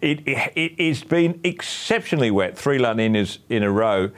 It, 0.00 0.20
it, 0.26 0.52
it's 0.56 1.02
been 1.02 1.40
exceptionally 1.42 2.30
wet, 2.30 2.56
three 2.56 2.78
La 2.78 2.92
Ninas 2.92 3.40
in 3.48 3.64
a 3.64 3.70
row. 3.70 4.10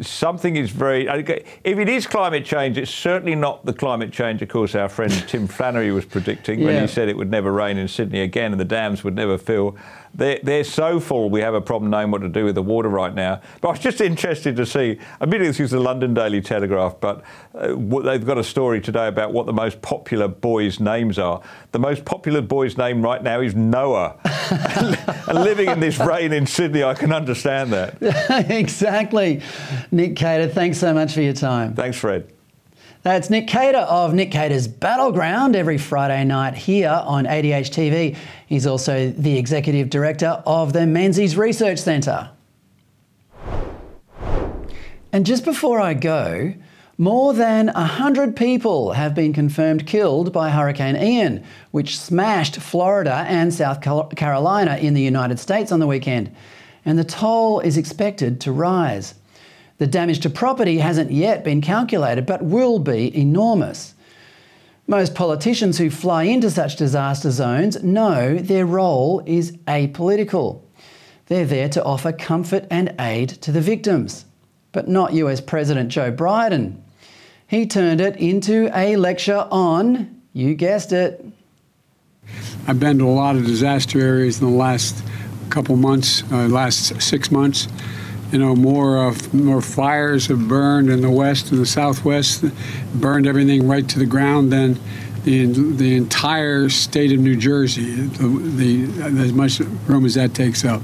Something 0.00 0.56
is 0.56 0.70
very. 0.70 1.06
If 1.06 1.78
it 1.78 1.88
is 1.88 2.06
climate 2.06 2.44
change, 2.44 2.78
it's 2.78 2.90
certainly 2.90 3.36
not 3.36 3.64
the 3.64 3.72
climate 3.72 4.12
change, 4.12 4.42
of 4.42 4.48
course, 4.48 4.74
our 4.74 4.88
friend 4.88 5.12
Tim 5.28 5.46
Flannery 5.46 5.92
was 5.92 6.04
predicting 6.04 6.60
yeah. 6.60 6.66
when 6.66 6.82
he 6.82 6.88
said 6.88 7.08
it 7.08 7.16
would 7.16 7.30
never 7.30 7.52
rain 7.52 7.76
in 7.76 7.86
Sydney 7.86 8.20
again 8.20 8.50
and 8.50 8.60
the 8.60 8.64
dams 8.64 9.04
would 9.04 9.14
never 9.14 9.38
fill. 9.38 9.76
They're, 10.14 10.38
they're 10.42 10.64
so 10.64 11.00
full, 11.00 11.30
we 11.30 11.40
have 11.40 11.54
a 11.54 11.60
problem 11.60 11.90
knowing 11.90 12.10
what 12.10 12.22
to 12.22 12.28
do 12.28 12.44
with 12.44 12.54
the 12.54 12.62
water 12.62 12.88
right 12.88 13.14
now. 13.14 13.40
But 13.60 13.68
I 13.68 13.70
was 13.72 13.80
just 13.80 14.00
interested 14.00 14.56
to 14.56 14.66
see, 14.66 14.98
admittedly 15.20 15.48
this 15.48 15.60
is 15.60 15.70
the 15.72 15.80
London 15.80 16.14
Daily 16.14 16.40
Telegraph, 16.40 16.96
but 17.00 17.22
uh, 17.54 17.74
they've 18.02 18.24
got 18.24 18.38
a 18.38 18.44
story 18.44 18.80
today 18.80 19.08
about 19.08 19.32
what 19.32 19.46
the 19.46 19.52
most 19.52 19.82
popular 19.82 20.28
boys' 20.28 20.78
names 20.78 21.18
are. 21.18 21.42
The 21.72 21.78
most 21.78 22.04
popular 22.04 22.42
boy's 22.42 22.78
name 22.78 23.02
right 23.02 23.22
now 23.22 23.40
is 23.40 23.54
Noah. 23.54 24.16
and 25.28 25.44
living 25.44 25.68
in 25.68 25.80
this 25.80 25.98
rain 25.98 26.32
in 26.32 26.46
Sydney, 26.46 26.84
I 26.84 26.94
can 26.94 27.12
understand 27.12 27.72
that. 27.72 27.96
exactly. 28.50 29.42
Nick 29.90 30.16
Cater, 30.16 30.48
thanks 30.48 30.78
so 30.78 30.94
much 30.94 31.14
for 31.14 31.22
your 31.22 31.32
time. 31.32 31.74
Thanks, 31.74 31.98
Fred. 31.98 32.33
That's 33.04 33.28
Nick 33.28 33.48
Cater 33.48 33.80
of 33.80 34.14
Nick 34.14 34.30
Cater's 34.30 34.66
Battleground 34.66 35.54
every 35.54 35.76
Friday 35.76 36.24
night 36.24 36.54
here 36.54 37.02
on 37.04 37.26
ADH 37.26 37.68
TV. 37.68 38.16
He's 38.46 38.66
also 38.66 39.10
the 39.10 39.36
Executive 39.36 39.90
Director 39.90 40.42
of 40.46 40.72
the 40.72 40.86
Menzies 40.86 41.36
Research 41.36 41.78
Centre. 41.80 42.30
And 45.12 45.26
just 45.26 45.44
before 45.44 45.82
I 45.82 45.92
go, 45.92 46.54
more 46.96 47.34
than 47.34 47.66
100 47.66 48.36
people 48.36 48.92
have 48.92 49.14
been 49.14 49.34
confirmed 49.34 49.86
killed 49.86 50.32
by 50.32 50.48
Hurricane 50.48 50.96
Ian, 50.96 51.44
which 51.72 51.98
smashed 51.98 52.56
Florida 52.56 53.26
and 53.28 53.52
South 53.52 53.82
Carolina 53.82 54.78
in 54.78 54.94
the 54.94 55.02
United 55.02 55.38
States 55.38 55.70
on 55.70 55.78
the 55.78 55.86
weekend. 55.86 56.34
And 56.86 56.98
the 56.98 57.04
toll 57.04 57.60
is 57.60 57.76
expected 57.76 58.40
to 58.40 58.50
rise. 58.50 59.12
The 59.78 59.86
damage 59.86 60.20
to 60.20 60.30
property 60.30 60.78
hasn't 60.78 61.10
yet 61.10 61.42
been 61.42 61.60
calculated, 61.60 62.26
but 62.26 62.44
will 62.44 62.78
be 62.78 63.16
enormous. 63.16 63.94
Most 64.86 65.14
politicians 65.14 65.78
who 65.78 65.90
fly 65.90 66.24
into 66.24 66.50
such 66.50 66.76
disaster 66.76 67.30
zones 67.30 67.82
know 67.82 68.36
their 68.36 68.66
role 68.66 69.22
is 69.26 69.52
apolitical. 69.66 70.60
They're 71.26 71.46
there 71.46 71.70
to 71.70 71.82
offer 71.82 72.12
comfort 72.12 72.66
and 72.70 72.94
aid 73.00 73.30
to 73.42 73.50
the 73.50 73.62
victims, 73.62 74.26
but 74.72 74.88
not 74.88 75.14
US 75.14 75.40
President 75.40 75.88
Joe 75.88 76.12
Biden. 76.12 76.76
He 77.46 77.66
turned 77.66 78.00
it 78.00 78.16
into 78.16 78.70
a 78.74 78.96
lecture 78.96 79.48
on, 79.50 80.20
you 80.32 80.54
guessed 80.54 80.92
it. 80.92 81.24
I've 82.66 82.78
been 82.78 82.98
to 82.98 83.08
a 83.08 83.10
lot 83.10 83.36
of 83.36 83.44
disaster 83.44 84.00
areas 84.00 84.40
in 84.40 84.50
the 84.50 84.56
last 84.56 85.02
couple 85.50 85.76
months, 85.76 86.22
uh, 86.30 86.46
last 86.48 87.00
six 87.02 87.30
months 87.30 87.68
you 88.34 88.40
know, 88.40 88.56
more 88.56 88.98
uh, 88.98 89.14
more 89.32 89.62
fires 89.62 90.26
have 90.26 90.48
burned 90.48 90.90
in 90.90 91.02
the 91.02 91.10
west 91.10 91.52
and 91.52 91.60
the 91.60 91.66
southwest, 91.66 92.44
burned 92.94 93.28
everything 93.28 93.68
right 93.68 93.88
to 93.88 94.00
the 94.00 94.06
ground 94.06 94.50
than 94.52 94.76
the 95.22 95.46
the 95.46 95.94
entire 95.94 96.68
state 96.68 97.12
of 97.12 97.20
New 97.20 97.36
Jersey. 97.36 97.92
The, 97.92 98.26
the 98.26 99.20
as 99.22 99.32
much 99.32 99.60
room 99.60 100.04
as 100.04 100.14
that 100.14 100.34
takes 100.34 100.64
up, 100.64 100.82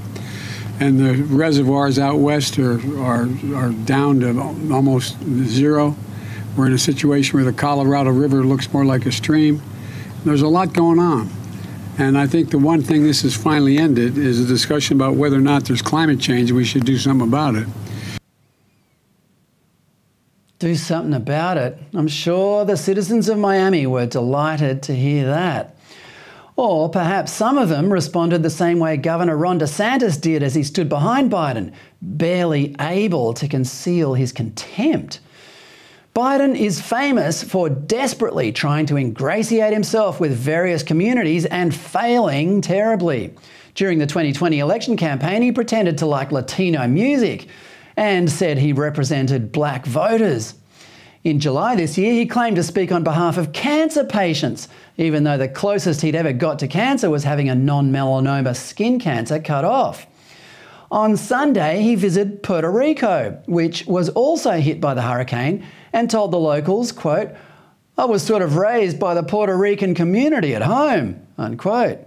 and 0.79 0.97
the 0.97 1.23
reservoirs 1.23 1.99
out 1.99 2.19
west 2.19 2.57
are 2.57 2.79
are 3.01 3.27
are 3.53 3.71
down 3.83 4.21
to 4.21 4.39
almost 4.73 5.21
zero. 5.43 5.97
We're 6.55 6.67
in 6.67 6.73
a 6.73 6.79
situation 6.79 7.37
where 7.37 7.43
the 7.43 7.51
Colorado 7.51 8.11
River 8.11 8.45
looks 8.45 8.71
more 8.71 8.85
like 8.85 9.05
a 9.05 9.11
stream. 9.11 9.61
There's 10.23 10.41
a 10.41 10.47
lot 10.47 10.71
going 10.71 10.99
on. 10.99 11.40
And 12.01 12.17
I 12.17 12.25
think 12.25 12.49
the 12.49 12.57
one 12.57 12.81
thing 12.81 13.03
this 13.03 13.21
has 13.21 13.35
finally 13.37 13.77
ended 13.77 14.17
is 14.17 14.39
a 14.39 14.45
discussion 14.45 14.97
about 14.97 15.17
whether 15.17 15.35
or 15.35 15.41
not 15.41 15.65
there's 15.65 15.83
climate 15.83 16.19
change 16.19 16.51
we 16.51 16.65
should 16.65 16.83
do 16.83 16.97
something 16.97 17.27
about 17.27 17.53
it. 17.53 17.67
Do 20.57 20.73
something 20.73 21.13
about 21.13 21.57
it. 21.57 21.77
I'm 21.93 22.07
sure 22.07 22.65
the 22.65 22.75
citizens 22.75 23.29
of 23.29 23.37
Miami 23.37 23.85
were 23.85 24.07
delighted 24.07 24.81
to 24.83 24.95
hear 24.95 25.27
that. 25.27 25.77
Or 26.55 26.89
perhaps 26.89 27.33
some 27.33 27.59
of 27.59 27.69
them 27.69 27.93
responded 27.93 28.41
the 28.41 28.49
same 28.49 28.79
way 28.79 28.97
Governor 28.97 29.37
Ron 29.37 29.59
DeSantis 29.59 30.19
did 30.19 30.41
as 30.41 30.55
he 30.55 30.63
stood 30.63 30.89
behind 30.89 31.31
Biden, 31.31 31.71
barely 32.01 32.75
able 32.79 33.35
to 33.35 33.47
conceal 33.47 34.15
his 34.15 34.31
contempt. 34.31 35.19
Biden 36.13 36.59
is 36.59 36.81
famous 36.81 37.41
for 37.41 37.69
desperately 37.69 38.51
trying 38.51 38.85
to 38.87 38.97
ingratiate 38.97 39.71
himself 39.71 40.19
with 40.19 40.33
various 40.33 40.83
communities 40.83 41.45
and 41.45 41.73
failing 41.73 42.59
terribly. 42.59 43.33
During 43.75 43.97
the 43.97 44.05
2020 44.05 44.59
election 44.59 44.97
campaign, 44.97 45.41
he 45.41 45.53
pretended 45.53 45.97
to 45.99 46.05
like 46.05 46.33
Latino 46.33 46.85
music 46.85 47.47
and 47.95 48.29
said 48.29 48.57
he 48.57 48.73
represented 48.73 49.53
black 49.53 49.85
voters. 49.85 50.55
In 51.23 51.39
July 51.39 51.77
this 51.77 51.97
year, 51.97 52.11
he 52.11 52.25
claimed 52.25 52.57
to 52.57 52.63
speak 52.63 52.91
on 52.91 53.05
behalf 53.05 53.37
of 53.37 53.53
cancer 53.53 54.03
patients, 54.03 54.67
even 54.97 55.23
though 55.23 55.37
the 55.37 55.47
closest 55.47 56.01
he'd 56.01 56.15
ever 56.15 56.33
got 56.33 56.59
to 56.59 56.67
cancer 56.67 57.09
was 57.09 57.23
having 57.23 57.47
a 57.47 57.55
non 57.55 57.89
melanoma 57.89 58.53
skin 58.53 58.99
cancer 58.99 59.39
cut 59.39 59.63
off. 59.63 60.07
On 60.91 61.15
Sunday, 61.15 61.81
he 61.83 61.95
visited 61.95 62.43
Puerto 62.43 62.69
Rico, 62.69 63.41
which 63.45 63.85
was 63.85 64.09
also 64.09 64.59
hit 64.59 64.81
by 64.81 64.93
the 64.93 65.03
hurricane 65.03 65.65
and 65.93 66.09
told 66.09 66.31
the 66.31 66.39
locals, 66.39 66.91
quote, 66.91 67.31
I 67.97 68.05
was 68.05 68.23
sort 68.23 68.41
of 68.41 68.55
raised 68.55 68.99
by 68.99 69.13
the 69.13 69.23
Puerto 69.23 69.55
Rican 69.55 69.93
community 69.93 70.55
at 70.55 70.61
home, 70.61 71.25
unquote. 71.37 71.99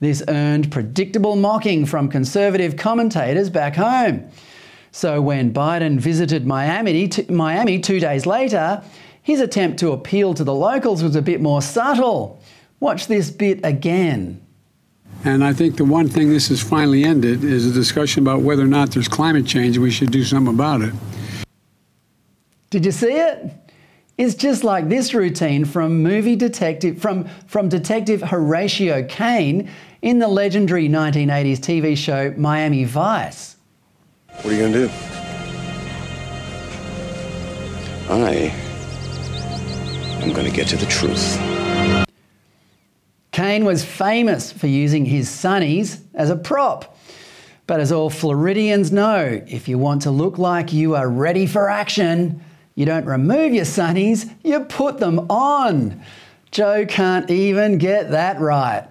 This 0.00 0.22
earned 0.26 0.72
predictable 0.72 1.36
mocking 1.36 1.86
from 1.86 2.08
conservative 2.08 2.76
commentators 2.76 3.48
back 3.50 3.76
home. 3.76 4.28
So 4.90 5.22
when 5.22 5.54
Biden 5.54 5.98
visited 6.00 6.46
Miami, 6.46 7.08
two 7.08 8.00
days 8.00 8.26
later, 8.26 8.82
his 9.22 9.40
attempt 9.40 9.78
to 9.78 9.92
appeal 9.92 10.34
to 10.34 10.44
the 10.44 10.54
locals 10.54 11.02
was 11.02 11.16
a 11.16 11.22
bit 11.22 11.40
more 11.40 11.62
subtle. 11.62 12.42
Watch 12.80 13.06
this 13.06 13.30
bit 13.30 13.60
again. 13.64 14.44
And 15.24 15.44
I 15.44 15.52
think 15.52 15.76
the 15.76 15.84
one 15.84 16.08
thing 16.08 16.30
this 16.30 16.48
has 16.48 16.60
finally 16.60 17.04
ended 17.04 17.44
is 17.44 17.64
a 17.64 17.72
discussion 17.72 18.22
about 18.22 18.42
whether 18.42 18.64
or 18.64 18.66
not 18.66 18.90
there's 18.90 19.06
climate 19.06 19.46
change 19.46 19.76
and 19.76 19.84
we 19.84 19.92
should 19.92 20.10
do 20.10 20.24
something 20.24 20.52
about 20.52 20.82
it. 20.82 20.92
Did 22.72 22.86
you 22.86 22.92
see 22.92 23.12
it? 23.12 23.52
It's 24.16 24.34
just 24.34 24.64
like 24.64 24.88
this 24.88 25.12
routine 25.12 25.66
from 25.66 26.02
movie 26.02 26.36
detective 26.36 26.98
from, 26.98 27.26
from 27.46 27.68
Detective 27.68 28.22
Horatio 28.22 29.04
Caine 29.04 29.68
in 30.00 30.20
the 30.20 30.26
legendary 30.26 30.88
1980s 30.88 31.58
TV 31.58 31.94
show 31.94 32.32
Miami 32.38 32.84
Vice. 32.84 33.56
What 34.36 34.46
are 34.46 34.52
you 34.52 34.58
going 34.58 34.72
to 34.72 34.86
do? 34.86 34.94
I 38.08 38.54
I'm 40.22 40.32
going 40.32 40.46
to 40.46 40.56
get 40.56 40.66
to 40.68 40.78
the 40.78 40.86
truth. 40.86 41.36
Caine 43.32 43.66
was 43.66 43.84
famous 43.84 44.50
for 44.50 44.66
using 44.66 45.04
his 45.04 45.28
sunnies 45.28 46.00
as 46.14 46.30
a 46.30 46.36
prop. 46.36 46.96
But 47.66 47.80
as 47.80 47.92
all 47.92 48.08
Floridians 48.08 48.90
know, 48.90 49.42
if 49.46 49.68
you 49.68 49.76
want 49.76 50.00
to 50.02 50.10
look 50.10 50.38
like 50.38 50.72
you 50.72 50.94
are 50.94 51.08
ready 51.08 51.46
for 51.46 51.68
action, 51.68 52.42
you 52.74 52.86
don't 52.86 53.04
remove 53.04 53.52
your 53.52 53.64
sunnies, 53.64 54.32
you 54.42 54.60
put 54.60 54.98
them 54.98 55.18
on. 55.30 56.02
Joe 56.50 56.84
can't 56.86 57.30
even 57.30 57.78
get 57.78 58.10
that 58.10 58.40
right. 58.40 58.86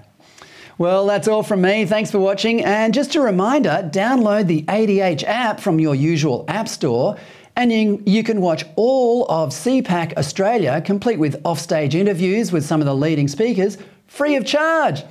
Well, 0.77 1.05
that's 1.05 1.27
all 1.27 1.43
from 1.43 1.61
me. 1.61 1.85
Thanks 1.85 2.09
for 2.09 2.17
watching. 2.17 2.63
And 2.63 2.93
just 2.93 3.13
a 3.15 3.21
reminder 3.21 3.87
download 3.93 4.47
the 4.47 4.63
ADH 4.63 5.23
app 5.23 5.59
from 5.59 5.79
your 5.79 5.93
usual 5.93 6.43
app 6.47 6.67
store, 6.67 7.17
and 7.55 7.71
you, 7.71 8.01
you 8.05 8.23
can 8.23 8.41
watch 8.41 8.65
all 8.75 9.25
of 9.29 9.49
CPAC 9.49 10.17
Australia, 10.17 10.81
complete 10.81 11.19
with 11.19 11.39
offstage 11.43 11.93
interviews 11.93 12.51
with 12.51 12.65
some 12.65 12.81
of 12.81 12.87
the 12.87 12.95
leading 12.95 13.27
speakers, 13.27 13.77
free 14.07 14.35
of 14.35 14.45
charge. 14.45 15.03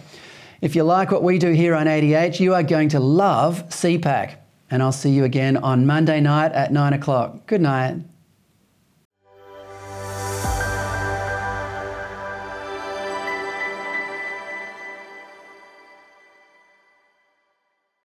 If 0.61 0.75
you 0.75 0.83
like 0.83 1.13
what 1.13 1.23
we 1.23 1.39
do 1.39 1.53
here 1.53 1.75
on 1.75 1.87
ADH, 1.87 2.41
you 2.41 2.55
are 2.55 2.63
going 2.65 2.89
to 2.91 3.01
love 3.01 3.65
CPAC. 3.69 4.35
And 4.71 4.83
I'll 4.83 4.91
see 4.93 5.11
you 5.11 5.25
again 5.25 5.57
on 5.57 5.87
Monday 5.87 6.21
night 6.21 6.53
at 6.53 6.73
9 6.73 6.93
o'clock. 6.93 7.47
Good 7.47 7.61
night. 7.61 7.97